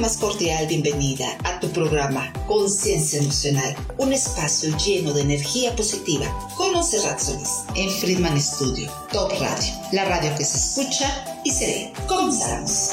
más 0.00 0.16
cordial 0.16 0.66
bienvenida 0.66 1.26
a 1.44 1.60
tu 1.60 1.68
programa 1.68 2.32
Conciencia 2.46 3.20
Emocional, 3.20 3.76
un 3.98 4.14
espacio 4.14 4.74
lleno 4.78 5.12
de 5.12 5.20
energía 5.20 5.76
positiva 5.76 6.26
con 6.56 6.72
Monserrat 6.72 7.18
Solís 7.18 7.64
en 7.74 7.90
Friedman 7.90 8.40
Studio, 8.40 8.90
Top 9.12 9.30
Radio, 9.32 9.74
la 9.92 10.06
radio 10.06 10.30
que 10.38 10.44
se 10.44 10.56
escucha 10.56 11.42
y 11.44 11.50
se 11.50 11.66
ve. 11.66 11.92
Comenzamos. 12.08 12.92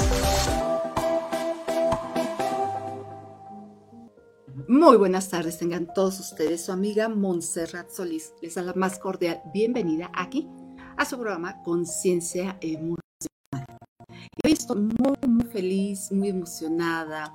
Muy 4.68 4.98
buenas 4.98 5.30
tardes, 5.30 5.58
tengan 5.58 5.94
todos 5.94 6.20
ustedes. 6.20 6.66
Su 6.66 6.74
amiga 6.74 7.08
Montserrat 7.08 7.90
Solís 7.90 8.34
les 8.42 8.56
da 8.56 8.64
la 8.64 8.74
más 8.74 9.00
cordial 9.00 9.42
bienvenida 9.54 10.12
aquí 10.14 10.46
a 10.98 11.06
su 11.06 11.16
programa 11.18 11.64
Conciencia 11.64 12.58
Emocional. 12.60 13.07
Y 14.36 14.48
hoy 14.48 14.54
estoy 14.54 14.82
muy, 14.82 15.18
muy 15.28 15.46
feliz, 15.46 16.12
muy 16.12 16.30
emocionada, 16.30 17.34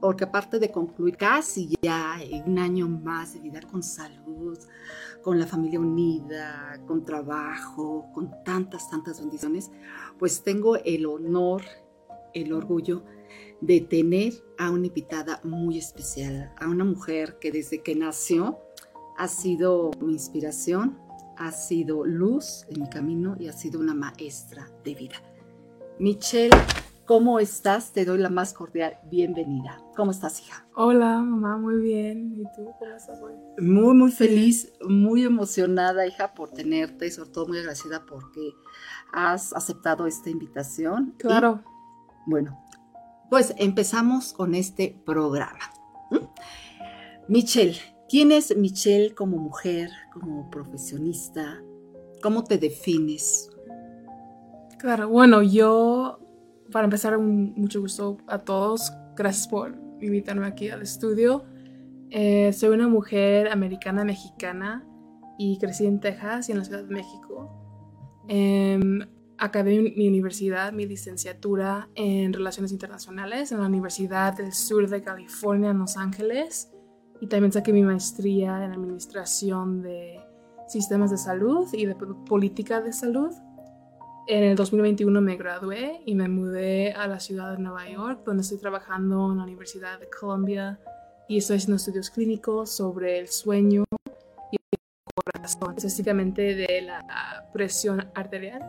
porque 0.00 0.24
aparte 0.24 0.58
de 0.58 0.70
concluir 0.70 1.16
casi 1.16 1.74
ya 1.82 2.18
un 2.46 2.58
año 2.58 2.88
más 2.88 3.34
de 3.34 3.40
vida 3.40 3.60
con 3.62 3.82
salud, 3.82 4.58
con 5.22 5.38
la 5.38 5.46
familia 5.46 5.80
unida, 5.80 6.80
con 6.86 7.04
trabajo, 7.04 8.10
con 8.12 8.32
tantas, 8.44 8.88
tantas 8.90 9.20
bendiciones, 9.20 9.70
pues 10.18 10.42
tengo 10.42 10.76
el 10.76 11.06
honor, 11.06 11.62
el 12.34 12.52
orgullo 12.52 13.02
de 13.60 13.80
tener 13.80 14.34
a 14.56 14.70
una 14.70 14.86
invitada 14.86 15.40
muy 15.42 15.78
especial, 15.78 16.52
a 16.58 16.68
una 16.68 16.84
mujer 16.84 17.38
que 17.40 17.50
desde 17.50 17.82
que 17.82 17.94
nació 17.94 18.58
ha 19.16 19.26
sido 19.26 19.90
mi 20.00 20.12
inspiración, 20.12 20.98
ha 21.36 21.50
sido 21.52 22.04
luz 22.04 22.64
en 22.68 22.82
mi 22.82 22.88
camino 22.88 23.36
y 23.38 23.48
ha 23.48 23.52
sido 23.52 23.80
una 23.80 23.94
maestra 23.94 24.70
de 24.84 24.94
vida. 24.94 25.27
Michelle, 26.00 26.56
¿cómo 27.06 27.40
estás? 27.40 27.92
Te 27.92 28.04
doy 28.04 28.18
la 28.18 28.28
más 28.28 28.52
cordial 28.52 28.98
bienvenida. 29.10 29.82
¿Cómo 29.96 30.12
estás, 30.12 30.40
hija? 30.40 30.64
Hola, 30.76 31.18
mamá, 31.18 31.56
muy 31.56 31.82
bien. 31.82 32.36
¿Y 32.36 32.44
tú 32.54 32.70
cómo 32.78 32.94
estás 32.96 33.18
hoy? 33.20 33.32
Muy, 33.58 33.94
muy 33.94 34.12
feliz, 34.12 34.72
muy 34.80 35.24
emocionada, 35.24 36.06
hija, 36.06 36.34
por 36.34 36.50
tenerte 36.50 37.08
y 37.08 37.10
sobre 37.10 37.30
todo 37.30 37.48
muy 37.48 37.58
agradecida 37.58 38.06
porque 38.06 38.52
has 39.12 39.52
aceptado 39.52 40.06
esta 40.06 40.30
invitación. 40.30 41.16
Claro. 41.18 41.64
bueno, 42.26 42.64
pues 43.28 43.52
empezamos 43.58 44.32
con 44.32 44.54
este 44.54 45.02
programa. 45.04 45.72
Michelle, 47.26 47.80
¿quién 48.08 48.30
es 48.30 48.56
Michelle 48.56 49.16
como 49.16 49.38
mujer, 49.38 49.90
como 50.12 50.48
profesionista? 50.48 51.60
¿Cómo 52.22 52.44
te 52.44 52.56
defines? 52.58 53.50
Claro, 54.78 55.08
bueno, 55.08 55.42
yo, 55.42 56.20
para 56.70 56.84
empezar, 56.84 57.18
mucho 57.18 57.80
gusto 57.80 58.18
a 58.26 58.38
todos. 58.38 58.92
Gracias 59.16 59.48
por 59.48 59.76
invitarme 60.00 60.46
aquí 60.46 60.70
al 60.70 60.82
estudio. 60.82 61.44
Eh, 62.10 62.52
soy 62.52 62.70
una 62.70 62.88
mujer 62.88 63.48
americana 63.48 64.04
mexicana 64.04 64.86
y 65.36 65.58
crecí 65.58 65.86
en 65.86 66.00
Texas 66.00 66.48
y 66.48 66.52
en 66.52 66.58
la 66.58 66.64
Ciudad 66.64 66.84
de 66.84 66.94
México. 66.94 67.50
Eh, 68.28 68.78
acabé 69.38 69.80
mi 69.80 70.08
universidad, 70.08 70.72
mi 70.72 70.86
licenciatura 70.86 71.88
en 71.94 72.32
Relaciones 72.32 72.72
Internacionales 72.72 73.52
en 73.52 73.60
la 73.60 73.66
Universidad 73.66 74.36
del 74.36 74.52
Sur 74.52 74.88
de 74.88 75.02
California 75.02 75.70
en 75.70 75.78
Los 75.78 75.96
Ángeles 75.96 76.72
y 77.20 77.26
también 77.26 77.52
saqué 77.52 77.72
mi 77.72 77.82
maestría 77.82 78.64
en 78.64 78.72
Administración 78.72 79.82
de 79.82 80.20
Sistemas 80.66 81.10
de 81.10 81.16
Salud 81.16 81.66
y 81.72 81.86
de 81.86 81.94
Política 81.94 82.80
de 82.80 82.92
Salud. 82.92 83.32
En 84.30 84.44
el 84.44 84.56
2021 84.56 85.22
me 85.22 85.36
gradué 85.36 86.02
y 86.04 86.14
me 86.14 86.28
mudé 86.28 86.92
a 86.92 87.06
la 87.06 87.18
ciudad 87.18 87.52
de 87.52 87.62
Nueva 87.62 87.88
York, 87.88 88.24
donde 88.26 88.42
estoy 88.42 88.58
trabajando 88.58 89.32
en 89.32 89.38
la 89.38 89.44
Universidad 89.44 89.98
de 89.98 90.06
Columbia 90.10 90.78
y 91.30 91.38
estoy 91.38 91.56
haciendo 91.56 91.76
estudios 91.76 92.10
clínicos 92.10 92.76
sobre 92.76 93.18
el 93.20 93.28
sueño 93.28 93.86
y 94.52 94.56
el 94.56 94.78
corazón, 95.14 95.74
específicamente 95.78 96.54
de 96.54 96.82
la 96.82 97.48
presión 97.54 98.06
arterial. 98.14 98.60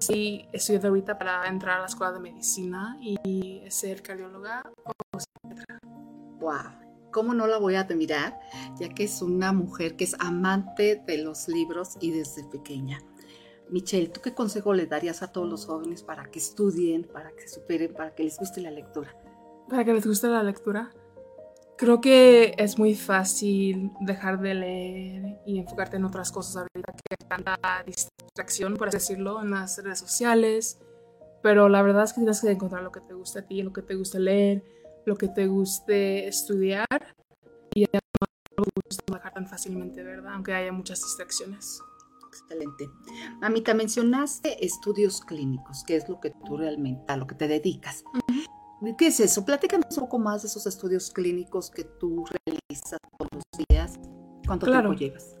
Sí 0.00 0.48
estudiando 0.52 0.88
ahorita 0.88 1.16
para 1.16 1.46
entrar 1.46 1.76
a 1.76 1.80
la 1.82 1.86
escuela 1.86 2.12
de 2.14 2.18
medicina 2.18 2.98
y 3.00 3.62
ser 3.68 4.02
cardióloga 4.02 4.64
o 4.86 4.92
Wow, 6.40 6.83
¿cómo 7.14 7.32
no 7.32 7.46
la 7.46 7.58
voy 7.58 7.76
a 7.76 7.82
admirar? 7.82 8.40
Ya 8.78 8.88
que 8.88 9.04
es 9.04 9.22
una 9.22 9.52
mujer 9.52 9.96
que 9.96 10.02
es 10.02 10.16
amante 10.18 11.00
de 11.06 11.18
los 11.18 11.48
libros 11.48 11.96
y 12.00 12.10
desde 12.10 12.42
pequeña. 12.44 13.00
Michelle, 13.70 14.08
¿tú 14.08 14.20
qué 14.20 14.34
consejo 14.34 14.74
le 14.74 14.86
darías 14.86 15.22
a 15.22 15.32
todos 15.32 15.48
los 15.48 15.64
jóvenes 15.64 16.02
para 16.02 16.24
que 16.26 16.40
estudien, 16.40 17.04
para 17.04 17.30
que 17.30 17.48
superen, 17.48 17.94
para 17.94 18.14
que 18.14 18.24
les 18.24 18.36
guste 18.36 18.60
la 18.60 18.72
lectura? 18.72 19.16
Para 19.70 19.84
que 19.84 19.94
les 19.94 20.06
guste 20.06 20.26
la 20.26 20.42
lectura. 20.42 20.90
Creo 21.78 22.00
que 22.00 22.54
es 22.58 22.78
muy 22.78 22.94
fácil 22.94 23.92
dejar 24.00 24.40
de 24.40 24.54
leer 24.54 25.40
y 25.46 25.58
enfocarte 25.60 25.96
en 25.96 26.04
otras 26.04 26.30
cosas 26.32 26.56
ahorita 26.56 26.92
que 26.92 27.16
hay 27.18 27.28
tanta 27.28 27.58
distracción, 27.86 28.76
por 28.76 28.88
así 28.88 28.98
decirlo, 28.98 29.40
en 29.40 29.52
las 29.52 29.82
redes 29.82 30.00
sociales. 30.00 30.80
Pero 31.42 31.68
la 31.68 31.82
verdad 31.82 32.04
es 32.04 32.12
que 32.12 32.20
tienes 32.20 32.40
que 32.40 32.50
encontrar 32.50 32.82
lo 32.82 32.90
que 32.90 33.00
te 33.00 33.14
gusta 33.14 33.40
a 33.40 33.42
ti, 33.42 33.62
lo 33.62 33.72
que 33.72 33.82
te 33.82 33.94
guste 33.94 34.18
leer, 34.18 34.64
lo 35.06 35.16
que 35.16 35.28
te 35.28 35.46
guste 35.46 36.26
estudiar 36.26 36.86
y 37.74 37.82
ya 37.82 38.00
no 38.56 38.64
gusta 38.86 39.04
dejar 39.12 39.32
tan 39.32 39.46
fácilmente, 39.46 40.02
¿verdad? 40.02 40.34
Aunque 40.34 40.54
haya 40.54 40.72
muchas 40.72 41.02
distracciones. 41.02 41.80
Excelente. 42.28 42.88
Mamita, 43.40 43.74
mencionaste 43.74 44.64
estudios 44.64 45.20
clínicos, 45.20 45.84
que 45.84 45.96
es 45.96 46.08
lo 46.08 46.20
que 46.20 46.30
tú 46.30 46.56
realmente, 46.56 47.12
a 47.12 47.16
lo 47.16 47.26
que 47.26 47.34
te 47.34 47.46
dedicas. 47.48 48.04
¿Qué 48.98 49.06
es 49.06 49.20
eso? 49.20 49.44
Platícanos 49.44 49.96
un 49.96 50.04
poco 50.04 50.18
más 50.18 50.42
de 50.42 50.48
esos 50.48 50.66
estudios 50.66 51.10
clínicos 51.10 51.70
que 51.70 51.84
tú 51.84 52.24
realizas 52.26 52.98
todos 53.16 53.30
los 53.32 53.66
días. 53.68 53.98
¿Cuánto 54.46 54.66
tiempo 54.66 54.92
llevas? 54.92 55.38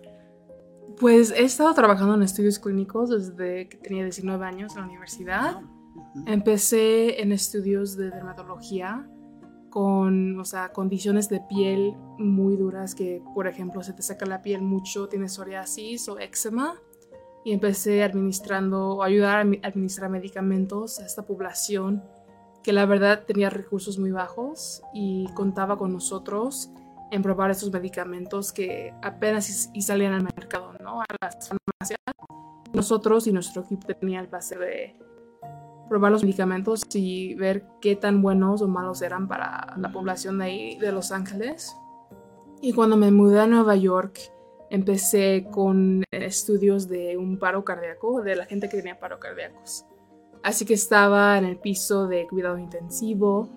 Pues 0.98 1.30
he 1.32 1.42
estado 1.42 1.74
trabajando 1.74 2.14
en 2.14 2.22
estudios 2.22 2.58
clínicos 2.58 3.10
desde 3.10 3.68
que 3.68 3.76
tenía 3.78 4.04
19 4.04 4.46
años 4.46 4.72
en 4.74 4.82
la 4.82 4.86
universidad. 4.86 5.56
Ah, 5.56 5.62
Empecé 6.26 7.20
en 7.20 7.32
estudios 7.32 7.96
de 7.96 8.10
dermatología 8.10 9.08
con, 9.74 10.38
o 10.38 10.44
sea, 10.44 10.72
condiciones 10.72 11.28
de 11.28 11.40
piel 11.40 11.96
muy 12.16 12.56
duras 12.56 12.94
que, 12.94 13.20
por 13.34 13.48
ejemplo, 13.48 13.82
se 13.82 13.92
te 13.92 14.02
saca 14.02 14.24
la 14.24 14.40
piel 14.40 14.62
mucho, 14.62 15.08
tienes 15.08 15.32
psoriasis 15.32 16.08
o 16.08 16.20
eczema. 16.20 16.80
Y 17.44 17.52
empecé 17.52 18.04
administrando 18.04 18.90
o 18.90 19.02
ayudar 19.02 19.38
a 19.38 19.66
administrar 19.66 20.10
medicamentos 20.10 21.00
a 21.00 21.04
esta 21.04 21.26
población 21.26 22.04
que 22.62 22.72
la 22.72 22.86
verdad 22.86 23.24
tenía 23.26 23.50
recursos 23.50 23.98
muy 23.98 24.12
bajos 24.12 24.80
y 24.94 25.26
contaba 25.34 25.76
con 25.76 25.92
nosotros 25.92 26.70
en 27.10 27.22
probar 27.22 27.50
esos 27.50 27.72
medicamentos 27.72 28.52
que 28.52 28.94
apenas 29.02 29.70
y 29.74 29.82
salían 29.82 30.12
al 30.12 30.22
mercado, 30.22 30.72
¿no? 30.84 31.00
A 31.00 31.06
las 31.20 31.48
farmacias. 31.48 31.98
Nosotros 32.72 33.26
y 33.26 33.32
nuestro 33.32 33.62
equipo 33.62 33.88
tenía 33.88 34.20
el 34.20 34.28
placer 34.28 34.60
de 34.60 34.96
probar 35.88 36.12
los 36.12 36.22
medicamentos 36.22 36.82
y 36.94 37.34
ver 37.34 37.66
qué 37.80 37.96
tan 37.96 38.22
buenos 38.22 38.62
o 38.62 38.68
malos 38.68 39.02
eran 39.02 39.28
para 39.28 39.74
la 39.76 39.92
población 39.92 40.38
de 40.38 40.44
ahí, 40.44 40.78
de 40.78 40.92
Los 40.92 41.12
Ángeles. 41.12 41.76
Y 42.60 42.72
cuando 42.72 42.96
me 42.96 43.10
mudé 43.10 43.40
a 43.40 43.46
Nueva 43.46 43.76
York, 43.76 44.18
empecé 44.70 45.46
con 45.50 46.02
estudios 46.10 46.88
de 46.88 47.16
un 47.16 47.38
paro 47.38 47.64
cardíaco, 47.64 48.22
de 48.22 48.36
la 48.36 48.46
gente 48.46 48.68
que 48.68 48.78
tenía 48.78 48.98
paro 48.98 49.18
cardíacos. 49.20 49.86
Así 50.42 50.64
que 50.64 50.74
estaba 50.74 51.38
en 51.38 51.44
el 51.44 51.58
piso 51.58 52.06
de 52.06 52.26
cuidado 52.26 52.58
intensivo 52.58 53.48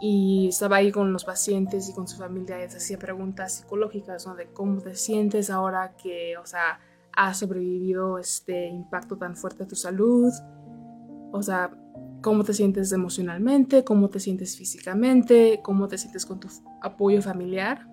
y 0.00 0.48
estaba 0.48 0.76
ahí 0.76 0.90
con 0.90 1.12
los 1.12 1.24
pacientes 1.24 1.88
y 1.88 1.94
con 1.94 2.08
su 2.08 2.16
familia 2.16 2.58
y 2.58 2.62
les 2.62 2.76
hacía 2.76 2.98
preguntas 2.98 3.54
psicológicas, 3.54 4.26
¿no? 4.26 4.34
De 4.34 4.46
cómo 4.46 4.80
te 4.80 4.94
sientes 4.94 5.50
ahora 5.50 5.94
que, 5.96 6.36
o 6.38 6.46
sea, 6.46 6.80
has 7.12 7.38
sobrevivido 7.38 8.18
este 8.18 8.68
impacto 8.68 9.16
tan 9.16 9.36
fuerte 9.36 9.64
a 9.64 9.68
tu 9.68 9.76
salud. 9.76 10.32
O 11.32 11.42
sea, 11.42 11.70
cómo 12.22 12.44
te 12.44 12.54
sientes 12.54 12.92
emocionalmente, 12.92 13.84
cómo 13.84 14.10
te 14.10 14.20
sientes 14.20 14.56
físicamente, 14.56 15.60
cómo 15.62 15.88
te 15.88 15.98
sientes 15.98 16.26
con 16.26 16.40
tu 16.40 16.48
apoyo 16.82 17.22
familiar. 17.22 17.86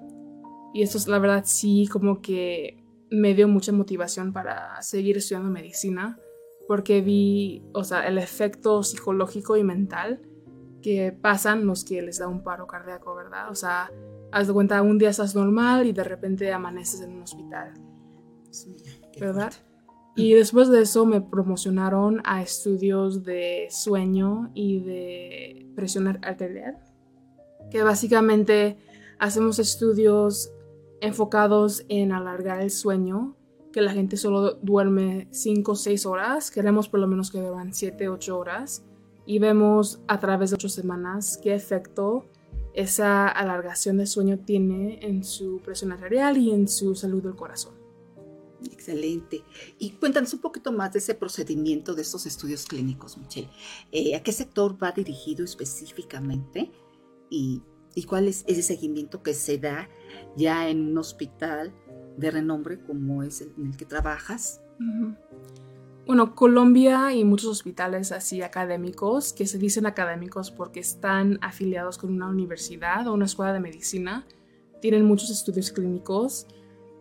Y 0.74 0.82
esto 0.82 0.98
es 0.98 1.08
la 1.08 1.20
verdad 1.20 1.44
sí 1.46 1.88
como 1.92 2.22
que 2.22 2.84
me 3.10 3.34
dio 3.34 3.48
mucha 3.48 3.72
motivación 3.72 4.34
para 4.34 4.82
seguir 4.82 5.18
estudiando 5.18 5.50
medicina 5.50 6.20
porque 6.68 7.02
vi, 7.02 7.64
o 7.74 7.84
sea, 7.84 8.06
el 8.08 8.18
efecto 8.18 8.84
psicológico 8.84 9.56
y 9.56 9.64
mental 9.64 10.22
que 10.82 11.12
pasan 11.14 11.66
los 11.66 11.86
que 11.86 12.02
les 12.02 12.20
da 12.20 12.28
un 12.28 12.44
paro 12.44 12.68
cardíaco, 12.68 13.16
¿verdad? 13.16 13.50
O 13.50 13.56
sea, 13.56 13.90
haz 14.32 14.48
de 14.48 14.54
cuenta, 14.54 14.82
un 14.82 14.98
día 14.98 15.10
estás 15.10 15.34
normal 15.34 15.88
y 15.88 15.94
de 15.94 16.04
repente 16.04 16.52
amaneces 16.52 17.02
en 17.02 17.14
un 17.14 17.24
hospital, 17.24 17.74
¿verdad? 19.20 19.54
Y 20.18 20.34
después 20.34 20.70
de 20.70 20.82
eso 20.82 21.06
me 21.06 21.22
promocionaron 21.22 22.22
a 22.26 22.42
estudios 22.42 23.24
de 23.24 23.68
sueño 23.70 24.50
y 24.56 24.80
de 24.80 25.72
presión 25.76 26.08
arterial, 26.08 26.80
que 27.70 27.84
básicamente 27.84 28.78
hacemos 29.20 29.60
estudios 29.60 30.52
enfocados 31.02 31.86
en 31.88 32.12
alargar 32.12 32.62
el 32.62 32.72
sueño 32.72 33.38
que 33.72 33.82
la 33.82 33.94
gente 33.94 34.18
solo 34.18 34.56
duerme 34.56 35.28
5 35.30 35.72
o 35.72 35.76
6 35.76 36.08
horas, 36.08 36.50
queremos 36.50 36.90
por 36.90 37.00
lo 37.00 37.06
menos 37.06 37.30
que 37.30 37.40
duerman 37.40 37.76
7, 37.76 38.10
8 38.10 38.38
horas. 38.38 38.84
y 39.28 39.40
vemos 39.40 40.00
a 40.08 40.20
través 40.20 40.50
de 40.50 40.56
ocho 40.56 40.70
semanas 40.70 41.38
qué 41.44 41.54
efecto 41.54 42.26
esa 42.74 43.28
alargación 43.28 43.98
de 43.98 44.08
sueño 44.08 44.40
tiene 44.40 45.00
en 45.02 45.26
su 45.26 45.60
presión 45.60 45.92
arterial 45.92 46.38
y 46.38 46.52
en 46.52 46.70
su 46.70 46.96
salud 46.96 47.22
del 47.22 47.36
corazón. 47.36 47.74
Excelente. 48.66 49.44
Y 49.78 49.92
cuéntanos 49.92 50.34
un 50.34 50.42
poquito 50.42 50.72
más 50.72 50.94
de 50.94 51.00
ese 51.00 51.14
procedimiento 51.14 51.94
de 51.94 52.02
estos 52.02 52.26
estudios 52.26 52.66
clínicos, 52.66 53.18
Michelle. 53.18 53.50
Eh, 53.92 54.16
¿A 54.16 54.24
qué 54.24 54.32
sector 54.32 54.82
va 54.82 54.92
dirigido 54.92 55.46
específicamente? 55.46 56.72
¿Y, 57.30 57.62
cuál 58.08 58.28
es 58.28 58.44
ese 58.48 58.62
seguimiento 58.62 59.24
que 59.24 59.34
se 59.34 59.58
da 59.58 59.90
ya 60.36 60.70
en 60.70 60.88
un 60.88 60.98
hospital 61.00 61.74
de 62.16 62.30
renombre 62.30 62.80
como 62.80 63.24
es 63.24 63.42
el 63.42 63.54
en 63.58 63.68
el 63.68 63.78
que 63.78 63.86
trabajas? 63.86 64.62
Bueno, 66.06 66.36
Colombia 66.36 67.14
y 67.14 67.26
muchos 67.26 67.50
hospitales 67.50 68.12
así 68.12 68.42
académicos, 68.42 69.34
que 69.34 69.48
se 69.48 69.58
dicen 69.58 69.88
académicos 69.88 70.52
porque 70.52 70.80
están 70.80 71.40
afiliados 71.42 71.98
con 71.98 72.14
una 72.14 72.28
universidad 72.28 73.08
o 73.08 73.14
una 73.14 73.26
escuela 73.26 73.52
de 73.52 73.60
medicina, 73.60 74.26
tienen 74.80 75.04
muchos 75.04 75.30
estudios 75.30 75.72
clínicos. 75.72 76.48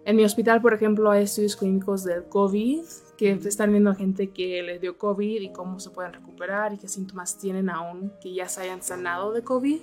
En 0.07 0.15
mi 0.15 0.25
hospital, 0.25 0.63
por 0.63 0.73
ejemplo, 0.73 1.11
hay 1.11 1.25
estudios 1.25 1.57
clínicos 1.57 2.05
del 2.05 2.29
COVID, 2.29 2.85
que 3.19 3.33
están 3.33 3.73
viendo 3.73 3.91
a 3.91 3.95
gente 3.97 4.31
que 4.31 4.63
le 4.63 4.79
dio 4.79 4.97
COVID 4.97 5.41
y 5.41 5.53
cómo 5.53 5.81
se 5.81 5.91
pueden 5.91 6.13
recuperar 6.13 6.73
y 6.73 6.79
qué 6.79 6.87
síntomas 6.87 7.39
tienen 7.39 7.69
aún 7.69 8.13
que 8.21 8.33
ya 8.33 8.49
se 8.49 8.61
hayan 8.61 8.83
sanado 8.83 9.33
de 9.33 9.43
COVID. 9.43 9.81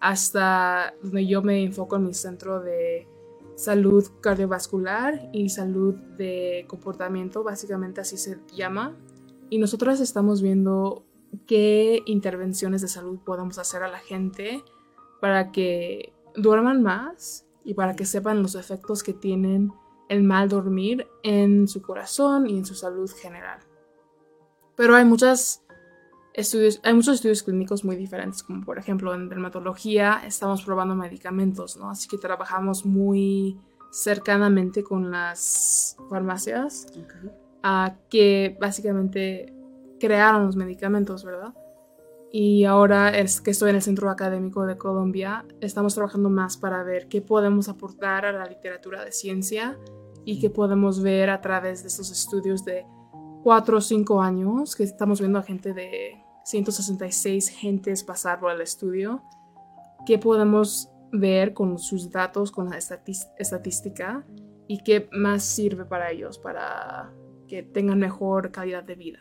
Hasta 0.00 0.94
donde 1.02 1.26
yo 1.26 1.42
me 1.42 1.62
enfoco 1.62 1.96
en 1.96 2.06
mi 2.06 2.14
centro 2.14 2.60
de 2.60 3.06
salud 3.54 4.02
cardiovascular 4.22 5.28
y 5.34 5.50
salud 5.50 5.94
de 6.16 6.64
comportamiento, 6.66 7.44
básicamente 7.44 8.00
así 8.00 8.16
se 8.16 8.38
llama. 8.56 8.96
Y 9.50 9.58
nosotros 9.58 10.00
estamos 10.00 10.40
viendo 10.40 11.04
qué 11.46 12.02
intervenciones 12.06 12.80
de 12.80 12.88
salud 12.88 13.18
podemos 13.22 13.58
hacer 13.58 13.82
a 13.82 13.88
la 13.88 13.98
gente 13.98 14.64
para 15.20 15.52
que 15.52 16.14
duerman 16.34 16.82
más 16.82 17.43
y 17.64 17.74
para 17.74 17.96
que 17.96 18.04
sepan 18.04 18.42
los 18.42 18.54
efectos 18.54 19.02
que 19.02 19.14
tienen 19.14 19.72
el 20.08 20.22
mal 20.22 20.48
dormir 20.48 21.06
en 21.22 21.66
su 21.66 21.82
corazón 21.82 22.48
y 22.48 22.58
en 22.58 22.66
su 22.66 22.74
salud 22.74 23.10
general. 23.10 23.60
Pero 24.76 24.94
hay 24.94 25.04
muchas 25.04 25.62
estudios, 26.34 26.80
hay 26.82 26.94
muchos 26.94 27.16
estudios 27.16 27.42
clínicos 27.42 27.84
muy 27.84 27.96
diferentes, 27.96 28.42
como 28.42 28.64
por 28.64 28.78
ejemplo 28.78 29.14
en 29.14 29.28
dermatología 29.28 30.22
estamos 30.26 30.62
probando 30.62 30.94
medicamentos, 30.94 31.76
¿no? 31.76 31.90
Así 31.90 32.08
que 32.08 32.18
trabajamos 32.18 32.84
muy 32.84 33.58
cercanamente 33.90 34.82
con 34.82 35.10
las 35.10 35.96
farmacias 36.10 36.86
a 37.62 37.94
que 38.10 38.56
básicamente 38.60 39.54
crearon 40.00 40.46
los 40.46 40.56
medicamentos, 40.56 41.24
¿verdad? 41.24 41.54
Y 42.36 42.64
ahora 42.64 43.16
es 43.16 43.40
que 43.40 43.52
estoy 43.52 43.70
en 43.70 43.76
el 43.76 43.82
Centro 43.82 44.10
Académico 44.10 44.66
de 44.66 44.76
Colombia, 44.76 45.46
estamos 45.60 45.94
trabajando 45.94 46.28
más 46.30 46.56
para 46.56 46.82
ver 46.82 47.06
qué 47.06 47.22
podemos 47.22 47.68
aportar 47.68 48.26
a 48.26 48.32
la 48.32 48.44
literatura 48.44 49.04
de 49.04 49.12
ciencia 49.12 49.78
y 50.24 50.40
qué 50.40 50.50
podemos 50.50 51.00
ver 51.00 51.30
a 51.30 51.40
través 51.40 51.82
de 51.82 51.88
estos 51.90 52.10
estudios 52.10 52.64
de 52.64 52.84
cuatro 53.44 53.76
o 53.76 53.80
cinco 53.80 54.20
años, 54.20 54.74
que 54.74 54.82
estamos 54.82 55.20
viendo 55.20 55.38
a 55.38 55.44
gente 55.44 55.74
de 55.74 56.24
166 56.42 57.50
gentes 57.50 58.02
pasar 58.02 58.40
por 58.40 58.50
el 58.50 58.62
estudio. 58.62 59.22
¿Qué 60.04 60.18
podemos 60.18 60.90
ver 61.12 61.54
con 61.54 61.78
sus 61.78 62.10
datos, 62.10 62.50
con 62.50 62.68
la 62.68 62.78
estadística 62.78 64.26
y 64.66 64.82
qué 64.82 65.08
más 65.12 65.44
sirve 65.44 65.84
para 65.84 66.10
ellos, 66.10 66.38
para 66.38 67.12
que 67.46 67.62
tengan 67.62 68.00
mejor 68.00 68.50
calidad 68.50 68.82
de 68.82 68.96
vida? 68.96 69.20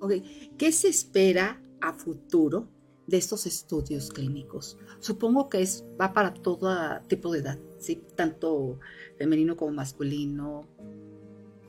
Ok, 0.00 0.12
¿qué 0.56 0.72
se 0.72 0.88
espera 0.88 1.60
a 1.80 1.92
futuro 1.92 2.68
de 3.06 3.16
estos 3.16 3.46
estudios 3.46 4.10
clínicos? 4.10 4.78
Supongo 5.00 5.48
que 5.48 5.62
es, 5.62 5.84
va 6.00 6.12
para 6.12 6.34
todo 6.34 6.74
tipo 7.08 7.32
de 7.32 7.40
edad, 7.40 7.58
¿sí? 7.78 8.02
tanto 8.14 8.78
femenino 9.18 9.56
como 9.56 9.72
masculino. 9.72 10.66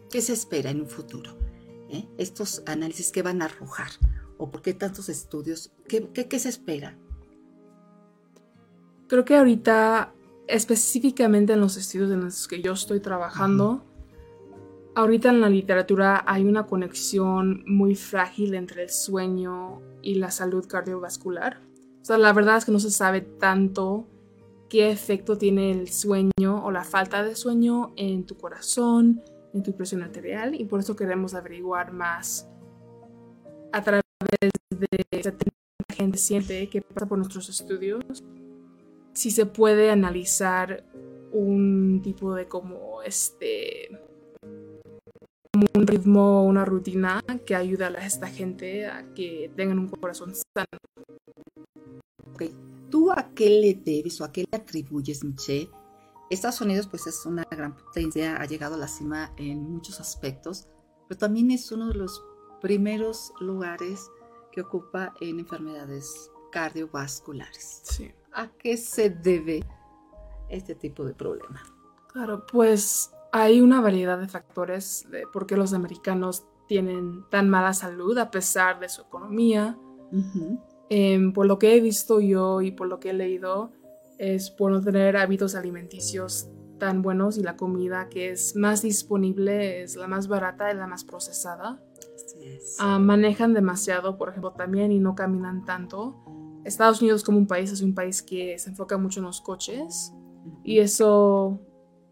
¿Qué 0.09 0.21
se 0.21 0.33
espera 0.33 0.71
en 0.71 0.81
un 0.81 0.87
futuro? 0.87 1.37
¿Eh? 1.89 2.07
Estos 2.17 2.63
análisis 2.65 3.11
que 3.11 3.21
van 3.21 3.41
a 3.41 3.45
arrojar 3.45 3.91
¿O 4.37 4.51
por 4.51 4.61
qué 4.61 4.73
tantos 4.73 5.09
estudios? 5.09 5.71
¿Qué, 5.87 6.09
qué, 6.11 6.39
se 6.39 6.49
espera? 6.49 6.95
Creo 9.07 9.25
que 9.25 9.35
ahorita, 9.35 10.13
específicamente 10.47 11.53
en 11.53 11.61
los 11.61 11.75
estudios 11.77 12.11
en 12.11 12.25
los 12.25 12.47
que 12.47 12.61
yo 12.61 12.73
estoy 12.73 12.99
trabajando, 12.99 13.83
ahorita 14.97 15.29
en 15.29 15.41
la 15.41 15.49
literatura 15.49 16.23
hay 16.25 16.43
una 16.43 16.65
conexión 16.65 17.63
muy 17.67 17.93
frágil 17.93 18.55
entre 18.55 18.81
el 18.81 18.89
sueño 18.89 19.79
y 20.01 20.15
la 20.15 20.31
salud 20.31 20.65
cardiovascular. 20.67 21.61
O 22.01 22.05
sea, 22.05 22.17
la 22.17 22.33
verdad 22.33 22.57
es 22.57 22.65
que 22.65 22.71
no 22.71 22.79
se 22.79 22.89
sabe 22.89 23.21
tanto 23.21 24.07
qué 24.69 24.89
efecto 24.89 25.37
tiene 25.37 25.69
el 25.69 25.89
sueño 25.89 26.65
o 26.65 26.71
la 26.71 26.83
falta 26.83 27.21
de 27.21 27.35
sueño 27.35 27.93
en 27.95 28.25
tu 28.25 28.37
corazón, 28.37 29.21
en 29.53 29.61
tu 29.61 29.75
presión 29.75 30.01
arterial, 30.01 30.59
y 30.59 30.65
por 30.65 30.79
eso 30.79 30.95
queremos 30.95 31.35
averiguar 31.35 31.93
más 31.93 32.49
a 33.71 33.83
través 33.83 34.03
de 34.31 34.87
la 35.11 35.95
gente 35.95 36.17
siente 36.17 36.69
que 36.69 36.81
pasa 36.81 37.05
por 37.05 37.19
nuestros 37.19 37.49
estudios, 37.49 38.23
si 39.13 39.29
se 39.29 39.45
puede 39.45 39.91
analizar 39.91 40.83
un 41.31 42.01
tipo 42.03 42.33
de 42.33 42.47
como 42.47 43.03
este 43.03 44.06
un 45.73 45.87
ritmo, 45.87 46.45
una 46.45 46.65
rutina 46.65 47.23
que 47.45 47.55
ayuda 47.55 47.87
a 47.87 48.05
esta 48.05 48.27
gente 48.27 48.87
a 48.87 49.13
que 49.13 49.51
tengan 49.55 49.79
un 49.79 49.87
corazón 49.87 50.33
sano. 50.35 50.67
Okay. 52.33 52.53
¿Tú 52.89 53.11
a 53.11 53.29
qué 53.33 53.49
le 53.49 53.73
debes 53.73 54.21
o 54.21 54.23
a 54.23 54.31
qué 54.31 54.45
le 54.49 54.57
atribuyes, 54.57 55.23
Miche? 55.23 55.69
Estados 56.29 56.61
Unidos 56.61 56.87
pues 56.87 57.07
es 57.07 57.25
una 57.25 57.43
gran 57.49 57.75
potencia, 57.75 58.37
ha 58.37 58.45
llegado 58.45 58.75
a 58.75 58.77
la 58.77 58.87
cima 58.87 59.31
en 59.37 59.71
muchos 59.71 59.99
aspectos, 59.99 60.67
pero 61.07 61.17
también 61.17 61.51
es 61.51 61.71
uno 61.71 61.87
de 61.87 61.95
los 61.95 62.21
primeros 62.61 63.31
lugares 63.39 64.09
ocupa 64.61 65.13
en 65.19 65.39
enfermedades 65.39 66.31
cardiovasculares. 66.51 67.81
Sí. 67.83 68.11
¿A 68.33 68.47
qué 68.47 68.77
se 68.77 69.09
debe 69.09 69.63
este 70.49 70.75
tipo 70.75 71.03
de 71.05 71.13
problema? 71.13 71.61
Claro, 72.11 72.45
pues 72.45 73.11
hay 73.31 73.61
una 73.61 73.81
variedad 73.81 74.19
de 74.19 74.27
factores 74.27 75.07
de 75.11 75.23
por 75.31 75.47
qué 75.47 75.57
los 75.57 75.73
americanos 75.73 76.45
tienen 76.67 77.23
tan 77.29 77.49
mala 77.49 77.73
salud 77.73 78.17
a 78.17 78.31
pesar 78.31 78.79
de 78.79 78.89
su 78.89 79.01
economía. 79.01 79.77
Em, 80.89 81.33
por 81.33 81.45
lo 81.45 81.59
que 81.59 81.75
he 81.75 81.81
visto 81.81 82.19
yo 82.19 82.61
y 82.61 82.71
por 82.71 82.87
lo 82.87 82.99
que 82.99 83.09
he 83.09 83.13
leído, 83.13 83.71
es 84.17 84.49
por 84.49 84.71
no 84.71 84.81
tener 84.81 85.17
hábitos 85.17 85.55
alimenticios 85.55 86.49
tan 86.79 87.01
buenos 87.01 87.37
y 87.37 87.43
la 87.43 87.55
comida 87.55 88.07
que 88.09 88.31
es 88.31 88.55
más 88.55 88.81
disponible 88.81 89.81
es 89.81 89.95
la 89.95 90.07
más 90.07 90.27
barata 90.27 90.71
y 90.71 90.75
la 90.75 90.87
más 90.87 91.03
procesada. 91.03 91.81
Ah, 92.79 92.99
manejan 92.99 93.53
demasiado, 93.53 94.17
por 94.17 94.29
ejemplo, 94.29 94.53
también 94.53 94.91
y 94.91 94.99
no 94.99 95.15
caminan 95.15 95.65
tanto. 95.65 96.15
Estados 96.63 97.01
Unidos 97.01 97.23
como 97.23 97.37
un 97.37 97.47
país 97.47 97.71
es 97.71 97.81
un 97.81 97.95
país 97.95 98.21
que 98.21 98.57
se 98.59 98.69
enfoca 98.69 98.97
mucho 98.97 99.19
en 99.19 99.25
los 99.25 99.41
coches 99.41 100.13
y 100.63 100.79
eso, 100.79 101.61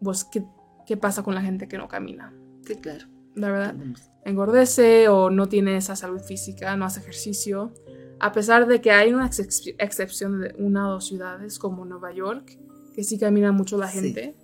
pues, 0.02 0.24
¿qué, 0.24 0.44
qué 0.86 0.96
pasa 0.96 1.22
con 1.22 1.34
la 1.34 1.42
gente 1.42 1.68
que 1.68 1.78
no 1.78 1.88
camina? 1.88 2.34
Sí, 2.62 2.76
claro. 2.76 3.06
La 3.34 3.50
verdad, 3.50 3.74
engordece 4.24 5.08
o 5.08 5.28
no 5.28 5.48
tiene 5.48 5.76
esa 5.76 5.94
salud 5.94 6.20
física, 6.20 6.74
no 6.76 6.86
hace 6.86 7.00
ejercicio. 7.00 7.74
A 8.18 8.32
pesar 8.32 8.66
de 8.66 8.80
que 8.80 8.92
hay 8.92 9.12
una 9.12 9.26
excepción 9.26 10.40
de 10.40 10.54
una 10.58 10.88
o 10.88 10.92
dos 10.92 11.06
ciudades 11.06 11.58
como 11.58 11.84
Nueva 11.84 12.12
York, 12.12 12.58
que 12.94 13.04
sí 13.04 13.18
camina 13.18 13.52
mucho 13.52 13.76
la 13.76 13.88
gente 13.88 14.34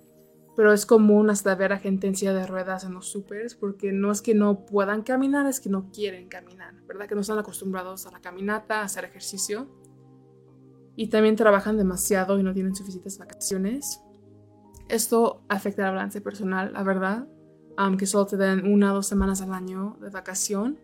pero 0.55 0.71
es 0.71 0.85
común 0.85 1.29
hasta 1.29 1.55
ver 1.55 1.73
a 1.73 1.79
gente 1.79 2.07
en 2.07 2.15
silla 2.15 2.33
de 2.33 2.45
ruedas 2.45 2.83
en 2.83 2.93
los 2.93 3.07
supers 3.07 3.55
porque 3.55 3.91
no 3.91 4.11
es 4.11 4.21
que 4.21 4.35
no 4.35 4.65
puedan 4.65 5.01
caminar, 5.01 5.47
es 5.47 5.59
que 5.59 5.69
no 5.69 5.89
quieren 5.91 6.27
caminar, 6.27 6.75
¿verdad? 6.85 7.07
Que 7.07 7.15
no 7.15 7.21
están 7.21 7.39
acostumbrados 7.39 8.05
a 8.05 8.11
la 8.11 8.21
caminata, 8.21 8.81
a 8.81 8.83
hacer 8.83 9.05
ejercicio. 9.05 9.67
Y 10.95 11.07
también 11.07 11.35
trabajan 11.35 11.77
demasiado 11.77 12.39
y 12.39 12.43
no 12.43 12.53
tienen 12.53 12.75
suficientes 12.75 13.17
vacaciones. 13.17 13.99
Esto 14.89 15.43
afecta 15.49 15.87
al 15.87 15.95
balance 15.95 16.21
personal, 16.21 16.73
la 16.73 16.83
verdad, 16.83 17.27
aunque 17.77 18.05
solo 18.05 18.25
te 18.25 18.37
den 18.37 18.65
una 18.65 18.91
o 18.91 18.95
dos 18.95 19.07
semanas 19.07 19.41
al 19.41 19.53
año 19.53 19.97
de 20.01 20.09
vacación. 20.09 20.79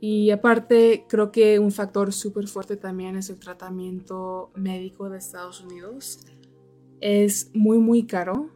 Y 0.00 0.30
aparte, 0.30 1.06
creo 1.08 1.32
que 1.32 1.58
un 1.58 1.72
factor 1.72 2.12
súper 2.12 2.46
fuerte 2.46 2.76
también 2.76 3.16
es 3.16 3.30
el 3.30 3.38
tratamiento 3.38 4.52
médico 4.54 5.08
de 5.08 5.18
Estados 5.18 5.62
Unidos. 5.62 6.20
Es 7.00 7.50
muy, 7.54 7.78
muy 7.78 8.06
caro 8.06 8.50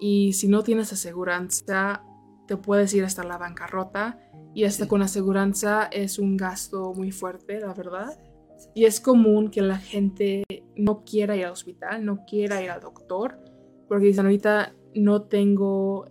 y 0.00 0.32
si 0.34 0.48
no 0.48 0.62
tienes 0.62 0.92
aseguranza, 0.92 2.02
te 2.46 2.56
puedes 2.56 2.92
ir 2.94 3.04
hasta 3.04 3.24
la 3.24 3.38
bancarrota 3.38 4.18
y 4.54 4.64
hasta 4.64 4.86
con 4.86 5.02
aseguranza 5.02 5.84
es 5.86 6.18
un 6.18 6.36
gasto 6.36 6.92
muy 6.94 7.10
fuerte, 7.10 7.58
la 7.60 7.74
verdad. 7.74 8.18
Y 8.74 8.84
es 8.84 9.00
común 9.00 9.50
que 9.50 9.62
la 9.62 9.78
gente 9.78 10.44
no 10.76 11.04
quiera 11.04 11.36
ir 11.36 11.46
al 11.46 11.52
hospital, 11.52 12.04
no 12.04 12.24
quiera 12.24 12.62
ir 12.62 12.70
al 12.70 12.80
doctor, 12.80 13.38
porque 13.88 14.06
dicen 14.06 14.26
ahorita 14.26 14.74
no 14.94 15.22
tengo 15.22 16.06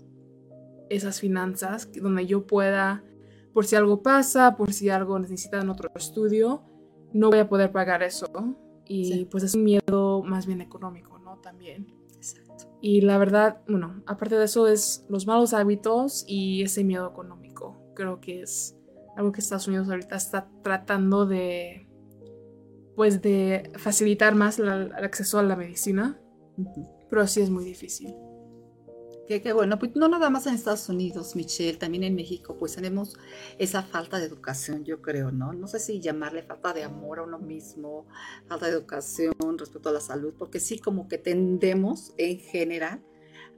esas 0.90 1.20
finanzas 1.20 1.90
donde 1.94 2.26
yo 2.26 2.46
pueda, 2.46 3.04
por 3.54 3.66
si 3.66 3.76
algo 3.76 4.02
pasa, 4.02 4.56
por 4.56 4.74
si 4.74 4.90
algo 4.90 5.18
necesitan 5.20 5.70
otro 5.70 5.90
estudio, 5.96 6.64
no 7.14 7.30
voy 7.30 7.40
a 7.40 7.50
poder 7.50 7.72
pagar 7.72 8.04
eso. 8.04 8.28
Y 8.86 9.26
pues 9.26 9.44
es 9.44 9.56
un 9.56 9.64
miedo 9.64 10.24
más 10.24 10.46
bien 10.46 10.62
económico, 10.62 11.18
¿no? 11.20 11.38
También. 11.38 11.88
Exacto. 12.16 12.78
Y 12.82 13.02
la 13.02 13.18
verdad, 13.18 13.62
bueno, 13.68 14.04
aparte 14.06 14.36
de 14.36 14.46
eso 14.46 14.68
es 14.68 15.06
los 15.10 15.26
malos 15.26 15.54
hábitos 15.54 16.26
y 16.28 16.64
ese 16.64 16.84
miedo 16.84 17.08
económico. 17.08 17.78
Creo 17.96 18.20
que 18.20 18.42
es 18.42 18.76
algo 19.16 19.32
que 19.32 19.40
Estados 19.40 19.68
Unidos 19.68 19.90
ahorita 19.90 20.16
está 20.16 20.50
tratando 20.64 21.26
de, 21.26 21.88
pues 22.96 23.22
de 23.22 23.72
facilitar 23.78 24.36
más 24.36 24.60
el, 24.60 24.92
acceso 24.94 25.40
a 25.40 25.44
la 25.44 25.56
medicina, 25.56 26.20
pero 27.14 27.28
sí 27.28 27.42
es 27.42 27.52
muy 27.52 27.64
difícil. 27.64 28.16
Qué, 29.28 29.54
bueno, 29.54 29.78
pues 29.78 29.96
no 29.96 30.08
nada 30.08 30.32
más 30.32 30.48
en 30.48 30.56
Estados 30.56 30.90
Unidos, 30.90 31.36
Michelle, 31.36 31.78
también 31.78 32.04
en 32.04 32.16
México, 32.16 32.58
pues 32.58 32.74
tenemos 32.74 33.16
esa 33.60 33.84
falta 33.84 34.18
de 34.18 34.26
educación, 34.26 34.84
yo 34.84 35.00
creo, 35.00 35.32
¿no? 35.32 35.54
No 35.54 35.68
sé 35.68 35.80
si 35.80 36.00
llamarle 36.02 36.42
falta 36.42 36.74
de 36.74 36.84
amor 36.84 37.20
a 37.20 37.24
uno 37.24 37.38
mismo, 37.38 38.08
falta 38.48 38.66
de 38.66 38.72
educación 38.72 39.36
respecto 39.60 39.90
a 39.90 39.92
la 39.92 40.02
salud, 40.02 40.34
porque 40.40 40.60
sí 40.60 40.80
como 40.80 41.08
que 41.08 41.20
tendemos 41.20 42.16
en 42.18 42.40
general 42.40 43.04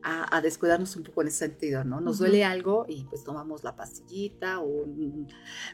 a, 0.07 0.39
descuidarnos 0.39 0.95
un 0.95 1.03
poco 1.03 1.23
en 1.23 1.29
ese 1.29 1.39
sentido, 1.39 1.83
¿no? 1.83 1.99
Nos 1.99 2.19
duele 2.19 2.43
algo 2.43 2.85
y 2.87 3.05
pues 3.05 3.23
tomamos 3.23 3.63
la 3.63 3.75
pastillita 3.75 4.59
o 4.61 4.85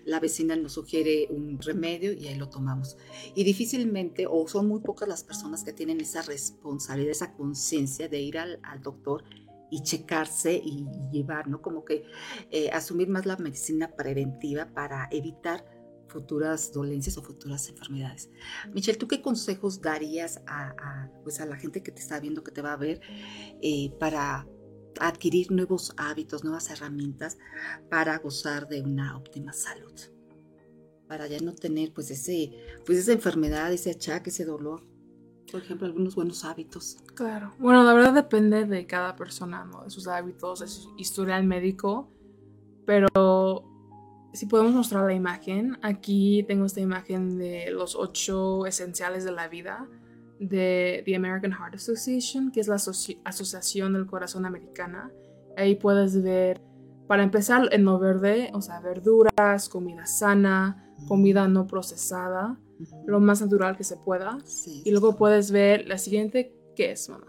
la 0.05 0.21
vecina 0.21 0.55
nos 0.55 0.73
sugiere 0.73 1.27
un 1.29 1.59
remedio 1.59 2.13
y 2.13 2.27
ahí 2.27 2.35
lo 2.35 2.47
tomamos. 2.47 2.97
Y 3.35 3.43
difícilmente, 3.43 4.27
o 4.29 4.47
son 4.47 4.69
muy 4.69 4.79
pocas 4.79 5.09
las 5.09 5.25
personas 5.25 5.65
que 5.65 5.73
tienen 5.73 5.99
esa 5.99 6.21
responsabilidad, 6.21 7.11
esa 7.11 7.33
conciencia 7.33 8.07
de 8.07 8.21
ir 8.21 8.37
al, 8.37 8.59
al 8.63 8.81
doctor 8.81 9.25
y 9.69 9.83
checarse 9.83 10.53
y, 10.53 10.85
llevar, 11.11 11.49
¿no? 11.49 11.61
Como 11.61 11.83
que 11.83 12.05
eh, 12.51 12.69
asumir 12.71 13.09
más 13.09 13.25
la 13.25 13.35
medicina 13.35 13.91
preventiva 13.95 14.67
para 14.73 15.09
evitar 15.11 15.65
futuras 16.11 16.71
dolencias 16.71 17.17
o 17.17 17.23
futuras 17.23 17.67
enfermedades. 17.69 18.29
Michelle, 18.73 18.97
¿tú 18.97 19.07
qué 19.07 19.21
consejos 19.21 19.81
darías 19.81 20.41
a, 20.47 21.09
pues 21.23 21.39
a 21.39 21.45
la 21.45 21.55
gente 21.55 21.81
que 21.81 21.91
te 21.91 22.01
está 22.01 22.19
viendo, 22.19 22.43
que 22.43 22.51
te 22.51 22.61
va 22.61 22.73
a 22.73 22.77
ver, 22.77 23.01
eh, 23.61 23.91
para 23.99 24.47
adquirir 24.99 25.51
nuevos 25.51 25.93
hábitos, 25.97 26.43
nuevas 26.43 26.69
herramientas 26.69 27.37
para 27.89 28.17
gozar 28.19 28.67
de 28.67 28.81
una 28.81 29.17
óptima 29.17 29.53
salud? 29.53 29.93
Para 31.07 31.27
ya 31.27 31.39
no 31.39 31.53
tener 31.53 31.93
pues, 31.93 32.11
ese, 32.11 32.51
pues 32.85 32.97
esa 32.97 33.13
enfermedad, 33.13 33.71
ese 33.73 33.91
achaque, 33.91 34.29
ese 34.29 34.45
dolor 34.45 34.91
por 35.51 35.61
ejemplo, 35.61 35.85
algunos 35.85 36.15
buenos 36.15 36.45
hábitos. 36.45 36.97
Claro. 37.13 37.53
Bueno, 37.59 37.83
la 37.83 37.93
verdad 37.93 38.13
depende 38.13 38.65
de 38.65 38.87
cada 38.87 39.17
persona, 39.17 39.65
¿no? 39.65 39.83
De 39.83 39.89
sus 39.89 40.07
hábitos, 40.07 40.61
de 40.61 40.67
su 40.69 40.95
historial 40.97 41.45
médico. 41.45 42.09
Pero 42.85 43.70
si 44.33 44.45
podemos 44.45 44.73
mostrar 44.73 45.05
la 45.05 45.13
imagen, 45.13 45.77
aquí 45.81 46.43
tengo 46.47 46.65
esta 46.65 46.79
imagen 46.79 47.37
de 47.37 47.71
los 47.71 47.95
ocho 47.95 48.65
esenciales 48.65 49.23
de 49.23 49.31
la 49.31 49.47
vida 49.47 49.87
de 50.39 51.03
The 51.05 51.15
American 51.15 51.51
Heart 51.51 51.75
Association, 51.75 52.51
que 52.51 52.61
es 52.61 52.67
la 52.67 52.75
Asociación 52.75 53.93
del 53.93 54.07
Corazón 54.07 54.45
Americana. 54.45 55.11
Ahí 55.55 55.75
puedes 55.75 56.21
ver, 56.23 56.61
para 57.07 57.23
empezar, 57.23 57.69
en 57.71 57.85
lo 57.85 57.99
verde, 57.99 58.49
o 58.53 58.61
sea, 58.61 58.79
verduras, 58.79 59.69
comida 59.69 60.05
sana, 60.05 60.91
comida 61.07 61.47
no 61.47 61.67
procesada 61.67 62.57
lo 63.05 63.19
más 63.19 63.41
natural 63.41 63.77
que 63.77 63.83
se 63.83 63.97
pueda. 63.97 64.37
y 64.65 64.89
luego 64.91 65.15
puedes 65.15 65.51
ver 65.51 65.87
la 65.87 65.97
siguiente, 65.97 66.55
¿qué 66.75 66.91
es, 66.91 67.09
mamá? 67.09 67.27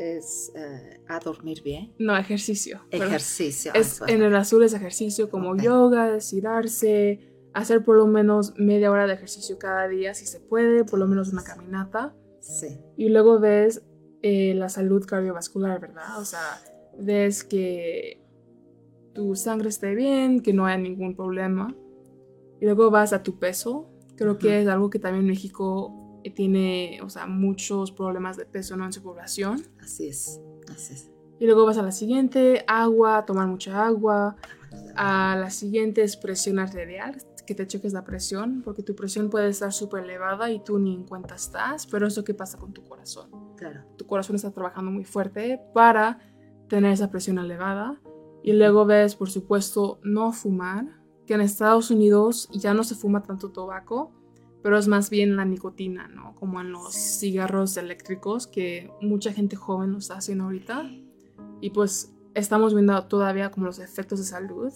Es 0.00 0.50
eh, 0.54 1.00
a 1.08 1.20
dormir 1.20 1.62
bien. 1.62 1.92
No, 1.98 2.16
ejercicio. 2.16 2.80
Ejercicio. 2.90 3.72
Es, 3.74 4.00
en 4.06 4.22
el 4.22 4.34
azul 4.34 4.64
es 4.64 4.72
ejercicio 4.72 5.28
como 5.28 5.56
yoga, 5.56 6.16
estirarse, 6.16 7.20
hacer 7.52 7.84
por 7.84 7.96
lo 7.96 8.06
menos 8.06 8.54
media 8.56 8.90
hora 8.90 9.06
de 9.06 9.12
ejercicio 9.12 9.58
cada 9.58 9.88
día 9.88 10.14
si 10.14 10.26
se 10.26 10.40
puede, 10.40 10.84
por 10.84 10.98
lo 10.98 11.06
menos 11.06 11.32
una 11.32 11.44
caminata. 11.44 12.14
Sí. 12.40 12.80
Y 12.96 13.10
luego 13.10 13.38
ves 13.38 13.82
eh, 14.22 14.54
la 14.54 14.70
salud 14.70 15.04
cardiovascular, 15.04 15.80
¿verdad? 15.80 16.18
O 16.18 16.24
sea, 16.24 16.62
ves 16.98 17.44
que 17.44 18.22
tu 19.12 19.36
sangre 19.36 19.68
esté 19.68 19.94
bien, 19.94 20.40
que 20.40 20.54
no 20.54 20.64
haya 20.64 20.78
ningún 20.78 21.14
problema. 21.14 21.76
Y 22.60 22.64
luego 22.64 22.90
vas 22.90 23.12
a 23.12 23.22
tu 23.22 23.38
peso, 23.38 23.90
Creo 24.20 24.36
que 24.36 24.60
es 24.60 24.68
algo 24.68 24.90
que 24.90 24.98
también 24.98 25.24
México 25.24 25.99
tiene, 26.28 27.00
o 27.02 27.08
sea, 27.08 27.26
muchos 27.26 27.92
problemas 27.92 28.36
de 28.36 28.44
peso 28.44 28.76
¿no? 28.76 28.84
en 28.84 28.92
su 28.92 29.02
población. 29.02 29.62
Así 29.80 30.08
es, 30.08 30.40
así 30.70 30.92
es. 30.92 31.10
Y 31.38 31.46
luego 31.46 31.64
vas 31.64 31.78
a 31.78 31.82
la 31.82 31.90
siguiente, 31.90 32.64
agua, 32.66 33.24
tomar 33.24 33.48
mucha 33.48 33.86
agua. 33.86 34.36
A 34.94 35.36
la 35.40 35.48
siguiente 35.48 36.02
es 36.02 36.18
presión 36.18 36.58
arterial, 36.58 37.16
que 37.46 37.54
te 37.54 37.66
cheques 37.66 37.94
la 37.94 38.04
presión, 38.04 38.60
porque 38.62 38.82
tu 38.82 38.94
presión 38.94 39.30
puede 39.30 39.48
estar 39.48 39.72
súper 39.72 40.04
elevada 40.04 40.50
y 40.50 40.62
tú 40.62 40.78
ni 40.78 40.94
en 40.94 41.04
cuenta 41.04 41.34
estás, 41.34 41.86
pero 41.86 42.06
eso 42.06 42.22
qué 42.24 42.34
pasa 42.34 42.58
con 42.58 42.72
tu 42.72 42.84
corazón. 42.84 43.30
Claro. 43.56 43.80
Tu 43.96 44.06
corazón 44.06 44.36
está 44.36 44.50
trabajando 44.52 44.90
muy 44.90 45.04
fuerte 45.04 45.60
para 45.72 46.18
tener 46.68 46.92
esa 46.92 47.10
presión 47.10 47.38
elevada. 47.38 48.00
Y 48.42 48.52
luego 48.52 48.84
ves, 48.84 49.16
por 49.16 49.30
supuesto, 49.30 49.98
no 50.02 50.32
fumar, 50.32 51.00
que 51.26 51.34
en 51.34 51.40
Estados 51.40 51.90
Unidos 51.90 52.48
ya 52.52 52.74
no 52.74 52.84
se 52.84 52.94
fuma 52.94 53.22
tanto 53.22 53.50
tabaco, 53.50 54.12
pero 54.62 54.78
es 54.78 54.88
más 54.88 55.10
bien 55.10 55.36
la 55.36 55.44
nicotina, 55.44 56.08
¿no? 56.08 56.34
Como 56.34 56.60
en 56.60 56.72
los 56.72 56.94
cigarros 56.94 57.76
eléctricos 57.76 58.46
que 58.46 58.90
mucha 59.00 59.32
gente 59.32 59.56
joven 59.56 59.92
lo 59.92 59.98
está 59.98 60.16
haciendo 60.16 60.44
ahorita. 60.44 60.90
Y 61.60 61.70
pues 61.70 62.14
estamos 62.34 62.74
viendo 62.74 63.06
todavía 63.06 63.50
como 63.50 63.66
los 63.66 63.78
efectos 63.78 64.18
de 64.18 64.24
salud 64.24 64.72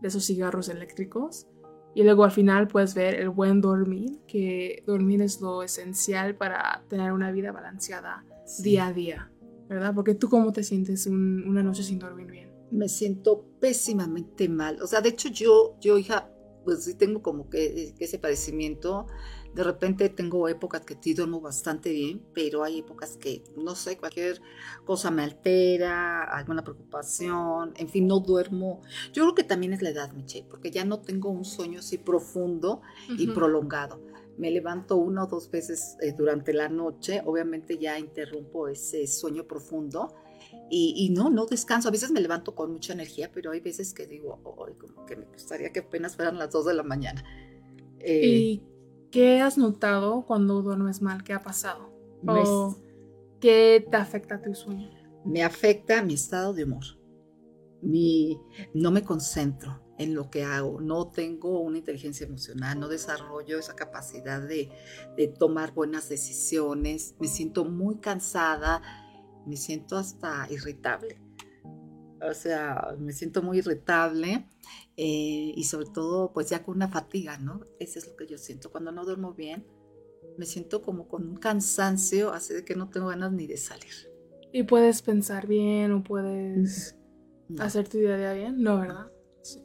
de 0.00 0.08
esos 0.08 0.24
cigarros 0.26 0.68
eléctricos. 0.68 1.46
Y 1.94 2.04
luego 2.04 2.24
al 2.24 2.30
final 2.30 2.68
puedes 2.68 2.94
ver 2.94 3.14
el 3.14 3.30
buen 3.30 3.60
dormir, 3.60 4.20
que 4.28 4.84
dormir 4.86 5.22
es 5.22 5.40
lo 5.40 5.62
esencial 5.62 6.36
para 6.36 6.84
tener 6.88 7.12
una 7.12 7.32
vida 7.32 7.50
balanceada 7.50 8.24
día 8.62 8.86
a 8.86 8.92
día, 8.92 9.32
¿verdad? 9.68 9.92
Porque 9.94 10.14
tú 10.14 10.28
cómo 10.28 10.52
te 10.52 10.62
sientes 10.62 11.06
una 11.06 11.62
noche 11.62 11.82
sin 11.82 11.98
dormir 11.98 12.30
bien 12.30 12.50
me 12.70 12.88
siento 12.88 13.44
pésimamente 13.60 14.48
mal. 14.48 14.80
O 14.82 14.86
sea, 14.86 15.00
de 15.00 15.10
hecho 15.10 15.28
yo, 15.28 15.76
yo 15.80 15.98
hija, 15.98 16.30
pues 16.64 16.84
sí 16.84 16.94
tengo 16.94 17.22
como 17.22 17.48
que, 17.48 17.94
ese 17.98 18.18
padecimiento. 18.18 19.06
De 19.54 19.64
repente 19.64 20.08
tengo 20.08 20.48
épocas 20.48 20.82
que 20.82 20.96
sí 21.00 21.12
duermo 21.12 21.40
bastante 21.40 21.90
bien, 21.90 22.22
pero 22.32 22.62
hay 22.62 22.78
épocas 22.78 23.16
que, 23.16 23.42
no 23.56 23.74
sé, 23.74 23.96
cualquier 23.96 24.40
cosa 24.84 25.10
me 25.10 25.22
altera, 25.22 26.22
alguna 26.22 26.62
preocupación, 26.62 27.72
en 27.76 27.88
fin, 27.88 28.06
no 28.06 28.20
duermo. 28.20 28.80
Yo 29.12 29.24
creo 29.24 29.34
que 29.34 29.44
también 29.44 29.72
es 29.72 29.82
la 29.82 29.90
edad, 29.90 30.12
Michelle, 30.12 30.46
porque 30.48 30.70
ya 30.70 30.84
no 30.84 31.00
tengo 31.00 31.30
un 31.30 31.44
sueño 31.44 31.80
así 31.80 31.98
profundo 31.98 32.80
y 33.18 33.26
prolongado. 33.28 34.00
Me 34.38 34.50
levanto 34.50 34.96
una 34.96 35.24
o 35.24 35.26
dos 35.26 35.50
veces 35.50 35.96
eh, 36.00 36.14
durante 36.16 36.52
la 36.52 36.68
noche, 36.68 37.20
obviamente 37.26 37.76
ya 37.76 37.98
interrumpo 37.98 38.68
ese 38.68 39.06
sueño 39.06 39.46
profundo 39.46 40.14
y, 40.70 41.10
no, 41.10 41.30
no 41.30 41.46
descanso. 41.46 41.88
A 41.88 41.90
veces 41.90 42.10
me 42.10 42.20
levanto 42.20 42.54
con 42.54 42.72
mucha 42.72 42.92
energía, 42.92 43.30
pero 43.32 43.50
hay 43.50 43.60
veces 43.60 43.92
que 43.92 44.06
digo, 44.06 44.40
como 44.42 45.06
que 45.06 45.16
me 45.16 45.26
gustaría 45.26 45.72
que 45.72 45.80
apenas 45.80 46.16
fueran 46.16 46.38
las 46.38 46.50
2 46.50 46.66
de 46.66 46.74
la 46.74 46.82
mañana. 46.82 47.24
Eh, 47.98 48.26
¿Y 48.26 48.62
qué 49.10 49.40
has 49.40 49.58
notado 49.58 50.24
cuando 50.26 50.62
duermes 50.62 51.02
mal? 51.02 51.24
¿Qué 51.24 51.32
ha 51.32 51.42
pasado? 51.42 51.92
¿O 52.26 52.76
qué 53.40 53.84
te 53.90 53.96
afecta 53.96 54.40
tu 54.40 54.54
sueño? 54.54 54.90
Me 55.24 55.42
afecta 55.42 56.02
mi 56.02 56.14
estado 56.14 56.54
de 56.54 56.64
humor. 56.64 56.84
Mi, 57.82 58.38
no 58.74 58.90
me 58.90 59.02
concentro 59.02 59.82
en 59.98 60.14
lo 60.14 60.30
que 60.30 60.44
hago, 60.44 60.80
no 60.80 61.10
tengo 61.10 61.60
una 61.60 61.76
inteligencia 61.76 62.26
emocional, 62.26 62.80
no 62.80 62.88
desarrollo 62.88 63.58
esa 63.58 63.76
capacidad 63.76 64.40
de, 64.40 64.70
de 65.14 65.28
tomar 65.28 65.74
buenas 65.74 66.08
decisiones, 66.08 67.16
me 67.20 67.28
siento 67.28 67.66
muy 67.66 67.98
cansada, 67.98 68.80
me 69.46 69.56
siento 69.56 69.96
hasta 69.96 70.46
irritable. 70.50 71.20
O 72.22 72.34
sea, 72.34 72.94
me 72.98 73.12
siento 73.12 73.42
muy 73.42 73.58
irritable 73.58 74.46
eh, 74.96 75.52
y 75.56 75.64
sobre 75.64 75.86
todo 75.86 76.32
pues 76.32 76.50
ya 76.50 76.62
con 76.62 76.76
una 76.76 76.88
fatiga, 76.88 77.38
¿no? 77.38 77.66
Eso 77.78 77.98
es 77.98 78.06
lo 78.06 78.16
que 78.16 78.26
yo 78.26 78.36
siento. 78.36 78.70
Cuando 78.70 78.92
no 78.92 79.04
duermo 79.04 79.32
bien, 79.32 79.66
me 80.36 80.46
siento 80.46 80.82
como 80.82 81.08
con 81.08 81.28
un 81.28 81.36
cansancio, 81.36 82.32
así 82.32 82.54
de 82.54 82.64
que 82.64 82.74
no 82.74 82.90
tengo 82.90 83.08
ganas 83.08 83.32
ni 83.32 83.46
de 83.46 83.56
salir. 83.56 84.10
¿Y 84.52 84.64
puedes 84.64 85.02
pensar 85.02 85.46
bien 85.46 85.92
o 85.92 86.02
puedes 86.02 86.96
hacer 87.58 87.88
tu 87.88 87.98
día 87.98 88.14
a 88.14 88.18
día 88.18 88.32
bien? 88.32 88.62
No, 88.62 88.80
¿verdad? 88.80 89.10
Sí. 89.42 89.64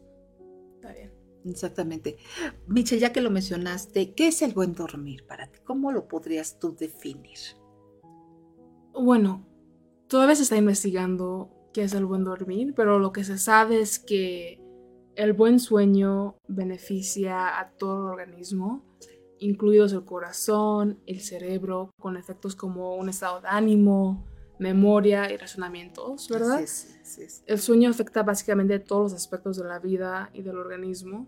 Está 0.75 0.93
bien. 0.93 1.11
Exactamente. 1.45 2.17
Michelle, 2.67 3.01
ya 3.01 3.13
que 3.13 3.21
lo 3.21 3.29
mencionaste, 3.29 4.13
¿qué 4.13 4.27
es 4.27 4.41
el 4.41 4.53
buen 4.53 4.73
dormir 4.73 5.25
para 5.27 5.47
ti? 5.47 5.59
¿Cómo 5.63 5.91
lo 5.91 6.07
podrías 6.07 6.59
tú 6.59 6.75
definir? 6.75 7.37
Bueno, 8.93 9.45
Todavía 10.07 10.35
se 10.35 10.43
está 10.43 10.57
investigando 10.57 11.49
qué 11.73 11.83
es 11.83 11.93
el 11.93 12.05
buen 12.05 12.23
dormir, 12.23 12.73
pero 12.75 12.99
lo 12.99 13.11
que 13.11 13.23
se 13.23 13.37
sabe 13.37 13.79
es 13.79 13.99
que 13.99 14.61
el 15.15 15.33
buen 15.33 15.59
sueño 15.59 16.37
beneficia 16.47 17.59
a 17.59 17.71
todo 17.71 18.05
el 18.05 18.11
organismo, 18.11 18.83
incluidos 19.39 19.93
el 19.93 20.05
corazón, 20.05 20.99
el 21.05 21.21
cerebro, 21.21 21.91
con 21.99 22.17
efectos 22.17 22.55
como 22.55 22.95
un 22.95 23.09
estado 23.09 23.41
de 23.41 23.47
ánimo, 23.47 24.25
memoria 24.59 25.31
y 25.31 25.37
razonamientos, 25.37 26.29
¿verdad? 26.29 26.61
Sí, 26.65 26.87
sí, 27.03 27.43
El 27.45 27.59
sueño 27.59 27.89
afecta 27.89 28.23
básicamente 28.23 28.79
todos 28.79 29.11
los 29.11 29.21
aspectos 29.21 29.57
de 29.57 29.65
la 29.65 29.79
vida 29.79 30.29
y 30.33 30.41
del 30.41 30.57
organismo. 30.57 31.27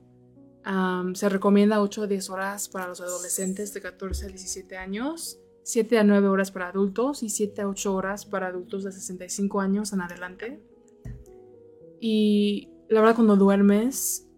se 1.14 1.30
recomienda 1.30 1.82
8 1.82 2.04
a 2.04 2.08
10 2.08 2.30
horas 2.30 2.70
para 2.70 2.88
los 2.88 3.02
adolescentes 3.02 3.74
de 3.74 3.82
14 3.82 4.26
a 4.26 4.28
17 4.30 4.78
años, 4.78 5.40
7 5.68 6.00
a 6.00 6.06
9 6.06 6.30
horas 6.30 6.52
para 6.52 6.70
adultos 6.70 7.24
y 7.24 7.30
7 7.30 7.64
a 7.64 7.68
8 7.68 7.94
horas 7.94 8.26
para 8.26 8.48
adultos 8.48 8.86
de 8.86 8.94
65 8.94 9.60
años 9.60 9.92
en 9.92 10.00
adelante. 10.00 10.64
Y 12.00 12.70
la 12.88 13.02
verdad, 13.02 13.16
cuando 13.16 13.36
duermes, 13.36 14.30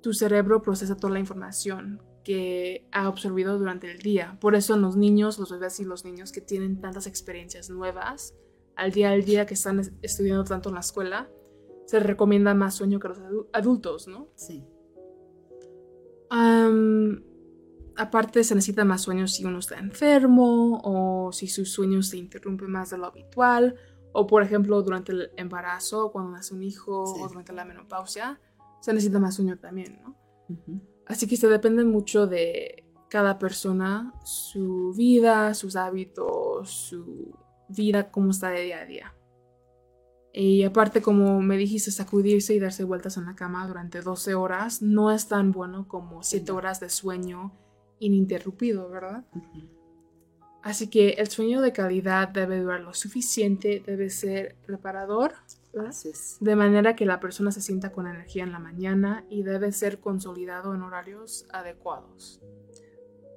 tu 0.00 0.12
cerebro 0.12 0.60
procesa 0.60 0.96
toda 0.96 1.12
la 1.12 1.20
información 1.20 2.02
que 2.24 2.88
ha 2.90 3.06
absorbido 3.06 3.60
durante 3.60 3.92
el 3.92 3.98
día. 3.98 4.36
Por 4.40 4.56
eso 4.56 4.76
los 4.76 4.96
niños, 4.96 5.38
los 5.38 5.52
bebés 5.52 5.78
y 5.78 5.84
los 5.84 6.04
niños 6.04 6.32
que 6.32 6.40
tienen 6.40 6.80
tantas 6.80 7.06
experiencias 7.06 7.70
nuevas 7.70 8.34
al 8.74 8.90
día 8.90 9.12
al 9.12 9.22
día 9.24 9.46
que 9.46 9.54
están 9.54 9.80
estudiando 10.02 10.42
tanto 10.42 10.70
en 10.70 10.74
la 10.74 10.80
escuela, 10.80 11.30
se 11.86 12.00
recomienda 12.00 12.54
más 12.54 12.74
sueño 12.74 12.98
que 12.98 13.06
los 13.06 13.20
adultos, 13.52 14.08
¿no? 14.08 14.30
Sí. 14.34 14.64
Aparte 17.96 18.44
se 18.44 18.54
necesita 18.54 18.84
más 18.84 19.02
sueño 19.02 19.26
si 19.28 19.44
uno 19.44 19.58
está 19.58 19.78
enfermo 19.78 20.80
o 20.84 21.32
si 21.32 21.48
sus 21.48 21.72
sueños 21.72 22.08
se 22.08 22.18
interrumpen 22.18 22.70
más 22.70 22.90
de 22.90 22.98
lo 22.98 23.06
habitual 23.06 23.76
o 24.12 24.26
por 24.26 24.42
ejemplo 24.42 24.82
durante 24.82 25.12
el 25.12 25.30
embarazo, 25.36 26.12
cuando 26.12 26.32
nace 26.32 26.54
un 26.54 26.62
hijo 26.62 27.02
o 27.02 27.28
durante 27.28 27.52
la 27.52 27.64
menopausia, 27.64 28.40
se 28.80 28.92
necesita 28.92 29.18
más 29.18 29.36
sueño 29.36 29.58
también, 29.58 30.00
¿no? 30.02 30.16
Así 31.06 31.26
que 31.26 31.36
se 31.36 31.48
depende 31.48 31.84
mucho 31.84 32.26
de 32.26 32.84
cada 33.08 33.38
persona, 33.38 34.14
su 34.24 34.92
vida, 34.96 35.54
sus 35.54 35.76
hábitos, 35.76 36.70
su 36.70 37.34
vida, 37.68 38.10
cómo 38.10 38.30
está 38.30 38.50
de 38.50 38.62
día 38.62 38.80
a 38.80 38.86
día. 38.86 39.14
Y 40.34 40.62
aparte, 40.62 41.02
como 41.02 41.42
me 41.42 41.58
dijiste, 41.58 41.90
sacudirse 41.90 42.54
y 42.54 42.58
darse 42.58 42.84
vueltas 42.84 43.18
en 43.18 43.26
la 43.26 43.34
cama 43.34 43.66
durante 43.66 44.00
12 44.00 44.34
horas 44.34 44.80
no 44.80 45.10
es 45.10 45.28
tan 45.28 45.52
bueno 45.52 45.88
como 45.88 46.22
7 46.22 46.52
horas 46.52 46.80
de 46.80 46.88
sueño 46.88 47.52
ininterrumpido, 48.02 48.88
¿verdad? 48.88 49.24
Así 50.62 50.88
que 50.88 51.10
el 51.10 51.28
sueño 51.28 51.60
de 51.60 51.72
calidad 51.72 52.28
debe 52.28 52.60
durar 52.60 52.80
lo 52.80 52.94
suficiente, 52.94 53.82
debe 53.84 54.10
ser 54.10 54.56
reparador, 54.66 55.34
de 56.40 56.56
manera 56.56 56.94
que 56.94 57.06
la 57.06 57.18
persona 57.18 57.50
se 57.50 57.60
sienta 57.60 57.90
con 57.92 58.06
energía 58.06 58.44
en 58.44 58.52
la 58.52 58.58
mañana 58.58 59.24
y 59.28 59.42
debe 59.42 59.72
ser 59.72 59.98
consolidado 59.98 60.74
en 60.74 60.82
horarios 60.82 61.46
adecuados. 61.50 62.40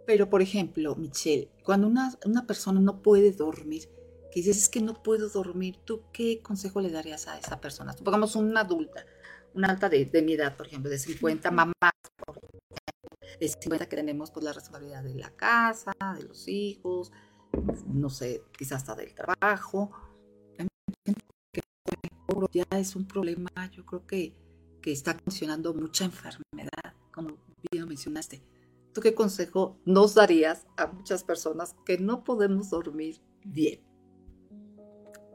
Pero, 0.05 0.29
por 0.29 0.41
ejemplo, 0.41 0.95
Michelle, 0.95 1.49
cuando 1.63 1.87
una, 1.87 2.13
una 2.25 2.45
persona 2.45 2.79
no 2.79 3.01
puede 3.01 3.31
dormir, 3.31 3.89
que 4.31 4.41
dices, 4.41 4.57
es 4.57 4.69
que 4.69 4.81
no 4.81 5.01
puedo 5.01 5.29
dormir, 5.29 5.77
¿tú 5.83 6.03
qué 6.11 6.41
consejo 6.43 6.81
le 6.81 6.91
darías 6.91 7.27
a 7.27 7.39
esa 7.39 7.59
persona? 7.59 7.93
Supongamos 7.93 8.35
una 8.35 8.61
adulta, 8.61 9.05
una 9.55 9.69
alta 9.69 9.89
de, 9.89 10.05
de 10.05 10.21
mi 10.21 10.33
edad, 10.33 10.55
por 10.55 10.67
ejemplo, 10.67 10.91
de 10.91 10.99
50, 10.99 11.49
mamá, 11.49 11.73
de 13.39 13.47
50 13.47 13.87
que 13.87 13.95
tenemos 13.95 14.31
pues 14.31 14.43
la 14.43 14.53
responsabilidad 14.53 15.03
de 15.03 15.15
la 15.15 15.29
casa, 15.31 15.93
de 16.17 16.23
los 16.23 16.47
hijos, 16.47 17.11
no 17.87 18.09
sé, 18.09 18.43
quizás 18.57 18.81
hasta 18.81 18.95
del 18.95 19.13
trabajo. 19.13 19.91
Ya 22.51 22.65
es 22.71 22.95
un 22.95 23.07
problema, 23.07 23.49
yo 23.71 23.85
creo 23.85 24.05
que, 24.05 24.35
que 24.81 24.91
está 24.91 25.13
funcionando 25.13 25.73
mucha 25.73 26.05
enfermedad, 26.05 26.93
como 27.11 27.37
bien 27.71 27.87
mencionaste. 27.87 28.43
¿Tú 28.93 29.01
qué 29.01 29.13
consejo 29.13 29.77
nos 29.85 30.15
darías 30.15 30.65
a 30.77 30.87
muchas 30.87 31.23
personas 31.23 31.75
que 31.85 31.97
no 31.97 32.23
podemos 32.23 32.69
dormir 32.69 33.21
bien? 33.43 33.81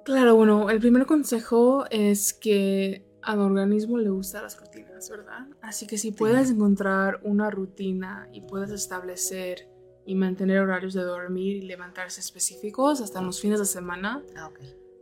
Claro, 0.04 0.34
bueno, 0.34 0.70
el 0.70 0.80
primer 0.80 1.04
consejo 1.04 1.84
es 1.90 2.32
que 2.32 3.09
al 3.22 3.40
organismo 3.40 3.98
le 3.98 4.10
gustan 4.10 4.42
las 4.42 4.58
rutinas, 4.58 5.10
¿verdad? 5.10 5.46
Así 5.62 5.86
que 5.86 5.98
si 5.98 6.12
puedes 6.12 6.50
encontrar 6.50 7.20
una 7.22 7.50
rutina 7.50 8.28
y 8.32 8.42
puedes 8.42 8.70
establecer 8.70 9.68
y 10.06 10.14
mantener 10.14 10.60
horarios 10.60 10.94
de 10.94 11.02
dormir 11.02 11.56
y 11.56 11.62
levantarse 11.62 12.20
específicos 12.20 13.00
hasta 13.00 13.20
los 13.20 13.40
fines 13.40 13.58
de 13.58 13.66
semana, 13.66 14.22
ah, 14.36 14.50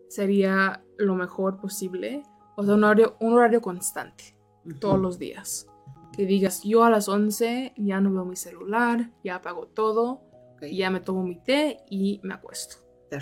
sería 0.08 0.84
lo 0.96 1.14
mejor 1.14 1.60
posible. 1.60 2.22
O 2.56 2.64
sea, 2.64 2.74
un 2.74 2.84
horario, 2.84 3.16
un 3.20 3.34
horario 3.34 3.60
constante, 3.60 4.36
todos 4.80 4.98
los 4.98 5.18
días. 5.18 5.66
Que 6.12 6.26
digas, 6.26 6.62
yo 6.64 6.82
a 6.82 6.90
las 6.90 7.08
11 7.08 7.74
ya 7.76 8.00
no 8.00 8.12
veo 8.12 8.24
mi 8.24 8.36
celular, 8.36 9.12
ya 9.22 9.36
apago 9.36 9.68
todo, 9.68 10.22
ya 10.60 10.90
me 10.90 11.00
tomo 11.00 11.22
mi 11.22 11.36
té 11.36 11.78
y 11.88 12.20
me 12.24 12.34
acuesto. 12.34 12.76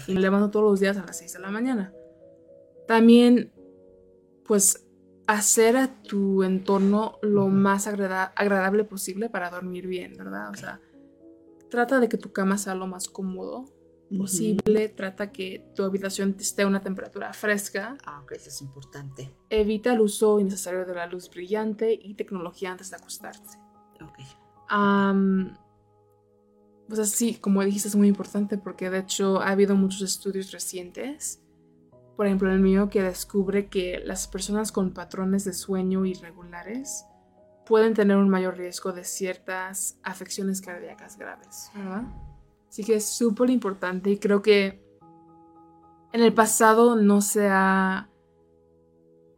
Y 0.08 0.14
me 0.14 0.20
levanto 0.20 0.50
todos 0.50 0.70
los 0.70 0.80
días 0.80 0.96
a 0.96 1.04
las 1.04 1.18
6 1.18 1.34
de 1.34 1.38
la 1.40 1.50
mañana. 1.50 1.92
También, 2.86 3.52
pues, 4.44 4.85
hacer 5.26 5.76
a 5.76 6.02
tu 6.02 6.42
entorno 6.42 7.18
lo 7.22 7.48
más 7.48 7.86
agradable 7.86 8.84
posible 8.84 9.28
para 9.28 9.50
dormir 9.50 9.86
bien, 9.86 10.14
¿verdad? 10.16 10.50
O 10.50 10.54
sea, 10.54 10.80
trata 11.68 12.00
de 12.00 12.08
que 12.08 12.16
tu 12.16 12.32
cama 12.32 12.58
sea 12.58 12.74
lo 12.74 12.86
más 12.86 13.08
cómodo 13.08 13.66
posible, 14.16 14.88
trata 14.88 15.32
que 15.32 15.64
tu 15.74 15.82
habitación 15.82 16.36
esté 16.38 16.62
a 16.62 16.66
una 16.68 16.80
temperatura 16.80 17.32
fresca. 17.32 17.96
Ah, 18.04 18.20
ok, 18.22 18.32
eso 18.32 18.50
es 18.50 18.62
importante. 18.62 19.34
Evita 19.50 19.92
el 19.92 20.00
uso 20.00 20.38
innecesario 20.38 20.84
de 20.84 20.94
la 20.94 21.06
luz 21.06 21.28
brillante 21.28 21.98
y 22.00 22.14
tecnología 22.14 22.70
antes 22.70 22.90
de 22.90 22.96
acostarte. 22.96 23.58
Ok. 24.00 24.18
pues 26.86 27.00
así, 27.00 27.34
como 27.34 27.64
dijiste, 27.64 27.88
es 27.88 27.96
muy 27.96 28.08
importante 28.08 28.58
porque 28.58 28.90
de 28.90 28.98
hecho 28.98 29.40
ha 29.40 29.50
habido 29.50 29.74
muchos 29.74 30.02
estudios 30.02 30.52
recientes, 30.52 31.42
por 32.16 32.26
ejemplo 32.26 32.50
el 32.50 32.60
mío, 32.60 32.88
que 32.88 33.02
descubre 33.02 33.68
que 33.68 34.00
las 34.04 34.26
personas 34.26 34.72
con 34.72 34.92
patrones 34.92 35.44
de 35.44 35.52
sueño 35.52 36.06
irregulares 36.06 37.04
pueden 37.66 37.94
tener 37.94 38.16
un 38.16 38.28
mayor 38.28 38.56
riesgo 38.56 38.92
de 38.92 39.04
ciertas 39.04 39.98
afecciones 40.02 40.60
cardíacas 40.60 41.18
graves, 41.18 41.70
¿verdad? 41.74 42.04
Así 42.68 42.84
que 42.84 42.94
es 42.94 43.06
súper 43.06 43.50
importante 43.50 44.10
y 44.10 44.18
creo 44.18 44.40
que 44.40 44.82
en 46.12 46.22
el 46.22 46.32
pasado 46.32 46.96
no 46.96 47.20
se 47.20 47.48
ha 47.48 48.08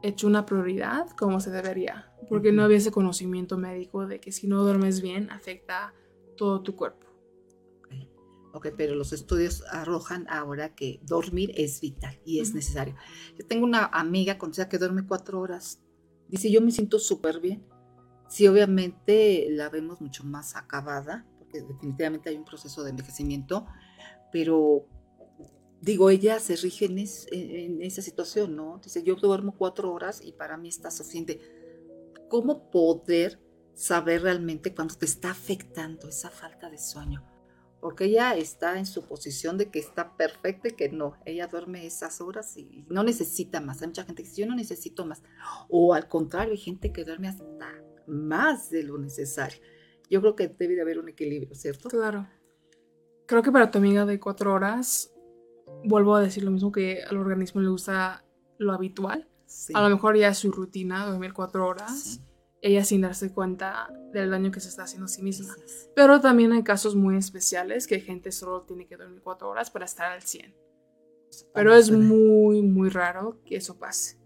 hecho 0.02 0.28
una 0.28 0.46
prioridad 0.46 1.08
como 1.10 1.40
se 1.40 1.50
debería, 1.50 2.12
porque 2.28 2.52
no 2.52 2.62
había 2.62 2.76
ese 2.76 2.92
conocimiento 2.92 3.58
médico 3.58 4.06
de 4.06 4.20
que 4.20 4.30
si 4.30 4.46
no 4.46 4.62
duermes 4.62 5.02
bien 5.02 5.30
afecta 5.30 5.94
todo 6.36 6.62
tu 6.62 6.76
cuerpo. 6.76 7.07
Ok, 8.52 8.68
pero 8.76 8.94
los 8.94 9.12
estudios 9.12 9.62
arrojan 9.70 10.26
ahora 10.28 10.74
que 10.74 11.00
dormir 11.02 11.52
es 11.56 11.80
vital 11.80 12.18
y 12.24 12.40
es 12.40 12.54
necesario. 12.54 12.94
Yo 13.38 13.46
tengo 13.46 13.64
una 13.64 13.84
amiga 13.86 14.38
con 14.38 14.52
que 14.52 14.78
duerme 14.78 15.06
cuatro 15.06 15.40
horas. 15.40 15.82
Dice, 16.28 16.50
yo 16.50 16.60
me 16.60 16.70
siento 16.70 16.98
súper 16.98 17.40
bien. 17.40 17.66
Sí, 18.28 18.46
obviamente 18.46 19.48
la 19.50 19.68
vemos 19.68 20.00
mucho 20.00 20.24
más 20.24 20.56
acabada, 20.56 21.26
porque 21.38 21.62
definitivamente 21.62 22.28
hay 22.30 22.36
un 22.36 22.44
proceso 22.44 22.84
de 22.84 22.90
envejecimiento, 22.90 23.66
pero 24.32 24.86
digo, 25.80 26.10
ella 26.10 26.38
se 26.40 26.56
rige 26.56 26.86
en, 26.86 27.82
esa 27.82 28.02
situación, 28.02 28.56
¿no? 28.56 28.80
Dice, 28.82 29.02
yo 29.02 29.14
duermo 29.14 29.54
cuatro 29.56 29.92
horas 29.92 30.20
y 30.22 30.32
para 30.32 30.56
mí 30.56 30.68
está 30.68 30.90
suficiente. 30.90 31.40
¿Cómo 32.28 32.70
poder 32.70 33.40
saber 33.74 34.22
realmente 34.22 34.74
cuando 34.74 34.94
te 34.94 35.06
está 35.06 35.30
afectando 35.30 36.08
esa 36.08 36.30
falta 36.30 36.68
de 36.68 36.78
sueño? 36.78 37.24
Porque 37.80 38.06
ella 38.06 38.34
está 38.34 38.78
en 38.78 38.86
su 38.86 39.04
posición 39.04 39.56
de 39.56 39.70
que 39.70 39.78
está 39.78 40.16
perfecta 40.16 40.68
y 40.68 40.72
que 40.72 40.88
no, 40.88 41.16
ella 41.24 41.46
duerme 41.46 41.86
esas 41.86 42.20
horas 42.20 42.56
y 42.56 42.84
no 42.88 43.04
necesita 43.04 43.60
más. 43.60 43.80
Hay 43.82 43.88
mucha 43.88 44.04
gente 44.04 44.22
que 44.22 44.28
dice, 44.28 44.42
yo 44.42 44.48
no 44.48 44.56
necesito 44.56 45.06
más. 45.06 45.22
O 45.68 45.94
al 45.94 46.08
contrario, 46.08 46.52
hay 46.52 46.58
gente 46.58 46.92
que 46.92 47.04
duerme 47.04 47.28
hasta 47.28 47.44
más 48.06 48.70
de 48.70 48.82
lo 48.82 48.98
necesario. 48.98 49.58
Yo 50.10 50.20
creo 50.20 50.34
que 50.34 50.48
debe 50.48 50.74
de 50.74 50.82
haber 50.82 50.98
un 50.98 51.08
equilibrio, 51.08 51.54
¿cierto? 51.54 51.88
Claro. 51.88 52.28
Creo 53.26 53.42
que 53.42 53.52
para 53.52 53.70
tu 53.70 53.78
amiga 53.78 54.06
de 54.06 54.18
cuatro 54.18 54.54
horas, 54.54 55.14
vuelvo 55.84 56.16
a 56.16 56.22
decir 56.22 56.42
lo 56.42 56.50
mismo 56.50 56.72
que 56.72 57.02
al 57.02 57.18
organismo 57.18 57.60
le 57.60 57.68
gusta 57.68 58.24
lo 58.58 58.72
habitual. 58.72 59.28
A 59.74 59.82
lo 59.82 59.88
mejor 59.88 60.16
ya 60.16 60.28
es 60.28 60.38
su 60.38 60.50
rutina, 60.50 61.06
dormir 61.06 61.32
cuatro 61.32 61.66
horas 61.66 62.20
ella 62.60 62.84
sin 62.84 63.02
darse 63.02 63.32
cuenta 63.32 63.92
del 64.12 64.30
daño 64.30 64.50
que 64.50 64.60
se 64.60 64.68
está 64.68 64.84
haciendo 64.84 65.06
a 65.06 65.08
sí 65.08 65.22
misma. 65.22 65.54
Pero 65.94 66.20
también 66.20 66.52
hay 66.52 66.62
casos 66.62 66.96
muy 66.96 67.16
especiales 67.16 67.86
que 67.86 68.00
gente 68.00 68.32
solo 68.32 68.62
tiene 68.62 68.86
que 68.86 68.96
dormir 68.96 69.20
cuatro 69.22 69.48
horas 69.48 69.70
para 69.70 69.84
estar 69.84 70.10
al 70.10 70.22
100. 70.22 70.54
Pero 71.54 71.74
es 71.74 71.90
muy, 71.90 72.62
muy 72.62 72.88
raro 72.88 73.40
que 73.44 73.56
eso 73.56 73.78
pase. 73.78 74.18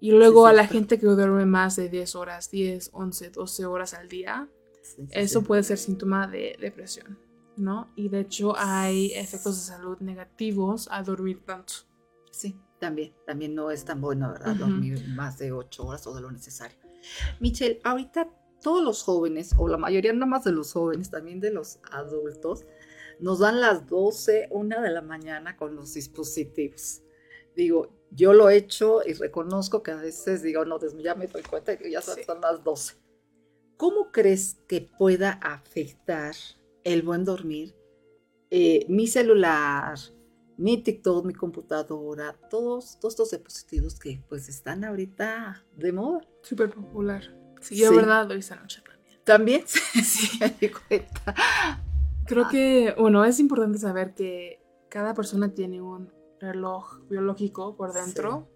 Y 0.00 0.12
luego 0.12 0.46
a 0.46 0.52
la 0.54 0.66
gente 0.66 0.98
que 0.98 1.06
duerme 1.06 1.44
más 1.44 1.76
de 1.76 1.90
10 1.90 2.14
horas, 2.14 2.50
10, 2.50 2.90
11, 2.92 3.30
12 3.30 3.66
horas 3.66 3.92
al 3.92 4.08
día, 4.08 4.48
eso 5.10 5.42
puede 5.42 5.62
ser 5.62 5.76
síntoma 5.76 6.26
de 6.26 6.56
depresión, 6.58 7.18
¿no? 7.56 7.92
Y 7.96 8.08
de 8.08 8.20
hecho 8.20 8.56
hay 8.56 9.12
efectos 9.12 9.56
de 9.56 9.74
salud 9.74 9.98
negativos 10.00 10.88
a 10.90 11.02
dormir 11.02 11.44
tanto. 11.44 11.74
Sí, 12.30 12.58
también, 12.78 13.14
también 13.26 13.54
no 13.54 13.70
es 13.70 13.84
tan 13.84 14.00
bueno, 14.00 14.32
¿verdad? 14.32 14.56
Dormir 14.56 15.06
más 15.08 15.36
de 15.36 15.52
8 15.52 15.86
horas 15.86 16.06
o 16.06 16.14
de 16.14 16.22
lo 16.22 16.30
necesario. 16.30 16.78
Michelle, 17.40 17.80
ahorita 17.84 18.30
todos 18.62 18.82
los 18.82 19.02
jóvenes, 19.02 19.54
o 19.56 19.68
la 19.68 19.78
mayoría 19.78 20.12
no 20.12 20.26
más 20.26 20.44
de 20.44 20.52
los 20.52 20.72
jóvenes, 20.72 21.10
también 21.10 21.40
de 21.40 21.50
los 21.50 21.78
adultos, 21.90 22.66
nos 23.18 23.38
dan 23.38 23.60
las 23.60 23.86
12, 23.86 24.48
una 24.50 24.80
de 24.80 24.90
la 24.90 25.02
mañana 25.02 25.56
con 25.56 25.76
los 25.76 25.94
dispositivos. 25.94 27.02
Digo, 27.56 27.90
yo 28.10 28.32
lo 28.32 28.48
he 28.50 28.56
hecho 28.56 29.00
y 29.06 29.14
reconozco 29.14 29.82
que 29.82 29.90
a 29.90 29.96
veces 29.96 30.42
digo, 30.42 30.64
no, 30.64 30.78
ya 30.98 31.14
me 31.14 31.26
doy 31.26 31.42
cuenta 31.42 31.76
que 31.76 31.90
ya 31.90 32.00
son 32.00 32.40
las 32.40 32.62
12. 32.62 33.00
¿cómo 33.80 34.12
crees 34.12 34.58
que 34.68 34.82
pueda 34.82 35.40
afectar 35.42 36.34
el 36.84 37.00
buen 37.00 37.24
dormir 37.24 37.74
eh, 38.50 38.84
mi 38.90 39.06
celular, 39.06 39.96
mi 40.60 40.76
TikTok, 40.76 41.24
mi 41.24 41.32
computadora, 41.32 42.36
todos, 42.50 42.98
todos 43.00 43.14
estos 43.14 43.30
dispositivos 43.30 43.98
que 43.98 44.22
pues 44.28 44.48
están 44.50 44.84
ahorita 44.84 45.64
de 45.74 45.92
moda? 45.92 46.20
Súper 46.42 46.70
popular. 46.70 47.34
Sí, 47.62 47.76
yo, 47.76 47.94
verdad, 47.94 48.28
lo 48.28 48.36
hice 48.36 48.52
anoche 48.52 48.82
también. 48.82 49.20
¿También? 49.24 49.64
Sí, 50.04 50.38
me 50.38 50.50
di 50.60 50.68
cuenta. 50.68 51.34
Creo 52.26 52.48
que, 52.48 52.94
bueno, 52.98 53.24
es 53.24 53.40
importante 53.40 53.78
saber 53.78 54.14
que 54.14 54.62
cada 54.90 55.14
persona 55.14 55.54
tiene 55.54 55.80
un 55.80 56.12
reloj 56.38 57.00
biológico 57.08 57.74
por 57.74 57.94
dentro, 57.94 58.46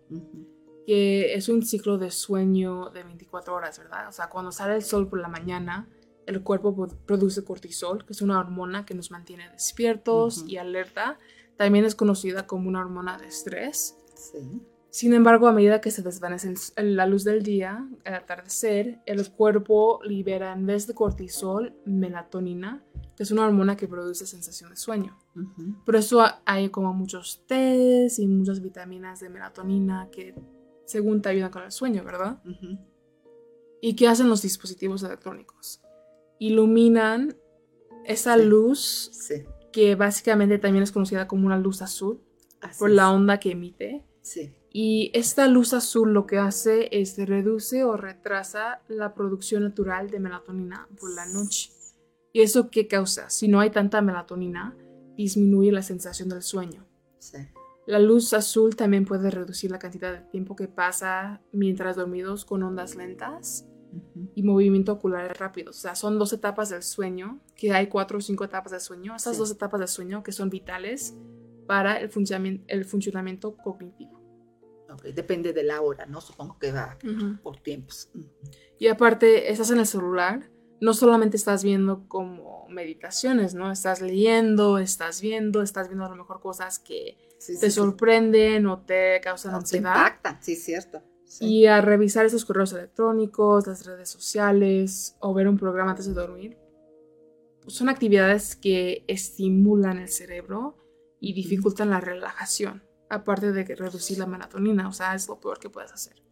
que 0.86 1.34
es 1.34 1.48
un 1.48 1.62
ciclo 1.62 1.96
de 1.96 2.10
sueño 2.10 2.90
de 2.90 3.02
24 3.02 3.54
horas, 3.54 3.78
¿verdad? 3.78 4.08
O 4.08 4.12
sea, 4.12 4.28
cuando 4.28 4.52
sale 4.52 4.76
el 4.76 4.82
sol 4.82 5.08
por 5.08 5.20
la 5.20 5.28
mañana, 5.28 5.88
el 6.26 6.42
cuerpo 6.42 6.86
produce 7.06 7.44
cortisol, 7.44 8.04
que 8.04 8.12
es 8.12 8.20
una 8.20 8.38
hormona 8.38 8.84
que 8.84 8.94
nos 8.94 9.10
mantiene 9.10 9.48
despiertos 9.50 10.44
y 10.46 10.58
alerta. 10.58 11.18
También 11.56 11.84
es 11.84 11.94
conocida 11.94 12.46
como 12.46 12.68
una 12.68 12.80
hormona 12.80 13.18
de 13.18 13.26
estrés. 13.26 13.96
Sí. 14.14 14.60
Sin 14.94 15.12
embargo, 15.12 15.48
a 15.48 15.52
medida 15.52 15.80
que 15.80 15.90
se 15.90 16.02
desvanece 16.02 16.54
la 16.76 17.04
luz 17.06 17.24
del 17.24 17.42
día, 17.42 17.84
al 18.04 18.14
atardecer, 18.14 19.00
el 19.06 19.28
cuerpo 19.32 19.98
libera 20.04 20.52
en 20.52 20.66
vez 20.66 20.86
de 20.86 20.94
cortisol 20.94 21.74
melatonina, 21.84 22.84
que 23.16 23.24
es 23.24 23.32
una 23.32 23.44
hormona 23.44 23.76
que 23.76 23.88
produce 23.88 24.24
sensación 24.24 24.70
de 24.70 24.76
sueño. 24.76 25.18
Por 25.84 25.96
eso 25.96 26.24
hay 26.44 26.68
como 26.68 26.92
muchos 26.92 27.44
tés 27.48 28.20
y 28.20 28.28
muchas 28.28 28.62
vitaminas 28.62 29.18
de 29.18 29.30
melatonina 29.30 30.10
que 30.12 30.36
según 30.84 31.22
te 31.22 31.30
ayudan 31.30 31.50
con 31.50 31.64
el 31.64 31.72
sueño, 31.72 32.04
¿verdad? 32.04 32.40
¿Y 33.80 33.96
qué 33.96 34.06
hacen 34.06 34.28
los 34.28 34.42
dispositivos 34.42 35.02
electrónicos? 35.02 35.82
Iluminan 36.38 37.36
esa 38.04 38.36
luz 38.36 39.10
que 39.74 39.96
básicamente 39.96 40.60
también 40.60 40.84
es 40.84 40.92
conocida 40.92 41.26
como 41.26 41.46
una 41.46 41.58
luz 41.58 41.82
azul 41.82 42.20
por 42.78 42.90
la 42.90 43.10
onda 43.10 43.40
que 43.40 43.50
emite. 43.50 44.04
Sí. 44.22 44.54
Y 44.70 45.10
esta 45.14 45.48
luz 45.48 45.72
azul 45.74 46.12
lo 46.12 46.26
que 46.26 46.38
hace 46.38 46.88
es 46.92 47.18
reduce 47.18 47.82
o 47.82 47.96
retrasa 47.96 48.82
la 48.86 49.14
producción 49.14 49.64
natural 49.64 50.10
de 50.10 50.20
melatonina 50.20 50.86
por 51.00 51.12
la 51.12 51.26
noche. 51.26 51.72
¿Y 52.32 52.42
eso 52.42 52.70
qué 52.70 52.86
causa? 52.86 53.30
Si 53.30 53.48
no 53.48 53.58
hay 53.58 53.70
tanta 53.70 54.00
melatonina, 54.00 54.76
disminuye 55.16 55.72
la 55.72 55.82
sensación 55.82 56.28
del 56.28 56.42
sueño. 56.42 56.86
Sí. 57.18 57.38
La 57.84 57.98
luz 57.98 58.32
azul 58.32 58.76
también 58.76 59.04
puede 59.04 59.28
reducir 59.32 59.72
la 59.72 59.80
cantidad 59.80 60.12
de 60.12 60.20
tiempo 60.20 60.54
que 60.54 60.68
pasa 60.68 61.42
mientras 61.50 61.96
dormidos 61.96 62.44
con 62.44 62.62
ondas 62.62 62.94
lentas 62.94 63.66
y 64.34 64.42
movimiento 64.42 64.92
ocular 64.92 65.36
rápido. 65.38 65.70
O 65.70 65.74
sea, 65.74 65.94
son 65.94 66.18
dos 66.18 66.32
etapas 66.32 66.70
del 66.70 66.82
sueño, 66.82 67.40
que 67.56 67.72
hay 67.72 67.88
cuatro 67.88 68.18
o 68.18 68.20
cinco 68.20 68.44
etapas 68.44 68.72
del 68.72 68.80
sueño. 68.80 69.14
Esas 69.16 69.38
dos 69.38 69.50
etapas 69.50 69.80
del 69.80 69.88
sueño 69.88 70.22
que 70.22 70.32
son 70.32 70.50
vitales 70.50 71.14
para 71.66 71.98
el, 71.98 72.10
funcionamiento, 72.10 72.64
el 72.68 72.84
funcionamiento 72.84 73.56
cognitivo. 73.56 74.20
Depende 75.14 75.52
de 75.52 75.64
la 75.64 75.80
hora, 75.80 76.06
¿no? 76.06 76.20
Supongo 76.20 76.58
que 76.58 76.70
va 76.70 76.96
por 77.42 77.56
tiempos. 77.58 78.10
Y 78.78 78.86
aparte, 78.86 79.50
estás 79.50 79.70
en 79.70 79.80
el 79.80 79.86
celular, 79.86 80.50
no 80.80 80.94
solamente 80.94 81.36
estás 81.36 81.64
viendo 81.64 82.06
como 82.06 82.66
meditaciones, 82.68 83.54
¿no? 83.54 83.72
Estás 83.72 84.00
leyendo, 84.00 84.78
estás 84.78 85.20
viendo, 85.20 85.62
estás 85.62 85.88
viendo 85.88 86.04
a 86.04 86.10
lo 86.10 86.16
mejor 86.16 86.40
cosas 86.40 86.78
que 86.78 87.16
te 87.60 87.70
sorprenden 87.70 88.66
o 88.66 88.82
te 88.82 89.20
causan 89.22 89.54
ansiedad. 89.54 89.92
Te 89.92 89.98
impactan, 89.98 90.42
sí, 90.42 90.54
cierto. 90.54 91.02
Y 91.40 91.66
a 91.66 91.80
revisar 91.80 92.26
esos 92.26 92.44
correos 92.44 92.72
electrónicos, 92.72 93.66
las 93.66 93.84
redes 93.86 94.08
sociales 94.08 95.16
o 95.20 95.34
ver 95.34 95.48
un 95.48 95.58
programa 95.58 95.90
antes 95.90 96.06
de 96.06 96.14
dormir, 96.14 96.58
son 97.66 97.88
actividades 97.88 98.56
que 98.56 99.04
estimulan 99.08 99.98
el 99.98 100.08
cerebro 100.08 100.76
y 101.20 101.32
dificultan 101.32 101.90
la 101.90 102.00
relajación 102.00 102.82
aparte 103.08 103.52
de 103.52 103.64
reducir 103.74 104.18
la 104.18 104.26
melatonina, 104.26 104.88
o 104.88 104.92
sea, 104.92 105.14
es 105.14 105.28
lo 105.28 105.40
peor 105.40 105.58
que 105.58 105.70
puedes 105.70 105.92
hacer. 105.92 106.22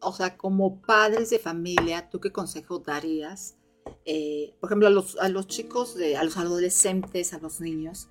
O 0.00 0.12
sea, 0.12 0.36
como 0.36 0.82
padres 0.82 1.30
de 1.30 1.38
familia, 1.38 2.10
¿tú 2.10 2.20
qué 2.20 2.32
consejo 2.32 2.78
darías? 2.80 3.56
Eh, 4.04 4.54
por 4.60 4.68
ejemplo, 4.68 4.88
a 4.88 4.90
los, 4.90 5.16
a 5.18 5.28
los 5.28 5.46
chicos, 5.46 5.94
de, 5.94 6.16
a 6.16 6.24
los 6.24 6.36
adolescentes, 6.36 7.32
a 7.32 7.38
los 7.38 7.60
niños, 7.60 8.08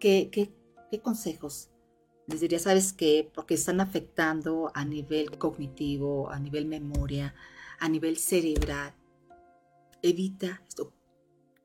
¿qué, 0.00 0.28
qué, 0.32 0.54
qué 0.90 1.00
consejos 1.00 1.70
les 2.26 2.40
diría? 2.40 2.58
¿Sabes 2.58 2.92
qué? 2.92 3.30
Porque 3.34 3.54
están 3.54 3.80
afectando 3.80 4.70
a 4.74 4.84
nivel 4.84 5.38
cognitivo, 5.38 6.30
a 6.30 6.38
nivel 6.38 6.66
memoria, 6.66 7.34
a 7.78 7.88
nivel 7.88 8.16
cerebral. 8.16 8.94
Evita 10.02 10.62
esto. 10.66 10.92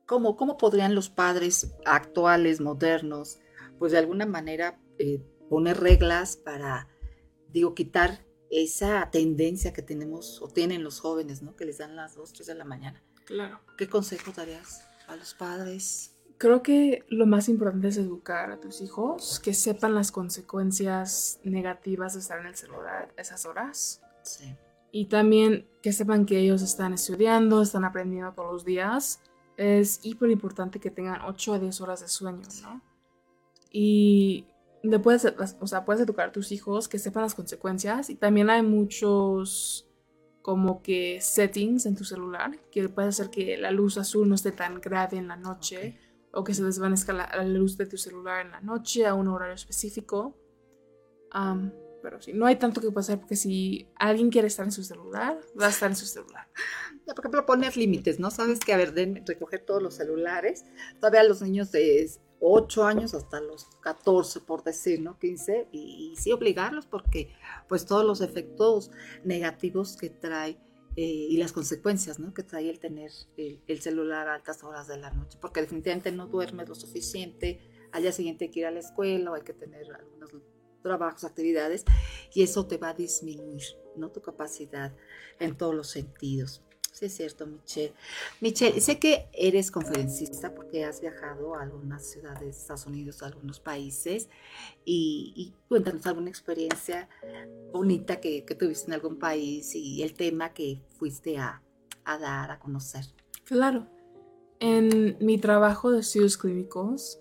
¿Cómo, 0.05 0.35
cómo 0.35 0.57
podrían 0.57 0.93
los 0.93 1.09
padres 1.09 1.73
actuales, 1.85 2.59
modernos, 2.59 3.39
pues 3.79 3.91
de 3.91 3.97
alguna 3.97 4.25
manera 4.25 4.79
eh, 4.99 5.23
poner 5.49 5.79
reglas 5.79 6.37
para, 6.37 6.87
digo, 7.49 7.73
quitar 7.73 8.25
esa 8.51 9.09
tendencia 9.11 9.71
que 9.73 9.81
tenemos 9.81 10.41
o 10.41 10.47
tienen 10.47 10.83
los 10.83 10.99
jóvenes, 10.99 11.41
¿no? 11.41 11.55
Que 11.55 11.65
les 11.65 11.77
dan 11.77 11.95
las 11.95 12.15
2, 12.15 12.33
3 12.33 12.47
de 12.47 12.55
la 12.55 12.65
mañana. 12.65 13.01
Claro. 13.25 13.61
¿Qué 13.77 13.87
consejo 13.87 14.33
darías 14.33 14.83
a 15.07 15.15
los 15.15 15.33
padres? 15.33 16.15
Creo 16.41 16.63
que 16.63 17.05
lo 17.07 17.27
más 17.27 17.49
importante 17.49 17.89
es 17.89 17.97
educar 17.97 18.49
a 18.49 18.59
tus 18.59 18.81
hijos, 18.81 19.39
que 19.39 19.53
sepan 19.53 19.93
las 19.93 20.11
consecuencias 20.11 21.39
negativas 21.43 22.15
de 22.15 22.19
estar 22.19 22.39
en 22.39 22.47
el 22.47 22.55
celular 22.55 23.13
esas 23.15 23.45
horas. 23.45 24.01
Sí. 24.23 24.55
Y 24.91 25.05
también 25.05 25.67
que 25.83 25.93
sepan 25.93 26.25
que 26.25 26.39
ellos 26.39 26.63
están 26.63 26.95
estudiando, 26.95 27.61
están 27.61 27.85
aprendiendo 27.85 28.33
todos 28.33 28.53
los 28.53 28.65
días. 28.65 29.21
Es 29.55 29.99
hiper 30.01 30.31
importante 30.31 30.79
que 30.79 30.89
tengan 30.89 31.21
8 31.21 31.53
a 31.53 31.59
10 31.59 31.79
horas 31.79 31.99
de 31.99 32.07
sueño, 32.07 32.47
¿no? 32.63 32.81
Y 33.71 34.47
puedes, 35.03 35.31
o 35.59 35.67
sea, 35.67 35.85
puedes 35.85 36.01
educar 36.01 36.29
a 36.29 36.31
tus 36.31 36.51
hijos 36.51 36.87
que 36.87 36.97
sepan 36.97 37.21
las 37.21 37.35
consecuencias 37.35 38.09
y 38.09 38.15
también 38.15 38.49
hay 38.49 38.63
muchos 38.63 39.87
como 40.41 40.81
que 40.81 41.19
settings 41.21 41.85
en 41.85 41.95
tu 41.95 42.03
celular 42.03 42.57
que 42.71 42.89
puede 42.89 43.09
hacer 43.09 43.29
que 43.29 43.57
la 43.57 43.69
luz 43.69 43.99
azul 43.99 44.27
no 44.27 44.33
esté 44.33 44.51
tan 44.51 44.81
grave 44.81 45.17
en 45.17 45.27
la 45.27 45.35
noche 45.35 45.99
o 46.33 46.43
que 46.43 46.53
se 46.53 46.63
desvanezca 46.63 47.13
la, 47.13 47.43
luz 47.43 47.77
de 47.77 47.85
tu 47.85 47.97
celular 47.97 48.45
en 48.45 48.51
la 48.51 48.61
noche 48.61 49.05
a 49.05 49.13
un 49.13 49.27
horario 49.27 49.55
específico. 49.55 50.37
pero 52.01 52.21
sí, 52.21 52.33
no 52.33 52.45
hay 52.45 52.57
tanto 52.57 52.81
que 52.81 52.91
pasar 52.91 53.19
porque 53.19 53.35
si 53.35 53.89
alguien 53.95 54.29
quiere 54.29 54.47
estar 54.47 54.65
en 54.65 54.71
su 54.71 54.83
celular, 54.83 55.39
va 55.59 55.67
a 55.67 55.69
estar 55.69 55.89
en 55.89 55.95
su 55.95 56.05
celular. 56.05 56.47
Por 57.05 57.19
ejemplo, 57.19 57.45
poner 57.45 57.75
límites, 57.75 58.19
¿no? 58.19 58.31
Sabes 58.31 58.59
que, 58.59 58.73
a 58.73 58.77
ver, 58.77 58.93
recoger 59.25 59.65
todos 59.65 59.81
los 59.81 59.95
celulares. 59.95 60.63
Todavía 60.99 61.23
los 61.23 61.41
niños 61.41 61.71
de 61.71 62.09
8 62.41 62.85
años 62.85 63.13
hasta 63.13 63.39
los 63.39 63.65
14, 63.81 64.41
por 64.41 64.63
decir, 64.63 64.99
¿no? 64.99 65.17
15, 65.19 65.69
y, 65.71 66.15
sí 66.17 66.31
obligarlos 66.31 66.87
porque 66.87 67.33
pues 67.69 67.85
todos 67.85 68.03
los 68.03 68.19
efectos 68.21 68.91
negativos 69.23 69.95
que 69.95 70.09
trae 70.09 70.59
eh, 70.95 71.03
y 71.03 71.37
las 71.37 71.53
consecuencias, 71.53 72.19
¿no? 72.19 72.33
Que 72.33 72.43
trae 72.43 72.69
el 72.69 72.79
tener 72.79 73.11
el, 73.37 73.81
celular 73.81 74.27
a 74.27 74.35
altas 74.35 74.63
horas 74.63 74.87
de 74.87 74.97
la 74.97 75.11
noche, 75.11 75.37
porque 75.39 75.61
definitivamente 75.61 76.11
no 76.11 76.27
duermes 76.27 76.67
lo 76.67 76.75
suficiente, 76.75 77.59
al 77.91 78.01
día 78.03 78.11
siguiente 78.11 78.45
hay 78.45 78.51
que 78.51 78.59
ir 78.59 78.65
a 78.65 78.71
la 78.71 78.79
escuela 78.79 79.31
o 79.31 79.35
hay 79.35 79.43
que 79.43 79.53
tener 79.53 79.85
algunos 79.93 80.31
trabajos, 80.81 81.23
actividades, 81.23 81.85
y 82.33 82.43
eso 82.43 82.67
te 82.67 82.77
va 82.77 82.89
a 82.89 82.93
disminuir, 82.93 83.63
¿no? 83.95 84.11
Tu 84.11 84.21
capacidad 84.21 84.93
en 85.39 85.55
todos 85.55 85.75
los 85.75 85.89
sentidos. 85.89 86.61
Sí, 86.91 87.05
es 87.05 87.15
cierto, 87.15 87.47
Michelle. 87.47 87.93
Michelle, 88.41 88.81
sé 88.81 88.99
que 88.99 89.29
eres 89.31 89.71
conferencista 89.71 90.53
porque 90.53 90.83
has 90.83 90.99
viajado 90.99 91.55
a 91.55 91.63
algunas 91.63 92.05
ciudades 92.05 92.41
de 92.41 92.49
Estados 92.49 92.85
Unidos, 92.85 93.23
a 93.23 93.27
algunos 93.27 93.61
países, 93.61 94.29
y, 94.83 95.53
cuéntanos 95.69 96.05
alguna 96.05 96.29
experiencia 96.29 97.07
bonita 97.71 98.19
que, 98.19 98.41
tuviste 98.59 98.87
en 98.87 98.93
algún 98.93 99.17
país 99.17 99.73
y 99.73 100.03
el 100.03 100.13
tema 100.13 100.53
que 100.53 100.81
fuiste 100.97 101.37
a, 101.37 101.63
a 102.03 102.17
dar, 102.17 102.51
a 102.51 102.59
conocer. 102.59 103.05
Claro. 103.45 103.87
En 104.59 105.17
mi 105.19 105.37
trabajo 105.37 105.91
de 105.91 106.01
estudios 106.01 106.37
clínicos, 106.37 107.19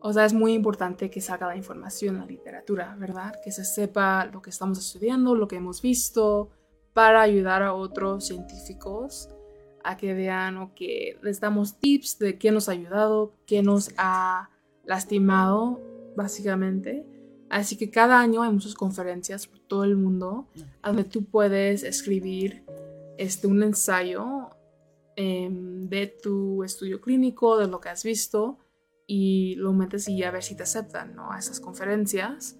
o 0.00 0.12
sea, 0.12 0.26
es 0.26 0.34
muy 0.34 0.52
importante 0.52 1.08
que 1.08 1.20
salga 1.20 1.46
la 1.46 1.56
información, 1.56 2.18
la 2.18 2.26
literatura, 2.26 2.94
¿verdad? 2.98 3.40
Que 3.42 3.52
se 3.52 3.64
sepa 3.64 4.26
lo 4.26 4.42
que 4.42 4.50
estamos 4.50 4.78
estudiando, 4.78 5.34
lo 5.34 5.48
que 5.48 5.56
hemos 5.56 5.80
visto, 5.80 6.50
para 6.94 7.20
ayudar 7.20 7.62
a 7.62 7.74
otros 7.74 8.26
científicos 8.26 9.28
a 9.82 9.98
que 9.98 10.14
vean 10.14 10.56
o 10.56 10.74
que 10.74 11.18
les 11.22 11.40
damos 11.40 11.78
tips 11.78 12.18
de 12.18 12.38
qué 12.38 12.50
nos 12.50 12.68
ha 12.68 12.72
ayudado, 12.72 13.34
qué 13.46 13.62
nos 13.62 13.90
ha 13.98 14.48
lastimado, 14.84 15.80
básicamente. 16.16 17.04
Así 17.50 17.76
que 17.76 17.90
cada 17.90 18.18
año 18.18 18.42
hay 18.42 18.50
muchas 18.50 18.74
conferencias 18.74 19.46
por 19.46 19.58
todo 19.58 19.84
el 19.84 19.96
mundo 19.96 20.46
donde 20.82 21.04
tú 21.04 21.24
puedes 21.24 21.82
escribir 21.82 22.64
este, 23.18 23.46
un 23.46 23.62
ensayo 23.62 24.50
em, 25.16 25.88
de 25.88 26.06
tu 26.06 26.64
estudio 26.64 27.00
clínico, 27.00 27.58
de 27.58 27.68
lo 27.68 27.80
que 27.80 27.90
has 27.90 28.02
visto, 28.02 28.58
y 29.06 29.54
lo 29.56 29.72
metes 29.72 30.08
y 30.08 30.22
a 30.22 30.30
ver 30.30 30.42
si 30.42 30.56
te 30.56 30.62
aceptan 30.62 31.14
¿no? 31.14 31.30
a 31.30 31.38
esas 31.38 31.60
conferencias. 31.60 32.56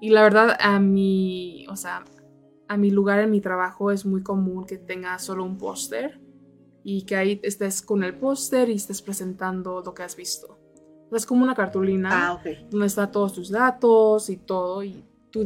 Y 0.00 0.10
la 0.10 0.22
verdad, 0.22 0.56
a 0.60 0.78
mí, 0.78 1.66
o 1.68 1.76
sea, 1.76 2.04
a 2.68 2.76
mi 2.76 2.90
lugar 2.90 3.20
en 3.20 3.30
mi 3.30 3.40
trabajo 3.40 3.90
es 3.90 4.04
muy 4.04 4.22
común 4.22 4.66
que 4.66 4.76
tenga 4.76 5.18
solo 5.18 5.44
un 5.44 5.58
póster 5.58 6.20
y 6.84 7.02
que 7.02 7.16
ahí 7.16 7.40
estés 7.42 7.82
con 7.82 8.02
el 8.04 8.14
póster 8.16 8.68
y 8.68 8.74
estés 8.74 9.02
presentando 9.02 9.82
lo 9.84 9.94
que 9.94 10.02
has 10.02 10.16
visto. 10.16 10.58
Es 11.10 11.24
como 11.24 11.42
una 11.42 11.54
cartulina 11.54 12.32
Ah, 12.32 12.42
donde 12.70 12.86
están 12.86 13.10
todos 13.10 13.32
tus 13.32 13.50
datos 13.50 14.28
y 14.28 14.36
todo 14.36 14.82
y 14.82 15.04
tú, 15.30 15.44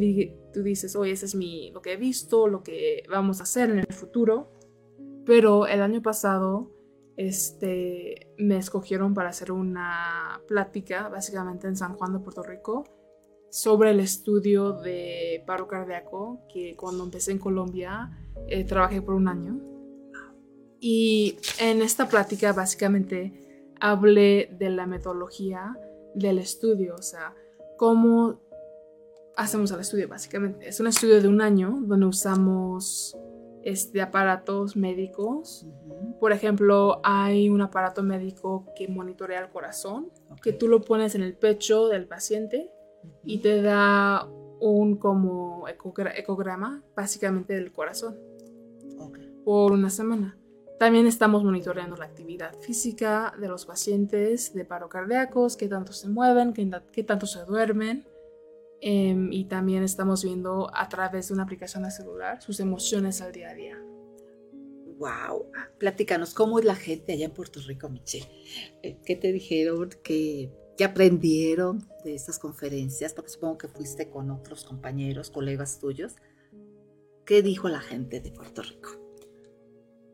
tú 0.53 0.63
dices, 0.63 0.97
oye, 0.97 1.13
ese 1.13 1.27
es 1.27 1.35
mi, 1.35 1.71
lo 1.71 1.81
que 1.81 1.93
he 1.93 1.97
visto, 1.97 2.49
lo 2.49 2.63
que 2.63 3.05
vamos 3.09 3.41
a 3.41 3.45
hacer 3.45 3.71
en 3.71 3.79
el 3.79 3.95
futuro. 3.95 4.51
Pero 5.25 5.69
el 5.69 5.81
año 5.83 6.03
pasado 6.03 6.73
este, 7.17 8.33
me 8.39 8.57
escogieron 8.57 9.15
para 9.15 9.29
hacer 9.29 9.53
una 9.53 10.41
plática, 10.49 11.09
básicamente 11.09 11.69
en 11.69 11.77
San 11.77 11.95
Juan 11.95 12.13
de 12.13 12.19
Puerto 12.19 12.43
Rico, 12.43 12.85
sobre 13.53 13.91
el 13.91 14.01
estudio 14.01 14.73
de 14.73 15.45
paro 15.47 15.69
cardíaco, 15.69 16.41
que 16.51 16.75
cuando 16.75 17.05
empecé 17.05 17.33
en 17.33 17.39
Colombia 17.39 18.11
eh, 18.49 18.65
trabajé 18.65 19.03
por 19.03 19.15
un 19.15 19.29
año. 19.29 19.61
Y 20.81 21.37
en 21.61 21.83
esta 21.83 22.09
plática 22.09 22.55
básicamente 22.55 23.75
hablé 23.79 24.57
de 24.59 24.71
la 24.71 24.87
metodología 24.87 25.77
del 26.15 26.39
estudio, 26.39 26.95
o 26.95 27.03
sea, 27.03 27.35
cómo 27.77 28.41
hacemos 29.37 29.71
el 29.71 29.81
estudio 29.81 30.09
básicamente. 30.09 30.67
Es 30.67 30.81
un 30.81 30.87
estudio 30.87 31.21
de 31.21 31.29
un 31.29 31.43
año 31.43 31.79
donde 31.83 32.07
usamos 32.07 33.19
este, 33.65 34.01
aparatos 34.01 34.77
médicos. 34.77 35.67
Por 36.21 36.33
ejemplo, 36.33 37.03
hay 37.05 37.51
un 37.51 37.61
aparato 37.61 38.03
médico 38.03 38.65
que 38.75 38.89
monitorea 38.89 39.41
el 39.41 39.51
corazón, 39.51 40.11
que 40.43 40.55
tú 40.55 40.69
lo 40.69 40.81
pones 40.81 41.15
en 41.15 41.23
el 41.23 41.37
pecho 41.37 41.89
del 41.89 42.07
paciente 42.07 42.71
y 43.25 43.39
te 43.39 43.63
da 43.63 44.29
un 44.61 44.97
como 44.97 45.67
ecograma 45.69 46.85
básicamente 46.95 47.55
del 47.55 47.73
corazón 47.73 48.17
por 49.45 49.73
una 49.73 49.91
semana. 49.91 50.39
También 50.79 51.07
estamos 51.07 51.45
monitoreando 51.45 51.97
la 51.97 52.07
actividad 52.07 52.59
física 52.59 53.35
de 53.41 53.49
los 53.49 53.67
pacientes 53.67 54.53
de 54.53 54.65
paro 54.65 54.89
cardíacos, 54.89 55.57
qué 55.57 55.69
tanto 55.69 55.93
se 55.93 56.09
mueven, 56.09 56.53
qué, 56.53 57.05
tanto 57.05 57.27
se 57.27 57.45
duermen. 57.45 58.07
Em, 58.81 59.33
y 59.33 59.45
también 59.45 59.85
estamos 59.85 60.25
viendo 60.25 60.69
a 60.75 60.89
través 60.89 61.29
de 61.29 61.35
una 61.35 61.45
aplicación 61.45 61.85
de 61.85 61.93
celular 61.93 62.43
sus 62.43 62.59
emociones 62.59 63.23
al 63.23 63.31
día 63.31 63.51
a 63.51 63.55
día. 63.55 63.81
Wow, 64.99 65.53
platícanos, 65.79 66.35
¿cómo 66.35 66.59
es 66.59 66.65
la 66.65 66.75
gente 66.75 67.13
allá 67.13 67.27
en 67.27 67.33
Puerto 67.33 67.61
Rico, 67.67 67.89
Michelle? 67.89 68.29
Eh, 68.83 68.99
¿Qué 69.05 69.15
te 69.15 69.33
dijeron? 69.33 69.91
¿Qué, 70.03 70.51
¿Qué 70.77 70.85
aprendieron 70.85 71.87
de 72.05 72.15
estas 72.15 72.39
conferencias? 72.39 73.13
Porque 73.13 73.31
supongo 73.31 73.59
que 73.59 73.69
fuiste 73.69 74.09
con 74.09 74.31
otros 74.31 74.65
compañeros, 74.65 75.31
colegas 75.31 75.79
tuyos. 75.79 76.15
¿Qué 77.27 77.43
dijo 77.43 77.69
la 77.69 77.81
gente 77.81 78.21
de 78.21 78.33
Puerto 78.33 78.63
Rico? 78.63 78.91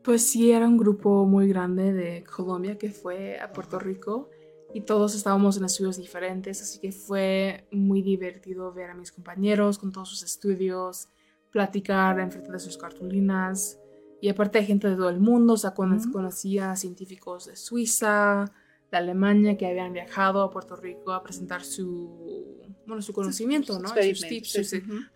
Pues 0.03 0.27
sí, 0.27 0.51
era 0.51 0.67
un 0.67 0.77
grupo 0.77 1.25
muy 1.25 1.47
grande 1.47 1.93
de 1.93 2.23
Colombia 2.23 2.77
que 2.77 2.89
fue 2.89 3.39
a 3.39 3.51
Puerto 3.51 3.79
Rico 3.79 4.29
y 4.73 4.81
todos 4.81 5.15
estábamos 5.15 5.57
en 5.57 5.65
estudios 5.65 5.97
diferentes, 5.97 6.61
así 6.61 6.79
que 6.79 6.91
fue 6.91 7.67
muy 7.71 8.01
divertido 8.01 8.71
ver 8.71 8.91
a 8.91 8.95
mis 8.95 9.11
compañeros 9.11 9.79
con 9.79 9.91
todos 9.91 10.09
sus 10.09 10.23
estudios, 10.23 11.09
platicar 11.51 12.19
en 12.19 12.31
frente 12.31 12.51
de 12.51 12.59
sus 12.59 12.77
cartulinas 12.77 13.79
y 14.21 14.29
aparte 14.29 14.59
de 14.59 14.65
gente 14.65 14.89
de 14.89 14.95
todo 14.95 15.09
el 15.09 15.19
mundo, 15.19 15.53
o 15.53 15.57
sea, 15.57 15.73
conocía 15.73 16.75
científicos 16.75 17.47
de 17.47 17.55
Suiza, 17.55 18.51
de 18.91 18.97
Alemania 18.97 19.57
que 19.57 19.67
habían 19.67 19.93
viajado 19.93 20.41
a 20.41 20.49
Puerto 20.49 20.75
Rico 20.75 21.11
a 21.11 21.23
presentar 21.23 21.63
su, 21.63 22.61
bueno, 22.85 23.01
su 23.01 23.13
conocimiento, 23.13 23.73
sus, 23.73 23.81
¿no? 23.83 23.89
Sus 23.89 24.27
tips, 24.27 24.51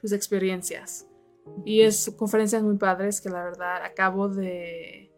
sus, 0.02 0.12
experiencias. 0.12 1.08
Y 1.66 1.82
es 1.82 2.14
conferencias 2.18 2.64
muy 2.64 2.78
padres 2.78 3.20
que 3.20 3.30
la 3.30 3.44
verdad 3.44 3.84
acabo 3.84 4.30
de 4.30 5.12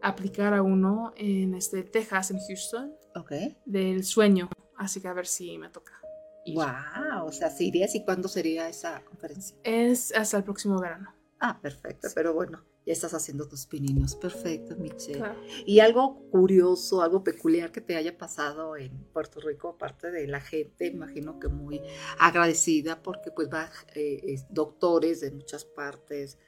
aplicar 0.00 0.54
a 0.54 0.62
uno 0.62 1.12
en 1.16 1.54
este 1.54 1.84
Texas, 1.84 2.30
en 2.30 2.38
Houston, 2.40 2.94
okay. 3.14 3.56
del 3.64 4.04
sueño. 4.04 4.48
Así 4.76 5.00
que 5.00 5.08
a 5.08 5.12
ver 5.12 5.26
si 5.26 5.58
me 5.58 5.68
toca. 5.68 6.00
Wow, 6.46 7.26
o 7.26 7.32
sea, 7.32 7.50
¿sí 7.50 7.68
irías 7.68 7.94
y 7.94 8.04
cuándo 8.04 8.26
sería 8.26 8.68
esa 8.68 9.00
conferencia? 9.04 9.56
Es 9.62 10.12
hasta 10.12 10.38
el 10.38 10.44
próximo 10.44 10.80
verano. 10.80 11.14
Ah, 11.38 11.58
perfecto, 11.60 12.08
pero 12.14 12.34
bueno, 12.34 12.64
ya 12.84 12.92
estás 12.92 13.14
haciendo 13.14 13.46
tus 13.48 13.66
pininos. 13.66 14.16
Perfecto, 14.16 14.76
Michelle. 14.76 15.22
Y 15.66 15.80
algo 15.80 16.28
curioso, 16.30 17.02
algo 17.02 17.22
peculiar 17.22 17.70
que 17.70 17.80
te 17.80 17.96
haya 17.96 18.16
pasado 18.18 18.76
en 18.76 18.90
Puerto 19.12 19.40
Rico, 19.40 19.68
aparte 19.70 20.10
de 20.10 20.26
la 20.26 20.40
gente, 20.40 20.86
imagino 20.86 21.38
que 21.38 21.48
muy 21.48 21.80
agradecida 22.18 23.02
porque 23.02 23.30
pues 23.30 23.48
va 23.48 23.70
eh, 23.94 24.36
doctores 24.50 25.20
de 25.20 25.30
muchas 25.30 25.64
partes 25.64 26.38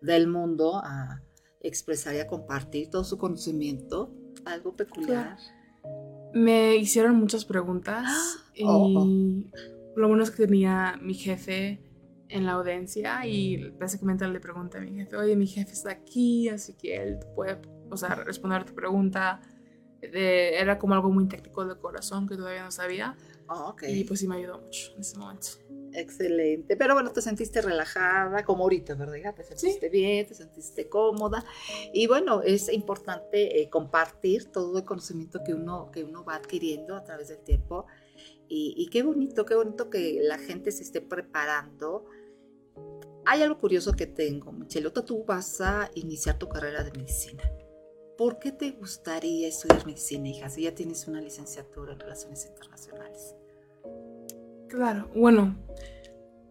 del 0.00 0.26
mundo 0.26 0.80
a 0.82 1.22
expresar 1.60 2.14
y 2.14 2.18
a 2.18 2.26
compartir 2.26 2.90
todo 2.90 3.04
su 3.04 3.18
conocimiento. 3.18 4.12
Algo 4.44 4.74
peculiar. 4.74 5.38
Me 6.34 6.76
hicieron 6.76 7.16
muchas 7.16 7.44
preguntas 7.44 8.06
Oh, 8.64 9.04
y 9.06 9.50
lo 9.96 10.08
bueno 10.08 10.22
es 10.22 10.30
que 10.30 10.46
tenía 10.46 10.98
mi 11.02 11.14
jefe 11.14 11.85
en 12.28 12.46
la 12.46 12.52
audiencia 12.52 13.26
y 13.26 13.70
básicamente 13.70 14.26
le 14.28 14.40
pregunté 14.40 14.78
a 14.78 14.80
mi 14.80 14.94
jefe, 14.94 15.16
oye, 15.16 15.36
mi 15.36 15.46
jefe 15.46 15.72
está 15.72 15.90
aquí, 15.90 16.48
así 16.48 16.74
que 16.74 16.96
él 16.96 17.18
puede, 17.34 17.58
o 17.90 17.96
sea, 17.96 18.14
responder 18.14 18.62
a 18.62 18.64
tu 18.64 18.74
pregunta. 18.74 19.40
De, 20.00 20.58
era 20.58 20.78
como 20.78 20.94
algo 20.94 21.10
muy 21.10 21.26
técnico 21.26 21.64
de 21.64 21.76
corazón 21.78 22.28
que 22.28 22.36
todavía 22.36 22.62
no 22.62 22.70
sabía. 22.70 23.16
Oh, 23.48 23.70
ok. 23.70 23.84
Y 23.88 24.04
pues 24.04 24.20
sí 24.20 24.28
me 24.28 24.36
ayudó 24.36 24.60
mucho 24.60 24.92
en 24.94 25.00
ese 25.00 25.18
momento. 25.18 25.48
Excelente. 25.96 26.76
Pero 26.76 26.94
bueno, 26.94 27.10
te 27.10 27.22
sentiste 27.22 27.62
relajada, 27.62 28.44
como 28.44 28.64
ahorita, 28.64 28.94
¿verdad? 28.94 29.34
Te 29.34 29.44
sentiste 29.44 29.88
bien, 29.88 30.26
te 30.26 30.34
sentiste 30.34 30.88
cómoda. 30.88 31.44
Y 31.92 32.06
bueno, 32.06 32.42
es 32.42 32.70
importante 32.70 33.62
eh, 33.62 33.70
compartir 33.70 34.52
todo 34.52 34.76
el 34.78 34.84
conocimiento 34.84 35.40
que 35.44 35.54
uno, 35.54 35.90
que 35.90 36.04
uno 36.04 36.22
va 36.22 36.34
adquiriendo 36.36 36.94
a 36.94 37.02
través 37.02 37.28
del 37.28 37.42
tiempo. 37.42 37.86
Y, 38.46 38.74
y, 38.76 38.88
qué 38.88 39.02
bonito, 39.02 39.44
qué 39.46 39.54
bonito 39.54 39.88
que 39.90 40.20
la 40.22 40.38
gente 40.38 40.70
se 40.70 40.82
esté 40.82 41.00
preparando. 41.00 42.04
Hay 43.24 43.42
algo 43.42 43.58
curioso 43.58 43.92
que 43.92 44.06
tengo, 44.06 44.52
Michelota, 44.52 45.04
tú 45.04 45.24
vas 45.24 45.60
a 45.60 45.90
iniciar 45.94 46.38
tu 46.38 46.48
carrera 46.48 46.84
de 46.84 46.92
medicina. 46.92 47.42
¿Por 48.16 48.38
qué 48.38 48.52
te 48.52 48.70
gustaría 48.70 49.48
estudiar 49.48 49.84
medicina, 49.84 50.28
hija, 50.28 50.48
si 50.48 50.62
ya 50.62 50.74
tienes 50.74 51.06
una 51.08 51.20
licenciatura 51.20 51.92
en 51.92 52.00
relaciones 52.00 52.46
internacionales? 52.46 53.34
Claro, 54.68 55.10
bueno, 55.14 55.56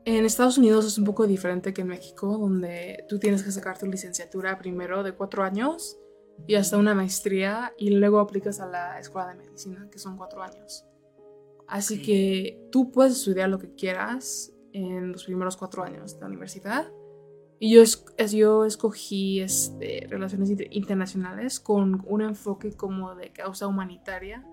en 0.05 0.25
Estados 0.25 0.57
Unidos 0.57 0.85
es 0.85 0.97
un 0.97 1.05
poco 1.05 1.25
diferente 1.25 1.73
que 1.73 1.81
en 1.81 1.87
México, 1.87 2.37
donde 2.37 3.05
tú 3.09 3.19
tienes 3.19 3.41
que 3.41 3.51
sacar 3.51 3.79
tu 3.79 3.87
licenciatura 3.87 4.57
primero 4.59 5.01
de 5.01 5.13
cuatro 5.13 5.43
años 5.43 5.97
y 6.45 6.55
hasta 6.55 6.77
una 6.77 6.93
maestría 6.93 7.73
y 7.77 7.89
luego 7.89 8.19
aplicas 8.19 8.59
a 8.59 8.67
la 8.67 8.99
escuela 8.99 9.29
de 9.29 9.35
medicina, 9.35 9.87
que 9.91 9.97
son 9.97 10.17
cuatro 10.17 10.43
años. 10.43 10.85
Así 11.67 11.95
Ok. 11.95 12.05
que 12.05 12.67
tú 12.71 12.91
puedes 12.91 13.13
estudiar 13.13 13.49
lo 13.49 13.57
que 13.57 13.73
quieras 13.73 14.53
en 14.75 15.11
los 15.11 15.23
primeros 15.25 15.57
cuatro 15.57 15.83
años 15.83 16.15
de 16.15 16.21
la 16.21 16.27
universidad. 16.27 16.91
Y 17.59 17.73
yo, 17.73 17.81
es- 17.81 18.03
yo 18.33 18.65
escogí 18.65 19.39
este, 19.39 20.07
relaciones 20.09 20.49
inter- 20.49 20.67
internacionales 20.71 21.59
con 21.59 22.03
un 22.05 22.21
enfoque 22.21 22.73
como 22.73 23.15
de 23.15 23.31
causa 23.31 23.67
humanitaria, 23.67 24.45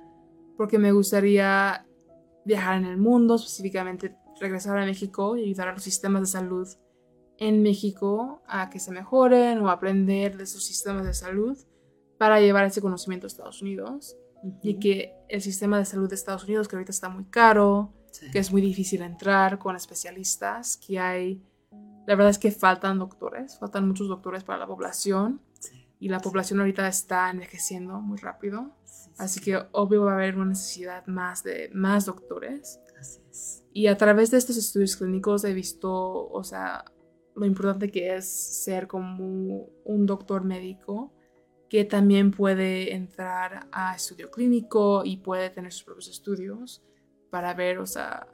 porque 0.57 0.79
me 0.79 0.93
gustaría 0.93 1.85
viajar 2.45 2.79
en 2.79 2.85
el 2.85 2.97
mundo, 2.99 3.35
específicamente 3.35 4.17
regresar 4.41 4.79
a 4.79 4.85
México 4.87 5.37
y 5.37 5.45
ayudar 5.45 5.69
a 5.69 5.73
los 5.73 5.83
sistemas 5.83 6.23
de 6.23 6.27
salud 6.27 6.69
en 7.39 7.63
México 7.63 8.43
a 8.47 8.71
que 8.71 8.79
se 8.79 8.93
mejoren 8.93 9.59
o 9.61 9.69
aprender 9.71 10.37
de 10.37 10.47
sus 10.47 10.65
sistemas 10.65 11.05
de 11.07 11.15
salud 11.15 11.57
para 12.19 12.41
llevar 12.41 12.65
ese 12.67 12.81
conocimiento 12.81 13.27
a 13.27 13.29
Estados 13.29 13.63
Unidos 13.63 14.17
y 14.63 14.79
que 14.79 15.13
el 15.29 15.41
sistema 15.41 15.79
de 15.79 15.85
salud 15.85 16.09
de 16.09 16.15
Estados 16.15 16.45
Unidos, 16.45 16.69
que 16.69 16.77
ahorita 16.77 16.91
está 16.93 17.09
muy 17.09 17.25
caro, 17.25 17.93
Sí. 18.13 18.31
que 18.31 18.39
es 18.39 18.53
muy 18.53 18.63
difícil 18.63 19.03
entrar 19.03 19.59
con 19.59 19.75
especialistas, 19.75 20.77
que 20.77 21.01
hay, 21.01 21.43
la 22.07 22.15
verdad 22.15 22.31
es 22.31 22.39
que 22.39 22.51
faltan 22.53 22.99
doctores, 22.99 23.59
faltan 23.59 23.89
muchos 23.89 24.07
doctores 24.07 24.45
para 24.45 24.59
la 24.59 24.67
población 24.67 25.41
Sí, 25.59 25.89
y 25.99 26.09
la 26.09 26.21
población 26.21 26.61
ahorita 26.61 26.87
está 26.87 27.31
envejeciendo 27.31 28.01
muy 28.01 28.19
rápido, 28.19 28.71
sí, 28.85 29.05
sí, 29.05 29.11
así 29.19 29.41
que 29.41 29.59
obvio 29.73 30.05
va 30.05 30.13
a 30.13 30.15
haber 30.15 30.37
una 30.37 30.47
necesidad 30.47 31.07
más 31.07 31.43
de 31.43 31.71
más 31.73 32.05
doctores. 32.07 32.81
así 33.01 33.21
es. 33.31 33.65
Y 33.73 33.87
a 33.87 33.97
través 33.97 34.31
de 34.31 34.37
estos 34.39 34.57
estudios 34.57 34.97
clínicos 34.97 35.45
he 35.45 35.55
visto, 35.55 36.29
o 36.29 36.45
sea, 36.45 36.85
lo 37.35 37.47
importante 37.47 37.91
que 37.91 38.15
es 38.15 38.29
ser 38.29 38.87
como 38.87 39.71
un 39.85 40.07
doctor 40.07 40.45
médico 40.45 41.13
que 41.71 41.87
también 41.87 42.31
puede 42.31 42.93
entrar 42.95 43.67
a 43.73 43.97
estudio 43.97 44.31
clínico 44.31 45.03
y 45.07 45.17
puede 45.17 45.49
tener 45.49 45.73
sus 45.73 45.85
propios 45.85 46.09
estudios 46.09 46.83
para 47.33 47.55
ver, 47.55 47.79
o 47.79 47.87
sea, 47.87 48.29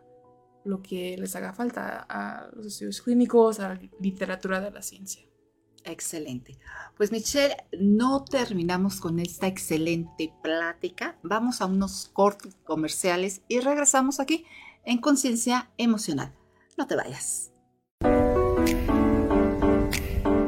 lo 0.64 0.82
que 0.82 1.16
les 1.16 1.36
haga 1.36 1.52
falta 1.52 2.04
a 2.08 2.50
los 2.52 2.66
estudios 2.66 3.00
clínicos, 3.00 3.60
a 3.60 3.68
la 3.68 3.80
literatura 4.00 4.60
de 4.60 4.72
la 4.72 4.82
ciencia. 4.82 5.22
Excelente. 5.84 6.58
Pues 6.96 7.12
Michelle, 7.12 7.56
no 7.78 8.24
terminamos 8.24 8.98
con 8.98 9.20
esta 9.20 9.46
excelente 9.46 10.34
plática. 10.42 11.16
Vamos 11.22 11.60
a 11.60 11.66
unos 11.66 12.10
cortes 12.12 12.56
comerciales 12.64 13.42
y 13.46 13.60
regresamos 13.60 14.18
aquí 14.18 14.44
en 14.84 14.98
Conciencia 14.98 15.70
Emocional. 15.78 16.34
No 16.76 16.88
te 16.88 16.96
vayas. 16.96 17.52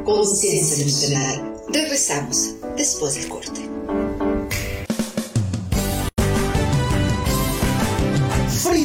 Conciencia 0.03 0.83
Emocional, 0.83 1.53
Regresamos 1.69 2.57
después 2.75 3.15
del 3.15 3.29
corte. 3.29 3.70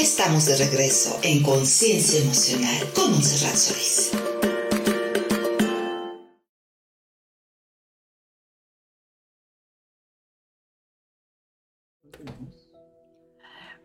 Estamos 0.00 0.46
de 0.46 0.56
regreso 0.56 1.18
en 1.22 1.42
Conciencia 1.42 2.20
Emocional 2.20 2.90
con 2.94 3.12
Monserrat 3.12 3.54
Solís. 3.54 4.12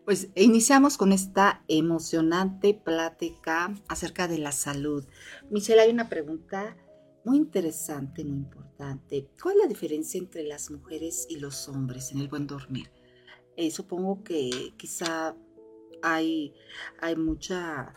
Pues 0.06 0.30
iniciamos 0.36 0.98
con 0.98 1.12
esta 1.12 1.63
emocionante 1.67 2.74
plática 2.74 3.76
acerca 3.89 4.30
de 4.30 4.38
la 4.38 4.54
salud. 4.54 5.06
Michelle, 5.50 5.82
hay 5.82 5.91
una 5.91 6.08
pregunta 6.08 6.78
muy 7.26 7.38
interesante, 7.38 8.24
muy 8.24 8.38
importante. 8.38 9.30
¿Cuál 9.41 9.56
es 9.58 9.62
la 9.63 9.67
diferencia 9.67 10.17
entre 10.17 10.43
las 10.43 10.72
mujeres 10.72 11.28
y 11.30 11.38
los 11.39 11.67
hombres 11.67 12.13
en 12.13 12.20
el 12.20 12.30
buen 12.30 12.48
dormir? 12.48 12.89
Eh, 13.58 13.70
supongo 13.72 14.24
que 14.24 14.74
quizá 14.78 15.36
hay, 16.02 16.54
hay 17.00 17.16
mucha 17.16 17.94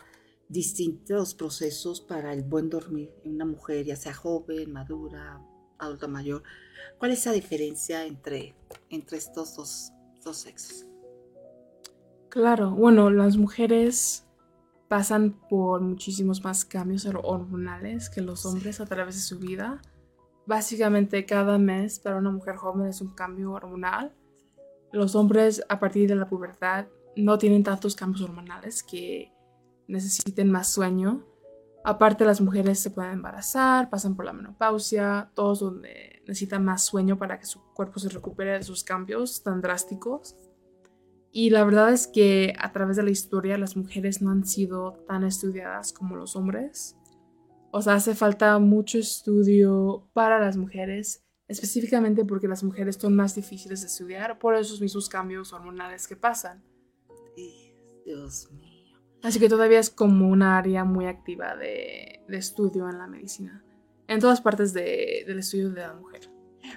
distintos 0.51 1.33
procesos 1.33 2.01
para 2.01 2.33
el 2.33 2.43
buen 2.43 2.69
dormir 2.69 3.13
en 3.23 3.35
una 3.35 3.45
mujer, 3.45 3.85
ya 3.85 3.95
sea 3.95 4.13
joven, 4.13 4.73
madura, 4.73 5.41
adulta 5.79 6.07
mayor. 6.07 6.43
¿Cuál 6.97 7.11
es 7.11 7.25
la 7.25 7.31
diferencia 7.31 8.05
entre, 8.05 8.53
entre 8.89 9.17
estos 9.17 9.55
dos, 9.55 9.93
dos 10.23 10.37
sexos? 10.37 10.85
Claro, 12.27 12.71
bueno, 12.71 13.09
las 13.09 13.37
mujeres 13.37 14.25
pasan 14.89 15.39
por 15.49 15.79
muchísimos 15.79 16.43
más 16.43 16.65
cambios 16.65 17.05
hormonales 17.05 18.09
que 18.09 18.21
los 18.21 18.45
hombres 18.45 18.81
a 18.81 18.85
través 18.85 19.15
de 19.15 19.21
su 19.21 19.39
vida. 19.39 19.81
Básicamente 20.45 21.25
cada 21.25 21.57
mes 21.57 21.99
para 21.99 22.17
una 22.17 22.31
mujer 22.31 22.57
joven 22.57 22.87
es 22.87 22.99
un 22.99 23.15
cambio 23.15 23.53
hormonal. 23.53 24.13
Los 24.91 25.15
hombres 25.15 25.63
a 25.69 25.79
partir 25.79 26.09
de 26.09 26.15
la 26.15 26.27
pubertad 26.27 26.87
no 27.15 27.37
tienen 27.37 27.63
tantos 27.63 27.95
cambios 27.95 28.21
hormonales 28.21 28.83
que 28.83 29.33
necesiten 29.87 30.51
más 30.51 30.69
sueño. 30.69 31.25
Aparte, 31.83 32.25
las 32.25 32.41
mujeres 32.41 32.79
se 32.79 32.91
pueden 32.91 33.13
embarazar, 33.13 33.89
pasan 33.89 34.15
por 34.15 34.25
la 34.25 34.33
menopausia, 34.33 35.31
todos 35.33 35.59
donde 35.59 36.21
necesitan 36.27 36.63
más 36.63 36.83
sueño 36.85 37.17
para 37.17 37.39
que 37.39 37.45
su 37.45 37.61
cuerpo 37.73 37.99
se 37.99 38.09
recupere 38.09 38.51
de 38.51 38.59
esos 38.59 38.83
cambios 38.83 39.43
tan 39.43 39.61
drásticos. 39.61 40.35
Y 41.31 41.49
la 41.49 41.63
verdad 41.63 41.91
es 41.91 42.07
que 42.07 42.53
a 42.59 42.71
través 42.71 42.97
de 42.97 43.03
la 43.03 43.09
historia 43.09 43.57
las 43.57 43.77
mujeres 43.77 44.21
no 44.21 44.31
han 44.31 44.45
sido 44.45 45.03
tan 45.07 45.23
estudiadas 45.23 45.93
como 45.93 46.15
los 46.15 46.35
hombres. 46.35 46.97
O 47.71 47.81
sea, 47.81 47.95
hace 47.95 48.15
falta 48.15 48.59
mucho 48.59 48.97
estudio 48.97 50.09
para 50.13 50.39
las 50.39 50.57
mujeres, 50.57 51.23
específicamente 51.47 52.25
porque 52.25 52.49
las 52.49 52.63
mujeres 52.63 52.97
son 52.97 53.15
más 53.15 53.33
difíciles 53.33 53.81
de 53.81 53.87
estudiar 53.87 54.39
por 54.39 54.55
esos 54.55 54.81
mismos 54.81 55.07
cambios 55.07 55.53
hormonales 55.53 56.05
que 56.05 56.17
pasan. 56.17 56.61
Dios 58.05 58.51
mío. 58.51 58.71
Así 59.23 59.39
que 59.39 59.49
todavía 59.49 59.79
es 59.79 59.89
como 59.89 60.29
una 60.29 60.57
área 60.57 60.83
muy 60.83 61.05
activa 61.05 61.55
de, 61.55 62.23
estudio 62.29 62.89
en 62.89 62.97
la 62.97 63.07
medicina, 63.07 63.63
en 64.07 64.19
todas 64.19 64.41
partes 64.41 64.73
del 64.73 65.37
estudio 65.37 65.69
de 65.69 65.81
la 65.81 65.93
mujer. 65.93 66.29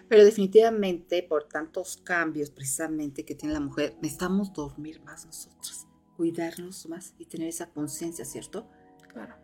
Pero 0.09 0.25
definitivamente 0.25 1.23
por 1.23 1.45
tantos 1.45 1.99
cambios 1.99 2.51
precisamente 2.51 3.25
que 3.25 3.35
tiene 3.35 3.55
la 3.55 3.61
mujer, 3.61 3.97
necesitamos 4.03 4.53
dormir 4.53 5.01
más 5.03 5.25
nosotros, 5.25 5.87
cuidarnos 6.17 6.89
más 6.89 7.15
y 7.19 7.27
tener 7.27 7.49
esa 7.49 7.71
conciencia, 7.71 8.25
¿cierto? 8.25 8.69
Claro. 9.09 9.37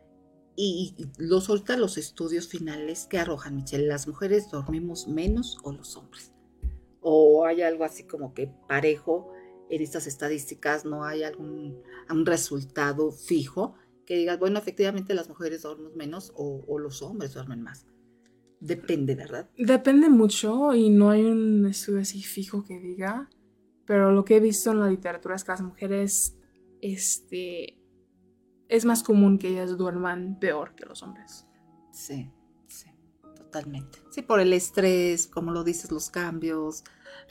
Y, 0.56 1.08
los 1.16 1.48
ahorita 1.48 1.76
los 1.76 1.96
estudios 1.96 2.48
finales 2.48 3.06
que 3.06 3.18
arrojan, 3.18 3.56
Michelle, 3.56 3.86
¿las 3.86 4.06
mujeres 4.06 4.50
dormimos 4.50 5.08
menos 5.08 5.58
o 5.62 5.72
los 5.72 5.96
hombres? 5.96 6.32
¿O 7.00 7.46
hay 7.46 7.62
algo 7.62 7.84
así 7.84 8.04
como 8.04 8.34
que 8.34 8.52
parejo 8.68 9.32
en 9.70 9.82
estas 9.82 10.06
estadísticas 10.06 10.84
no 10.84 11.04
hay 11.04 11.22
algún 11.22 11.82
un 12.10 12.26
resultado 12.26 13.12
fijo 13.12 13.74
que 14.04 14.16
digas, 14.16 14.38
bueno, 14.40 14.58
efectivamente 14.58 15.14
las 15.14 15.28
mujeres 15.28 15.62
duermen 15.62 15.96
menos 15.96 16.32
o, 16.34 16.78
los 16.78 17.00
hombres 17.00 17.32
duermen 17.34 17.62
más. 17.62 17.86
Depende, 18.58 19.14
¿verdad? 19.14 19.48
Depende 19.56 20.08
mucho 20.08 20.74
y 20.74 20.90
no 20.90 21.10
hay 21.10 21.24
un 21.24 21.64
estudio 21.66 22.00
así 22.00 22.20
fijo 22.20 22.64
que 22.64 22.80
diga, 22.80 23.30
pero 23.86 24.10
lo 24.10 24.24
que 24.24 24.36
he 24.36 24.40
visto 24.40 24.72
en 24.72 24.80
la 24.80 24.90
literatura 24.90 25.36
es 25.36 25.44
que 25.44 25.52
las 25.52 25.62
mujeres, 25.62 26.36
este, 26.80 27.78
es 28.68 28.84
más 28.84 29.04
común 29.04 29.38
que 29.38 29.48
ellas 29.48 29.78
duerman 29.78 30.38
peor 30.40 30.74
que 30.74 30.86
los 30.86 31.04
hombres. 31.04 31.46
Sí, 31.92 32.32
sí, 32.66 32.90
totalmente. 33.36 34.00
Sí, 34.10 34.22
por 34.22 34.40
el 34.40 34.52
estrés, 34.52 35.28
como 35.28 35.52
lo 35.52 35.62
dices, 35.62 35.92
los 35.92 36.10
cambios 36.10 36.82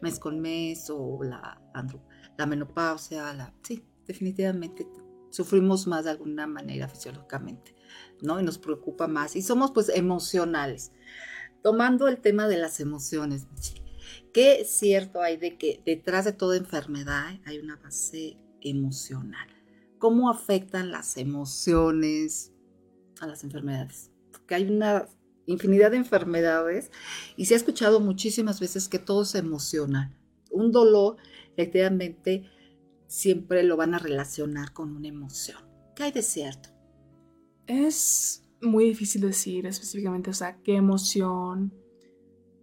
mes 0.01 0.17
con 0.17 0.39
mes 0.39 0.89
o 0.89 1.21
la 1.23 1.61
la 2.39 2.45
menopausia, 2.45 3.53
sí, 3.63 3.83
definitivamente 4.07 4.87
sufrimos 5.29 5.87
más 5.87 6.05
de 6.05 6.11
alguna 6.11 6.47
manera 6.47 6.87
fisiológicamente, 6.87 7.75
¿no? 8.21 8.39
Y 8.39 8.43
nos 8.43 8.57
preocupa 8.57 9.07
más 9.09 9.35
y 9.35 9.41
somos 9.41 9.71
pues 9.71 9.89
emocionales. 9.89 10.93
Tomando 11.61 12.07
el 12.07 12.19
tema 12.19 12.47
de 12.47 12.57
las 12.57 12.79
emociones, 12.79 13.45
¿qué 14.33 14.63
cierto 14.65 15.21
hay 15.21 15.35
de 15.35 15.57
que 15.57 15.81
detrás 15.85 16.23
de 16.23 16.31
toda 16.31 16.55
enfermedad 16.55 17.37
hay 17.45 17.59
una 17.59 17.75
base 17.75 18.37
emocional? 18.61 19.49
¿Cómo 19.97 20.29
afectan 20.29 20.91
las 20.91 21.17
emociones 21.17 22.53
a 23.19 23.27
las 23.27 23.43
enfermedades? 23.43 24.11
Porque 24.31 24.55
hay 24.55 24.63
una 24.63 25.09
infinidad 25.45 25.91
de 25.91 25.97
enfermedades 25.97 26.89
y 27.35 27.47
se 27.47 27.55
ha 27.55 27.57
escuchado 27.57 27.99
muchísimas 27.99 28.61
veces 28.61 28.87
que 28.87 28.97
todo 28.97 29.25
se 29.25 29.39
emociona. 29.39 30.15
Un 30.49 30.71
dolor, 30.71 31.17
efectivamente, 31.53 32.49
siempre 33.07 33.63
lo 33.63 33.77
van 33.77 33.93
a 33.93 33.99
relacionar 33.99 34.73
con 34.73 34.95
una 34.95 35.07
emoción. 35.07 35.59
¿Qué 35.95 36.03
hay 36.03 36.11
de 36.11 36.21
cierto? 36.21 36.69
Es 37.67 38.43
muy 38.61 38.85
difícil 38.85 39.21
decir 39.21 39.65
específicamente, 39.65 40.29
o 40.29 40.33
sea, 40.33 40.57
qué 40.63 40.75
emoción 40.75 41.73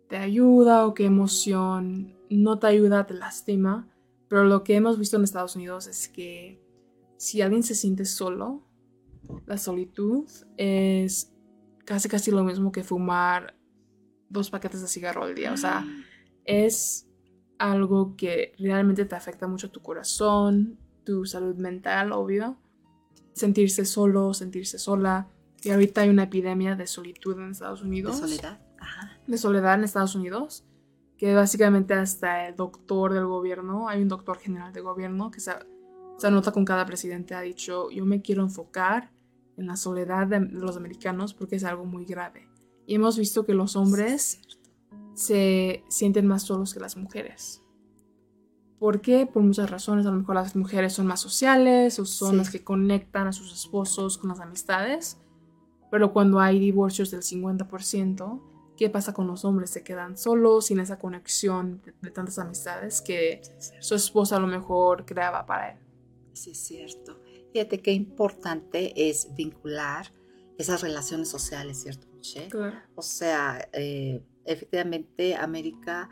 te 0.09 0.17
ayuda 0.17 0.87
o 0.87 0.95
qué 0.95 1.05
emoción 1.05 2.17
no 2.31 2.59
te 2.59 2.69
ayuda, 2.69 3.07
te 3.07 3.15
lastima. 3.15 3.89
Pero 4.29 4.45
lo 4.45 4.65
que 4.65 4.75
hemos 4.75 4.99
visto 4.99 5.17
en 5.17 5.25
Estados 5.25 5.57
Unidos 5.57 5.87
es 5.87 6.09
que 6.09 6.61
si 7.17 7.41
alguien 7.41 7.63
se 7.63 7.75
siente 7.75 8.05
solo, 8.05 8.67
la 9.47 9.59
solitud 9.59 10.29
es 10.57 11.33
casi 11.85 12.09
casi 12.09 12.31
lo 12.31 12.45
mismo 12.45 12.73
que 12.73 12.85
fumar 12.85 13.57
dos 14.29 14.51
paquetes 14.51 14.81
de 14.83 14.89
cigarro 14.89 15.25
al 15.25 15.35
día. 15.35 15.53
O 15.53 15.57
sea, 15.57 15.81
mm. 15.81 16.05
es 16.45 17.09
algo 17.59 18.17
que 18.17 18.53
realmente 18.59 19.05
te 19.05 19.15
afecta 19.15 19.47
mucho 19.47 19.71
tu 19.71 19.81
corazón, 19.81 20.79
tu 21.05 21.25
salud 21.25 21.57
mental, 21.57 22.13
obvio. 22.13 22.57
Sentirse 23.33 23.85
solo, 23.85 24.35
sentirse 24.35 24.79
sola. 24.79 25.29
Y 25.63 25.71
ahorita 25.71 26.03
hay 26.03 26.11
una 26.11 26.25
epidemia 26.25 26.77
de 26.77 26.87
solitud 26.87 27.39
en 27.39 27.51
Estados 27.51 27.83
Unidos. 27.83 28.21
De 28.21 28.29
soledad. 28.29 28.61
Ajá. 28.79 29.19
De 29.27 29.39
soledad 29.39 29.75
en 29.75 29.85
Estados 29.85 30.15
Unidos. 30.15 30.65
Que 31.17 31.35
básicamente 31.35 31.95
hasta 31.95 32.49
el 32.49 32.57
doctor 32.57 33.15
del 33.15 33.27
gobierno, 33.27 33.89
hay 33.89 34.03
un 34.03 34.09
doctor 34.09 34.39
general 34.39 34.73
de 34.73 34.83
gobierno 34.83 35.31
que 35.31 35.41
se, 35.41 35.53
se 36.19 36.27
anota 36.27 36.53
con 36.53 36.67
cada 36.67 36.85
presidente, 36.85 37.35
ha 37.35 37.41
dicho, 37.41 37.91
yo 37.91 38.05
me 38.05 38.21
quiero 38.21 38.43
enfocar 38.43 39.11
en 39.57 39.67
la 39.67 39.77
soledad 39.77 40.27
de 40.27 40.41
los 40.41 40.77
americanos 40.77 41.33
porque 41.33 41.57
es 41.57 41.65
algo 41.65 41.87
muy 41.87 42.05
grave. 42.05 42.49
Y 42.87 42.95
hemos 42.95 43.19
visto 43.19 43.45
que 43.45 43.55
los 43.55 43.77
hombres 43.77 44.41
se 45.17 45.83
sienten 45.89 46.27
más 46.27 46.43
solos 46.43 46.75
que 46.75 46.81
las 46.81 46.97
mujeres. 46.97 47.63
¿Por 48.79 49.01
qué? 49.01 49.27
Por 49.27 49.43
muchas 49.43 49.71
razones. 49.71 50.05
A 50.07 50.11
lo 50.11 50.19
mejor 50.19 50.35
las 50.35 50.55
mujeres 50.55 50.93
son 50.93 51.07
más 51.07 51.21
sociales 51.21 51.99
o 51.99 52.05
son 52.05 52.37
las 52.37 52.51
que 52.51 52.63
conectan 52.63 53.27
a 53.27 53.33
sus 53.33 53.53
esposos 53.53 54.19
con 54.19 54.29
las 54.29 54.41
amistades. 54.41 55.19
Pero 55.91 56.13
cuando 56.13 56.39
hay 56.41 56.59
divorcios 56.59 57.11
del 57.11 57.23
50%, 57.23 58.43
¿qué 58.77 58.91
pasa 58.91 59.15
con 59.15 59.27
los 59.27 59.47
hombres? 59.47 59.71
Se 59.71 59.83
quedan 59.83 60.19
solos, 60.19 60.67
sin 60.67 60.81
esa 60.81 60.99
conexión 60.99 61.81
de, 62.03 62.11
tantas 62.11 62.39
amistades 62.39 63.01
que 63.01 63.41
su 63.81 63.95
esposa 63.95 64.37
a 64.37 64.41
lo 64.41 64.47
mejor 64.47 65.07
creaba 65.07 65.47
para 65.47 65.73
él. 65.73 65.79
Sí, 66.35 66.51
es 66.51 66.59
cierto. 66.59 67.19
Fíjate 67.55 67.81
qué 67.81 67.93
importante 67.93 69.09
es 69.09 69.35
vincular 69.35 70.13
esas 70.59 70.83
relaciones 70.83 71.31
sociales, 71.31 71.81
¿cierto, 71.81 72.07
Michelle? 72.15 72.51
Claro. 72.51 72.77
O 72.95 73.03
sea, 73.03 73.71
eh, 73.73 74.23
efectivamente 74.47 75.35
América 75.35 76.09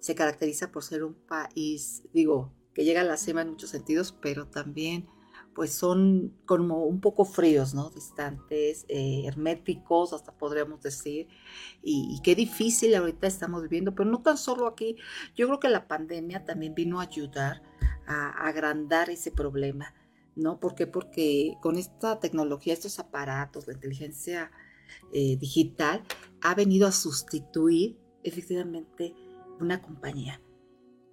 se 0.00 0.14
caracteriza 0.14 0.70
por 0.70 0.82
ser 0.82 1.04
un 1.04 1.14
país, 1.14 2.02
digo, 2.12 2.52
que 2.74 2.84
llega 2.84 3.02
a 3.02 3.04
la 3.04 3.16
cima 3.16 3.42
en 3.42 3.50
muchos 3.50 3.70
sentidos, 3.70 4.12
pero 4.20 4.46
también 4.48 5.06
pues 5.54 5.72
son 5.72 6.36
como 6.46 6.84
un 6.84 7.00
poco 7.00 7.24
fríos, 7.24 7.74
¿no? 7.74 7.90
Distantes, 7.90 8.86
eh, 8.88 9.22
herméticos, 9.24 10.12
hasta 10.12 10.36
podríamos 10.36 10.82
decir, 10.82 11.28
y, 11.80 12.20
qué 12.24 12.34
difícil 12.34 12.92
ahorita 12.96 13.28
estamos 13.28 13.62
viviendo, 13.62 13.94
pero 13.94 14.10
no 14.10 14.20
tan 14.20 14.36
solo 14.36 14.66
aquí, 14.66 14.96
yo 15.36 15.46
creo 15.46 15.60
que 15.60 15.68
la 15.68 15.86
pandemia 15.86 16.44
también 16.44 16.74
vino 16.74 16.98
a 16.98 17.04
ayudar 17.04 17.62
a, 18.06 18.30
a 18.30 18.48
agrandar 18.48 19.10
ese 19.10 19.30
problema 19.30 19.94
¿no? 20.36 20.58
¿Por 20.58 20.74
qué? 20.74 20.86
Porque 20.86 21.56
con 21.60 21.76
esta 21.78 22.20
tecnología, 22.20 22.72
estos 22.72 22.98
aparatos, 22.98 23.66
la 23.66 23.74
inteligencia 23.74 24.50
eh, 25.12 25.36
digital, 25.36 26.02
ha 26.44 26.54
venido 26.54 26.86
a 26.86 26.92
sustituir 26.92 27.98
efectivamente 28.22 29.14
una 29.60 29.80
compañía. 29.80 30.40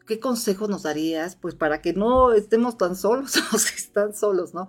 ¿Qué 0.05 0.19
consejo 0.19 0.67
nos 0.67 0.83
darías? 0.83 1.37
Pues 1.37 1.55
para 1.55 1.81
que 1.81 1.93
no 1.93 2.33
estemos 2.33 2.77
tan 2.77 2.95
solos, 4.13 4.53
¿no? 4.53 4.67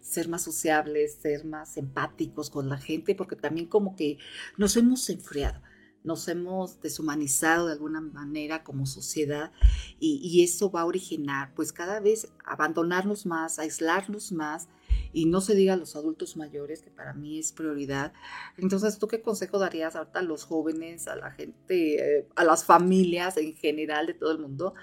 Ser 0.00 0.28
más 0.28 0.42
sociables, 0.42 1.14
ser 1.14 1.44
más 1.44 1.76
empáticos 1.76 2.50
con 2.50 2.68
la 2.68 2.76
gente, 2.76 3.14
porque 3.14 3.36
también 3.36 3.68
como 3.68 3.94
que 3.94 4.18
nos 4.58 4.76
hemos 4.76 5.08
enfriado 5.08 5.62
nos 6.02 6.28
hemos 6.28 6.80
deshumanizado 6.80 7.66
de 7.66 7.74
alguna 7.74 8.00
manera 8.00 8.64
como 8.64 8.86
sociedad 8.86 9.52
y, 9.98 10.42
eso 10.42 10.70
va 10.70 10.82
a 10.82 10.86
originar 10.86 11.52
pues 11.54 11.72
cada 11.72 12.00
vez 12.00 12.32
abandonarnos 12.44 13.26
más, 13.26 13.58
aislarnos 13.58 14.32
más 14.32 14.68
y 15.12 15.26
no 15.26 15.40
se 15.40 15.54
diga 15.54 15.74
a 15.74 15.76
los 15.76 15.96
adultos 15.96 16.36
mayores, 16.36 16.82
que 16.82 16.90
para 16.90 17.12
mí 17.12 17.38
es 17.38 17.52
prioridad. 17.52 18.12
Entonces, 18.56 18.98
¿tú 18.98 19.08
qué 19.08 19.22
consejo 19.22 19.58
darías 19.58 19.96
ahorita 19.96 20.20
a 20.20 20.22
los 20.22 20.44
jóvenes, 20.44 21.08
a 21.08 21.16
la 21.16 21.30
gente, 21.30 22.18
eh, 22.18 22.28
a 22.36 22.44
las 22.44 22.64
familias 22.64 23.36
en 23.36 23.54
general 23.54 24.06
de 24.06 24.14
todo 24.14 24.32
el 24.32 24.38
mundo 24.38 24.74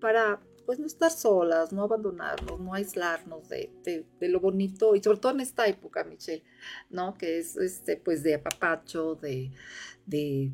para 0.00 0.40
pues 0.68 0.78
no 0.78 0.86
estar 0.86 1.10
solas, 1.10 1.72
no 1.72 1.82
abandonarnos, 1.82 2.60
no 2.60 2.74
aislarnos 2.74 3.48
de, 3.48 3.72
de, 4.20 4.28
lo 4.28 4.38
bonito 4.38 4.94
y 4.94 5.02
sobre 5.02 5.18
todo 5.18 5.32
en 5.32 5.40
esta 5.40 5.66
época, 5.66 6.04
Michelle, 6.04 6.44
¿no? 6.90 7.14
Que 7.14 7.38
es 7.38 7.56
este, 7.56 7.96
pues 7.96 8.22
de 8.22 8.34
apapacho, 8.34 9.14
de, 9.14 9.50
de, 10.04 10.52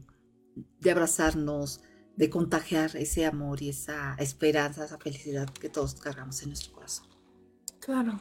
de 0.78 0.90
abrazarnos, 0.92 1.82
de 2.14 2.30
contagiar 2.30 2.94
ese 2.94 3.26
amor 3.26 3.60
y 3.60 3.70
esa 3.70 4.14
esperanza, 4.20 4.84
esa 4.84 4.98
felicidad 4.98 5.50
que 5.50 5.68
todos 5.68 5.96
cargamos 5.96 6.40
en 6.42 6.50
nuestro 6.50 6.72
corazón. 6.72 7.08
Claro, 7.80 8.20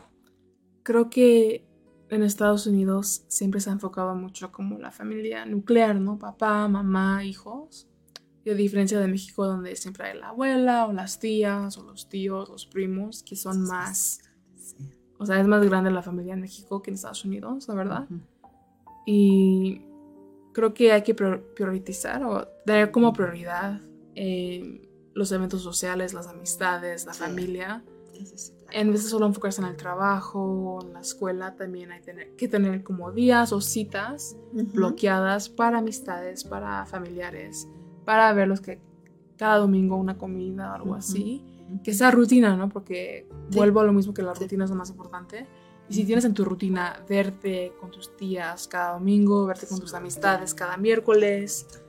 creo 0.84 1.10
que 1.10 1.66
en 2.10 2.24
Estados 2.24 2.68
Unidos 2.68 3.24
siempre 3.28 3.60
se 3.60 3.70
ha 3.70 3.74
enfocado 3.74 4.14
mucho 4.16 4.52
como 4.52 4.78
la 4.78 4.92
familia 4.92 5.46
nuclear, 5.46 6.00
¿no? 6.00 6.20
Papá, 6.20 6.68
mamá, 6.68 7.26
hijos. 7.26 7.88
Y 8.46 8.50
a 8.50 8.56
diferencia 8.56 9.00
de 9.00 9.08
México, 9.08 9.46
donde 9.48 9.76
siempre 9.76 10.10
hay 10.10 10.20
la 10.20 10.30
abuela, 10.30 10.86
o 10.86 10.94
las 10.94 11.20
tías, 11.20 11.78
o 11.78 11.84
los 11.84 12.10
tíos, 12.10 12.50
los 12.50 12.66
primos, 12.66 13.24
que 13.24 13.36
son 13.36 13.64
más. 13.64 14.20
O 15.18 15.26
sea, 15.26 15.40
es 15.40 15.48
más 15.48 15.66
grande 15.66 15.90
la 15.92 16.02
familia 16.02 16.34
en 16.34 16.42
México 16.42 16.82
que 16.82 16.92
en 16.92 16.96
Estados 16.96 17.24
Unidos, 17.24 17.68
la 17.68 17.74
verdad. 17.74 18.08
Y 19.06 19.82
creo 20.54 20.74
que 20.74 20.92
hay 20.92 21.04
que 21.04 21.16
priorizar 21.16 22.24
o 22.24 22.48
dar 22.66 22.92
como 22.92 23.14
prioridad 23.14 23.82
eh, 24.16 24.82
los 25.14 25.32
eventos 25.32 25.62
sociales, 25.62 26.14
las 26.14 26.28
amistades, 26.28 27.06
la 27.06 27.14
familia. 27.14 27.84
En 28.74 28.92
vez 28.92 29.04
de 29.04 29.10
solo 29.10 29.28
enfocarse 29.28 29.62
en 29.62 29.68
el 29.68 29.78
trabajo, 29.78 30.80
en 30.82 30.94
la 30.94 31.00
escuela, 31.00 31.56
también 31.56 31.92
hay 31.92 32.02
que 32.36 32.48
tener 32.48 32.84
como 32.84 33.12
días 33.12 33.54
o 33.54 33.62
citas 33.62 34.36
bloqueadas 34.52 35.48
para 35.48 35.78
amistades, 35.78 36.44
para 36.44 36.86
familiares 36.86 37.68
para 38.04 38.32
verlos 38.34 38.62
que 38.62 38.80
cada 39.38 39.58
domingo 39.58 39.96
una 39.96 40.18
comida 40.18 40.72
o 40.72 40.76
algo 40.76 40.96
así. 40.96 41.44
Que 41.84 41.94
sea 41.94 42.12
rutina, 42.12 42.56
¿no? 42.56 42.70
Porque 42.70 43.28
vuelvo 43.52 43.80
a 43.80 43.84
lo 43.84 43.94
mismo 43.94 44.14
que 44.14 44.22
la 44.22 44.34
rutina 44.34 44.66
es 44.66 44.70
lo 44.70 44.76
más 44.76 44.90
importante. 44.90 45.48
Y 45.90 45.96
si 45.96 46.06
tienes 46.06 46.24
en 46.24 46.34
tu 46.34 46.46
rutina 46.46 47.04
verte 47.10 47.74
con 47.80 47.90
tus 47.90 48.16
tías 48.16 48.68
cada 48.68 48.94
domingo, 48.94 49.46
verte 49.46 49.66
con 49.68 49.80
tus 49.80 49.94
amistades 49.94 50.54
cada 50.54 50.78
miércoles, 50.78 51.83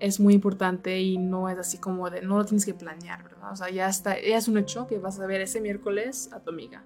es 0.00 0.18
muy 0.18 0.34
importante 0.34 1.00
y 1.00 1.18
no 1.18 1.48
es 1.48 1.58
así 1.58 1.78
como 1.78 2.10
de, 2.10 2.22
no 2.22 2.38
lo 2.38 2.44
tienes 2.44 2.64
que 2.64 2.74
planear, 2.74 3.22
¿verdad? 3.22 3.52
O 3.52 3.56
sea, 3.56 3.70
ya 3.70 3.88
está, 3.88 4.20
ya 4.20 4.38
es 4.38 4.48
un 4.48 4.56
hecho 4.56 4.86
que 4.86 4.98
vas 4.98 5.20
a 5.20 5.26
ver 5.26 5.42
ese 5.42 5.60
miércoles 5.60 6.30
a 6.32 6.40
tu 6.40 6.50
amiga. 6.50 6.84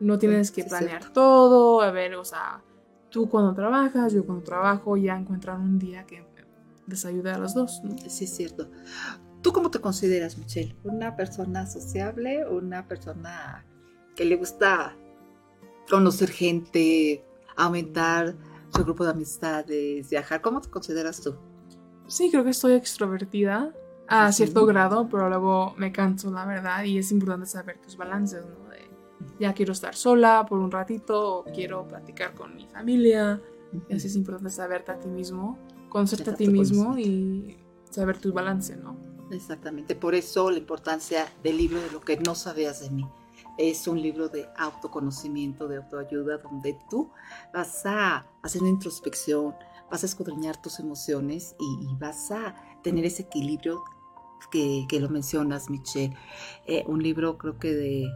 No 0.00 0.18
tienes 0.18 0.50
que 0.50 0.64
planear 0.64 1.12
todo, 1.12 1.80
a 1.80 1.90
ver, 1.90 2.14
o 2.16 2.24
sea, 2.24 2.62
tú 3.10 3.28
cuando 3.28 3.54
trabajas, 3.54 4.12
yo 4.12 4.26
cuando 4.26 4.44
trabajo, 4.44 4.96
ya 4.96 5.16
encuentran 5.16 5.60
un 5.60 5.78
día 5.78 6.04
que 6.04 6.24
les 6.86 7.04
ayude 7.04 7.30
a 7.30 7.38
los 7.38 7.54
dos. 7.54 7.80
¿no? 7.84 7.96
Sí, 8.08 8.24
es 8.24 8.36
cierto. 8.36 8.68
¿Tú 9.42 9.52
cómo 9.52 9.70
te 9.70 9.80
consideras, 9.80 10.36
Michelle? 10.36 10.76
¿Una 10.82 11.16
persona 11.16 11.66
sociable 11.66 12.46
una 12.46 12.86
persona 12.86 13.64
que 14.16 14.24
le 14.24 14.36
gusta 14.36 14.96
conocer 15.88 16.30
gente, 16.30 17.24
aumentar 17.56 18.34
su 18.74 18.82
grupo 18.84 19.04
de 19.04 19.10
amistades, 19.10 20.10
viajar? 20.10 20.40
¿Cómo 20.40 20.60
te 20.60 20.70
consideras 20.70 21.20
tú? 21.20 21.36
Sí, 22.08 22.30
creo 22.30 22.42
que 22.42 22.50
estoy 22.50 22.72
extrovertida 22.72 23.72
a 24.08 24.32
cierto 24.32 24.66
grado, 24.66 25.08
pero 25.08 25.28
luego 25.28 25.74
me 25.76 25.92
canso, 25.92 26.30
la 26.32 26.44
verdad, 26.44 26.82
y 26.82 26.98
es 26.98 27.12
importante 27.12 27.46
saber 27.46 27.78
tus 27.78 27.96
balances, 27.96 28.44
¿no? 28.44 28.68
De, 28.70 28.90
ya 29.38 29.52
quiero 29.52 29.72
estar 29.72 29.94
sola 29.94 30.44
por 30.48 30.58
un 30.58 30.72
ratito, 30.72 31.38
o 31.38 31.44
quiero 31.44 31.86
platicar 31.86 32.34
con 32.34 32.56
mi 32.56 32.66
familia, 32.66 33.40
y 33.88 33.94
así 33.94 34.08
es 34.08 34.16
importante 34.16 34.50
saberte 34.50 34.90
a 34.90 34.98
ti 34.98 35.08
mismo 35.08 35.56
conocerte 35.88 36.30
a 36.30 36.34
ti 36.34 36.48
mismo 36.48 36.98
y 36.98 37.56
saber 37.90 38.18
tu 38.18 38.32
balance, 38.32 38.76
¿no? 38.76 38.96
Exactamente, 39.30 39.94
por 39.94 40.14
eso 40.14 40.50
la 40.50 40.58
importancia 40.58 41.26
del 41.42 41.56
libro 41.56 41.80
de 41.80 41.90
lo 41.90 42.00
que 42.00 42.16
no 42.18 42.34
sabías 42.34 42.80
de 42.80 42.90
mí. 42.90 43.06
Es 43.56 43.88
un 43.88 44.00
libro 44.00 44.28
de 44.28 44.48
autoconocimiento, 44.56 45.66
de 45.66 45.78
autoayuda, 45.78 46.38
donde 46.38 46.78
tú 46.88 47.10
vas 47.52 47.84
a 47.86 48.26
hacer 48.42 48.62
una 48.62 48.70
introspección, 48.70 49.54
vas 49.90 50.02
a 50.02 50.06
escudriñar 50.06 50.60
tus 50.60 50.80
emociones 50.80 51.56
y, 51.58 51.94
vas 51.98 52.30
a 52.30 52.54
tener 52.82 53.04
ese 53.04 53.22
equilibrio 53.22 53.82
que, 54.50 54.86
que 54.88 55.00
lo 55.00 55.08
mencionas, 55.08 55.70
Michelle. 55.70 56.16
Eh, 56.66 56.84
un 56.86 57.02
libro 57.02 57.38
creo 57.38 57.58
que 57.58 57.74
de, 57.74 58.08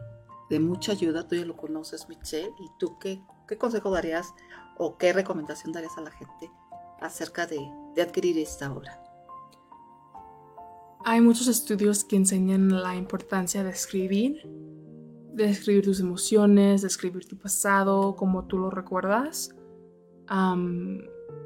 de, 0.51 0.61
mucha 0.61 0.93
ayuda, 0.93 1.27
tú 1.27 1.35
ya 1.35 1.45
lo 1.45 1.57
conoces, 1.57 2.09
Michelle, 2.09 2.53
y 2.59 2.71
tú 2.79 2.99
qué, 2.99 3.23
qué 3.49 3.59
consejo 3.59 3.91
darías 3.91 4.35
o 4.79 4.97
qué 4.99 5.13
recomendación 5.13 5.73
darías 5.73 5.97
a 5.99 6.03
la 6.03 6.11
gente 6.11 6.51
acerca 7.01 7.47
de, 7.47 7.59
de 7.95 8.03
adquirir 8.03 8.39
esta 8.39 8.73
obra? 8.73 9.03
Hay 11.05 11.21
muchos 11.21 11.49
estudios 11.49 12.05
que 12.05 12.17
enseñan 12.17 12.69
la 12.81 12.95
importancia 12.95 13.65
de 13.65 13.71
escribir, 13.71 14.49
de 15.35 15.47
escribir 15.51 15.85
tus 15.85 15.99
emociones, 15.99 16.83
de 16.83 16.89
escribir 16.89 17.27
tu 17.27 17.37
pasado, 17.37 18.15
como 18.15 18.45
tú 18.45 18.59
lo 18.59 18.71
recuerdas, 18.71 19.55
am, 20.29 21.01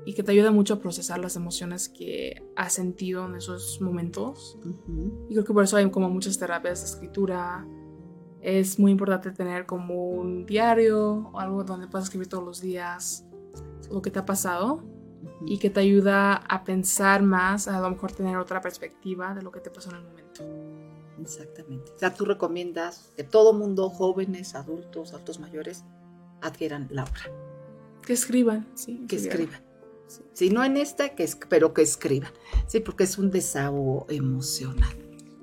y 0.05 0.15
que 0.15 0.23
te 0.23 0.33
ayuda 0.33 0.53
mucho 0.53 0.75
a 0.75 0.79
procesar 0.79 1.19
las 1.19 1.35
emociones 1.37 1.89
que 1.89 2.43
has 2.55 2.73
sentido 2.75 3.27
en 3.27 3.35
esos 3.35 3.81
momentos. 3.81 4.57
Ujú. 4.65 5.27
Y 5.29 5.35
creo 5.35 5.45
que 5.45 5.53
por 5.53 5.65
eso 5.65 5.77
hay 5.77 5.91
como 5.91 6.09
muchas 6.09 6.39
terapias 6.39 6.81
de 6.81 6.87
escritura. 6.87 7.67
Es 8.41 8.79
muy 8.79 8.93
importante 8.93 9.33
tener 9.33 9.67
como 9.67 10.09
un 10.09 10.47
diario 10.47 11.31
o 11.33 11.41
algo 11.41 11.65
donde 11.65 11.89
puedas 11.89 12.07
escribir 12.07 12.29
todos 12.29 12.45
los 12.45 12.61
días 12.61 13.25
lo 13.91 14.01
que 14.01 14.11
te 14.11 14.19
ha 14.21 14.25
pasado 14.25 14.85
y 15.45 15.59
que 15.59 15.71
te 15.71 15.81
ayuda 15.81 16.35
a 16.35 16.63
pensar 16.65 17.23
más, 17.23 17.67
a 17.69 17.81
lo 17.81 17.91
mejor 17.91 18.13
tener 18.13 18.37
otra 18.37 18.61
perspectiva 18.61 19.35
de 19.35 19.43
lo 19.43 19.51
que 19.51 19.61
te 19.61 19.71
pasó 19.71 19.91
en 19.91 19.97
el 19.97 20.03
momento. 20.05 20.45
Exactamente. 21.21 21.93
O 21.95 21.99
sea, 21.99 22.15
tú 22.15 22.25
recomiendas 22.25 23.13
que 23.17 23.25
todo 23.25 23.53
mundo, 23.53 23.91
jóvenes, 23.91 24.55
adultos, 24.55 25.13
adultos 25.13 25.41
mayores, 25.41 25.85
adquieran 26.43 26.89
la 26.91 27.05
obra, 27.05 27.23
Que 28.03 28.13
escriban, 28.13 28.67
sí. 28.75 29.05
que 29.09 29.17
escriban. 29.17 29.49
escriban. 29.49 29.66
Si 30.33 30.51
no 30.51 30.65
en 30.65 30.77
esta, 30.77 31.11
que 31.15 31.25
es, 31.25 31.37
pero 31.49 31.75
que 31.75 31.83
escriban. 31.83 32.31
Sí, 32.67 32.81
porque 32.81 33.05
es 33.05 33.19
un 33.19 33.31
desahogo 33.31 34.07
emocional. 34.09 34.95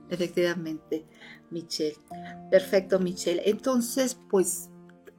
Efectivamente, 0.09 1.05
Michelle. 1.49 1.97
Perfecto, 2.51 2.99
Michelle. 2.99 3.41
Entonces, 3.45 4.17
pues, 4.29 4.69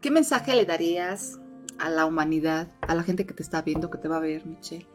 ¿qué 0.01 0.11
mensaje 0.11 0.55
le 0.55 0.64
darías 0.64 1.40
a 1.78 1.90
la 1.90 2.07
humanidad, 2.07 2.68
a 2.82 2.95
la 2.95 3.03
gente 3.03 3.26
que 3.26 3.34
te 3.34 3.42
está 3.42 3.62
viendo, 3.62 3.90
que 3.90 3.99
te 3.99 4.09
va 4.09 4.16
a 4.18 4.20
ver, 4.20 4.47
Michelle? 4.47 4.86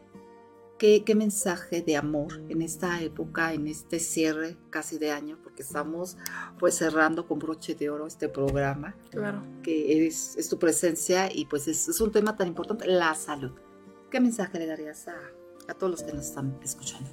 ¿Qué, 0.78 1.04
qué 1.04 1.14
mensaje 1.14 1.82
de 1.82 1.98
amor 1.98 2.40
en 2.48 2.62
esta 2.62 3.02
época, 3.02 3.52
en 3.52 3.66
este 3.66 4.00
cierre 4.00 4.56
casi 4.70 4.96
de 4.96 5.10
año, 5.10 5.38
porque 5.42 5.62
estamos 5.62 6.16
pues 6.58 6.74
cerrando 6.76 7.28
con 7.28 7.38
broche 7.38 7.74
de 7.74 7.90
oro 7.90 8.06
este 8.06 8.30
programa, 8.30 8.96
Claro. 9.10 9.42
que 9.62 10.06
es, 10.06 10.36
es 10.38 10.48
tu 10.48 10.58
presencia 10.58 11.28
y 11.30 11.44
pues 11.44 11.68
es, 11.68 11.86
es 11.86 12.00
un 12.00 12.10
tema 12.10 12.34
tan 12.34 12.48
importante, 12.48 12.86
la 12.86 13.14
salud. 13.14 13.52
¿Qué 14.10 14.20
mensaje 14.20 14.58
le 14.58 14.66
darías 14.66 15.06
a, 15.08 15.14
a 15.68 15.74
todos 15.74 15.90
los 15.90 16.02
que 16.02 16.12
nos 16.12 16.26
están 16.26 16.58
escuchando? 16.62 17.08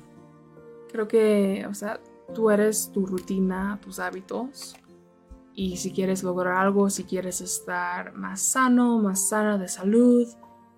Creo 0.92 1.08
que, 1.08 1.66
o 1.70 1.74
sea, 1.74 2.00
tú 2.34 2.50
eres 2.50 2.92
tu 2.92 3.06
rutina, 3.06 3.80
tus 3.82 4.00
hábitos. 4.00 4.76
Y 5.54 5.78
si 5.78 5.92
quieres 5.92 6.24
lograr 6.24 6.58
algo, 6.58 6.90
si 6.90 7.04
quieres 7.04 7.42
estar 7.42 8.14
más 8.14 8.42
sano, 8.42 9.00
más 9.00 9.30
sana 9.30 9.58
de 9.58 9.68
salud, 9.68 10.28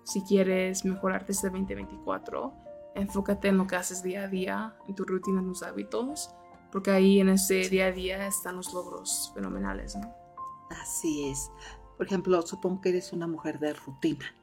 si 0.04 0.22
quieres 0.22 0.84
mejorarte 0.84 1.32
este 1.32 1.48
2024, 1.48 2.52
enfócate 2.94 3.48
en 3.48 3.58
lo 3.58 3.66
que 3.66 3.76
haces 3.76 4.02
día 4.02 4.24
a 4.24 4.28
día, 4.28 4.76
en 4.88 4.94
tu 4.94 5.04
rutina, 5.04 5.40
en 5.40 5.46
tus 5.46 5.62
hábitos, 5.62 6.30
porque 6.72 6.90
ahí 6.90 7.20
en 7.20 7.28
ese 7.28 7.68
día 7.68 7.86
a 7.86 7.92
día 7.92 8.26
están 8.26 8.56
los 8.56 8.72
logros 8.72 9.30
fenomenales, 9.34 9.96
¿no? 9.96 10.14
Así 10.70 11.28
es. 11.28 11.50
Por 11.96 12.06
ejemplo, 12.06 12.40
supongo 12.42 12.80
que 12.80 12.88
eres 12.88 13.12
una 13.12 13.26
mujer 13.26 13.58
de 13.58 13.74
rutina, 13.74 14.34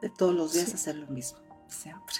de 0.00 0.10
todos 0.10 0.34
los 0.34 0.52
días 0.52 0.68
Sí. 0.68 0.74
hacer 0.74 0.96
lo 0.96 1.06
mismo, 1.08 1.38
siempre. 1.68 2.16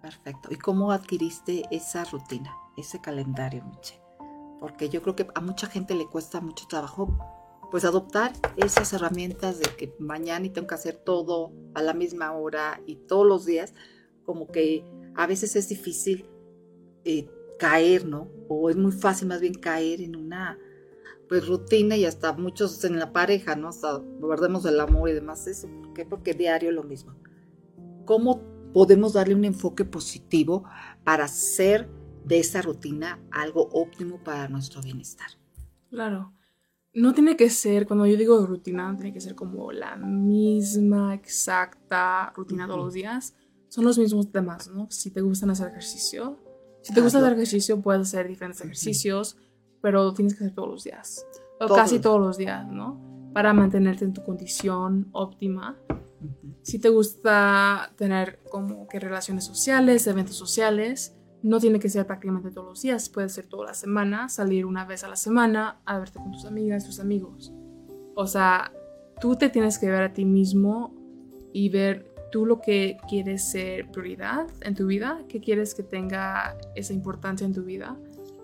Perfecto. 0.00 0.48
¿Y 0.50 0.56
cómo 0.56 0.90
adquiriste 0.90 1.62
esa 1.70 2.04
rutina, 2.04 2.54
ese 2.76 3.00
calendario, 3.00 3.64
Michelle? 3.64 4.02
Porque 4.58 4.88
yo 4.88 5.02
creo 5.02 5.14
que 5.16 5.28
a 5.34 5.40
mucha 5.40 5.66
gente 5.66 5.94
le 5.94 6.06
cuesta 6.06 6.40
mucho 6.40 6.66
trabajo 6.66 7.16
pues 7.70 7.86
adoptar 7.86 8.32
esas 8.56 8.92
herramientas 8.92 9.58
de 9.58 9.64
que 9.76 9.94
mañana 9.98 10.44
y 10.44 10.50
tengo 10.50 10.66
que 10.66 10.74
hacer 10.74 10.96
todo 10.96 11.52
a 11.74 11.80
la 11.80 11.94
misma 11.94 12.32
hora 12.32 12.80
y 12.86 12.96
todos 12.96 13.26
los 13.26 13.46
días, 13.46 13.72
como 14.24 14.46
que 14.48 14.84
a 15.14 15.26
veces 15.26 15.56
es 15.56 15.70
difícil 15.70 16.28
eh, 17.04 17.30
caer, 17.58 18.06
¿no? 18.06 18.28
O 18.48 18.68
es 18.68 18.76
muy 18.76 18.92
fácil 18.92 19.28
más 19.28 19.40
bien 19.40 19.54
caer 19.54 20.02
en 20.02 20.16
una 20.16 20.58
pues 21.28 21.46
rutina 21.46 21.96
y 21.96 22.04
hasta 22.04 22.32
muchos 22.34 22.82
en 22.84 22.98
la 22.98 23.12
pareja, 23.12 23.56
¿no? 23.56 23.68
Hasta 23.68 24.02
perdemos 24.20 24.64
el 24.66 24.78
amor 24.80 25.08
y 25.08 25.12
demás 25.14 25.46
eso. 25.46 25.68
¿Por 25.82 25.92
qué? 25.94 26.04
Porque 26.04 26.34
diario 26.34 26.70
lo 26.72 26.82
mismo. 26.84 27.14
¿Cómo 28.04 28.40
podemos 28.72 29.12
darle 29.14 29.34
un 29.34 29.44
enfoque 29.44 29.84
positivo 29.84 30.64
para 31.04 31.24
hacer 31.24 31.88
de 32.24 32.38
esa 32.38 32.62
rutina 32.62 33.20
algo 33.30 33.68
óptimo 33.72 34.22
para 34.22 34.48
nuestro 34.48 34.80
bienestar? 34.82 35.28
Claro. 35.90 36.32
No 36.94 37.14
tiene 37.14 37.36
que 37.36 37.48
ser, 37.48 37.86
cuando 37.86 38.06
yo 38.06 38.16
digo 38.18 38.44
rutina, 38.44 38.94
tiene 38.96 39.14
que 39.14 39.20
ser 39.20 39.34
como 39.34 39.72
la 39.72 39.96
misma 39.96 41.14
exacta 41.14 42.32
rutina 42.36 42.66
todos 42.66 42.76
Ujú. 42.78 42.84
los 42.86 42.94
días. 42.94 43.34
Son 43.68 43.84
los 43.84 43.98
mismos 43.98 44.30
temas, 44.30 44.68
¿no? 44.68 44.90
Si 44.90 45.10
te 45.10 45.22
gustan 45.22 45.48
hacer 45.48 45.68
ejercicio, 45.68 46.38
si 46.82 46.92
te 46.92 47.00
Ah, 47.00 47.02
gusta 47.02 47.18
yo- 47.20 47.24
hacer 47.24 47.38
ejercicio, 47.38 47.80
puedes 47.80 48.02
hacer 48.02 48.28
diferentes 48.28 48.60
Ujú. 48.60 48.66
ejercicios, 48.66 49.38
pero 49.82 50.14
tienes 50.14 50.34
que 50.34 50.44
hacer 50.44 50.54
todos 50.54 50.70
los 50.70 50.84
días. 50.84 51.26
O 51.60 51.66
Todos. 51.66 51.76
casi 51.76 51.98
todos 51.98 52.20
los 52.20 52.38
días, 52.38 52.66
¿no? 52.66 52.98
Para 53.34 53.52
mantenerte 53.52 54.04
en 54.04 54.14
tu 54.14 54.22
condición 54.24 55.08
óptima. 55.12 55.76
Si 56.62 56.78
te 56.78 56.88
gusta 56.88 57.92
tener 57.96 58.38
como 58.50 58.86
que 58.88 59.00
relaciones 59.00 59.44
sociales, 59.44 60.06
eventos 60.06 60.36
sociales, 60.36 61.16
no 61.42 61.58
tiene 61.58 61.80
que 61.80 61.88
ser 61.88 62.06
prácticamente 62.06 62.52
todos 62.52 62.68
los 62.68 62.82
días, 62.82 63.08
puede 63.08 63.28
ser 63.28 63.48
toda 63.48 63.66
la 63.66 63.74
semana, 63.74 64.28
salir 64.28 64.64
una 64.64 64.84
vez 64.84 65.02
a 65.02 65.08
la 65.08 65.16
semana 65.16 65.80
a 65.84 65.98
verte 65.98 66.20
con 66.20 66.30
tus 66.30 66.44
amigas, 66.44 66.86
tus 66.86 67.00
amigos. 67.00 67.52
O 68.14 68.26
sea, 68.26 68.72
tú 69.20 69.34
te 69.34 69.48
tienes 69.48 69.78
que 69.78 69.90
ver 69.90 70.02
a 70.02 70.12
ti 70.12 70.24
mismo 70.24 70.94
y 71.52 71.68
ver 71.68 72.12
tú 72.30 72.46
lo 72.46 72.60
que 72.60 72.96
quieres 73.08 73.50
ser 73.50 73.90
prioridad 73.90 74.46
en 74.60 74.74
tu 74.74 74.86
vida, 74.86 75.20
que 75.28 75.40
quieres 75.40 75.74
que 75.74 75.82
tenga 75.82 76.56
esa 76.76 76.92
importancia 76.92 77.44
en 77.44 77.52
tu 77.52 77.64
vida 77.64 77.96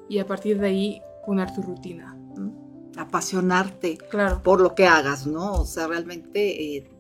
y 0.09 0.19
a 0.19 0.27
partir 0.27 0.59
de 0.59 0.67
ahí 0.67 1.03
poner 1.29 1.53
tu 1.53 1.61
rutina. 1.61 2.17
¿no? 2.39 2.91
Apasionarte 2.97 3.99
Claro, 3.99 4.43
por 4.43 4.63
lo 4.63 4.75
que 4.75 4.87
hagas, 4.87 5.27
¿no? 5.27 5.53
O 5.61 5.67
sea, 5.67 5.87
realmente 5.87 6.41
eh, 6.77 6.91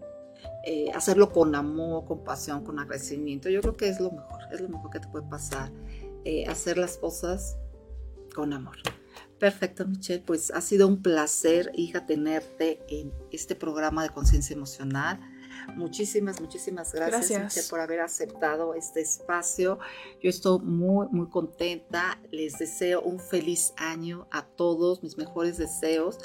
eh, 0.66 0.90
hacerlo 0.94 1.30
con 1.32 1.54
amor, 1.54 2.04
con 2.04 2.22
pasión, 2.24 2.62
con 2.62 2.78
agradecimiento. 2.78 3.48
Yo 3.48 3.62
creo 3.62 3.74
que 3.74 3.88
es 3.88 3.98
lo 3.98 4.10
mejor, 4.10 4.40
es 4.52 4.60
lo 4.60 4.68
mejor 4.68 4.90
que 4.90 5.00
te 5.00 5.08
puede 5.08 5.26
pasar. 5.26 5.72
eh, 6.26 6.44
hacer 6.46 6.76
las 6.76 6.98
cosas 6.98 7.56
con 8.34 8.52
amor. 8.52 8.76
Perfecto, 9.38 9.86
Michelle. 9.86 10.22
Pues 10.26 10.50
ha 10.50 10.60
sido 10.60 10.86
un 10.86 11.00
placer, 11.00 11.70
hija, 11.74 12.04
tenerte 12.04 12.80
en 12.90 13.14
este 13.32 13.54
programa 13.54 14.02
de 14.02 14.10
conciencia 14.10 14.54
emocional. 14.54 15.20
Muchísimas, 15.74 16.40
muchísimas 16.40 16.92
gracias, 16.92 17.68
por 17.68 17.80
haber 17.80 18.00
aceptado 18.00 18.74
este 18.74 19.00
espacio. 19.00 19.78
Yo 20.22 20.30
estoy 20.30 20.60
muy, 20.60 21.06
muy 21.10 21.28
contenta. 21.28 22.20
Les 22.30 22.58
deseo 22.58 23.00
un 23.02 23.20
feliz 23.20 23.74
año 23.76 24.26
a 24.30 24.46
todos, 24.46 25.02
mis 25.02 25.16
mejores 25.16 25.56
deseos 25.58 26.18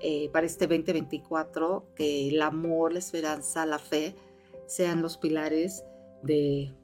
eh, 0.00 0.28
para 0.32 0.46
este 0.46 0.66
2024. 0.66 1.92
Que 1.94 2.28
el 2.28 2.42
amor, 2.42 2.92
la 2.92 2.98
esperanza, 2.98 3.66
la 3.66 3.78
fe 3.78 4.14
sean 4.66 5.02
los 5.02 5.18
pilares 5.18 5.84
de, 6.22 6.74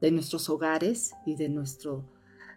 de 0.00 0.10
nuestros 0.10 0.48
hogares 0.48 1.12
y 1.26 1.36
de 1.36 1.48
nuestro, 1.48 2.04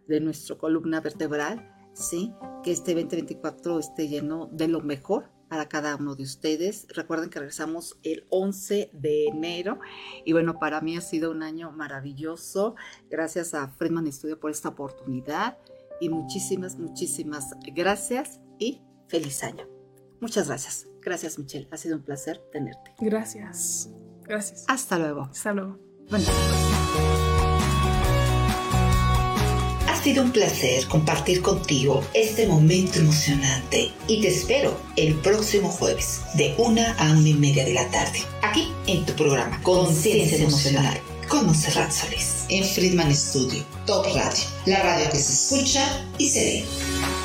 de 0.07 0.19
nuestra 0.19 0.57
columna 0.57 1.01
vertebral. 1.01 1.73
¿sí? 1.93 2.33
Que 2.63 2.71
este 2.71 2.93
2024 2.93 3.79
esté 3.79 4.07
lleno 4.07 4.47
de 4.51 4.67
lo 4.67 4.81
mejor 4.81 5.36
para 5.49 5.67
cada 5.67 5.95
uno 5.95 6.15
de 6.15 6.23
ustedes. 6.23 6.87
Recuerden 6.89 7.29
que 7.29 7.39
regresamos 7.39 7.97
el 8.03 8.25
11 8.29 8.89
de 8.93 9.27
enero 9.27 9.79
y 10.25 10.33
bueno, 10.33 10.59
para 10.59 10.81
mí 10.81 10.97
ha 10.97 11.01
sido 11.01 11.31
un 11.31 11.43
año 11.43 11.71
maravilloso. 11.71 12.75
Gracias 13.09 13.53
a 13.53 13.67
Friedman 13.69 14.11
Studio 14.11 14.39
por 14.39 14.51
esta 14.51 14.69
oportunidad 14.69 15.57
y 15.99 16.09
muchísimas, 16.09 16.77
muchísimas 16.77 17.55
gracias 17.73 18.39
y 18.59 18.81
feliz 19.07 19.43
año. 19.43 19.67
Muchas 20.19 20.47
gracias. 20.47 20.87
Gracias 21.01 21.39
Michelle, 21.39 21.67
ha 21.71 21.77
sido 21.77 21.95
un 21.97 22.03
placer 22.03 22.41
tenerte. 22.51 22.93
gracias. 22.99 23.89
Gracias. 24.23 24.65
Hasta 24.67 24.99
luego. 24.99 25.21
Hasta 25.31 25.53
luego. 25.53 25.79
Bueno. 26.09 27.26
Sido 30.08 30.24
un 30.24 30.32
placer 30.32 30.88
compartir 30.88 31.41
contigo 31.41 32.01
este 32.14 32.47
momento 32.47 32.99
emocionante 32.99 33.91
y 34.08 34.22
te 34.22 34.30
espero 34.30 34.80
el 34.95 35.16
próximo 35.16 35.68
jueves 35.68 36.22
de 36.36 36.55
una 36.58 36.93
a 36.93 37.12
una 37.12 37.28
y 37.28 37.34
media 37.34 37.66
de 37.66 37.74
la 37.74 37.86
tarde, 37.91 38.22
aquí 38.41 38.72
en 38.86 39.05
tu 39.05 39.12
programa 39.16 39.62
Conciencia 39.64 40.38
Emocional 40.38 40.97
con 41.28 41.47
Monserrat 41.47 41.91
Solís 41.91 42.45
en 42.47 42.64
Friedman 42.64 43.14
Studio, 43.14 43.66
Top 43.86 44.05
Radio, 44.05 44.45
la 44.66 44.82
radio 44.82 45.10
que 45.10 45.18
se 45.18 45.34
escucha 45.34 46.01
y 46.18 46.30
se 46.30 46.39
ve. 46.39 47.16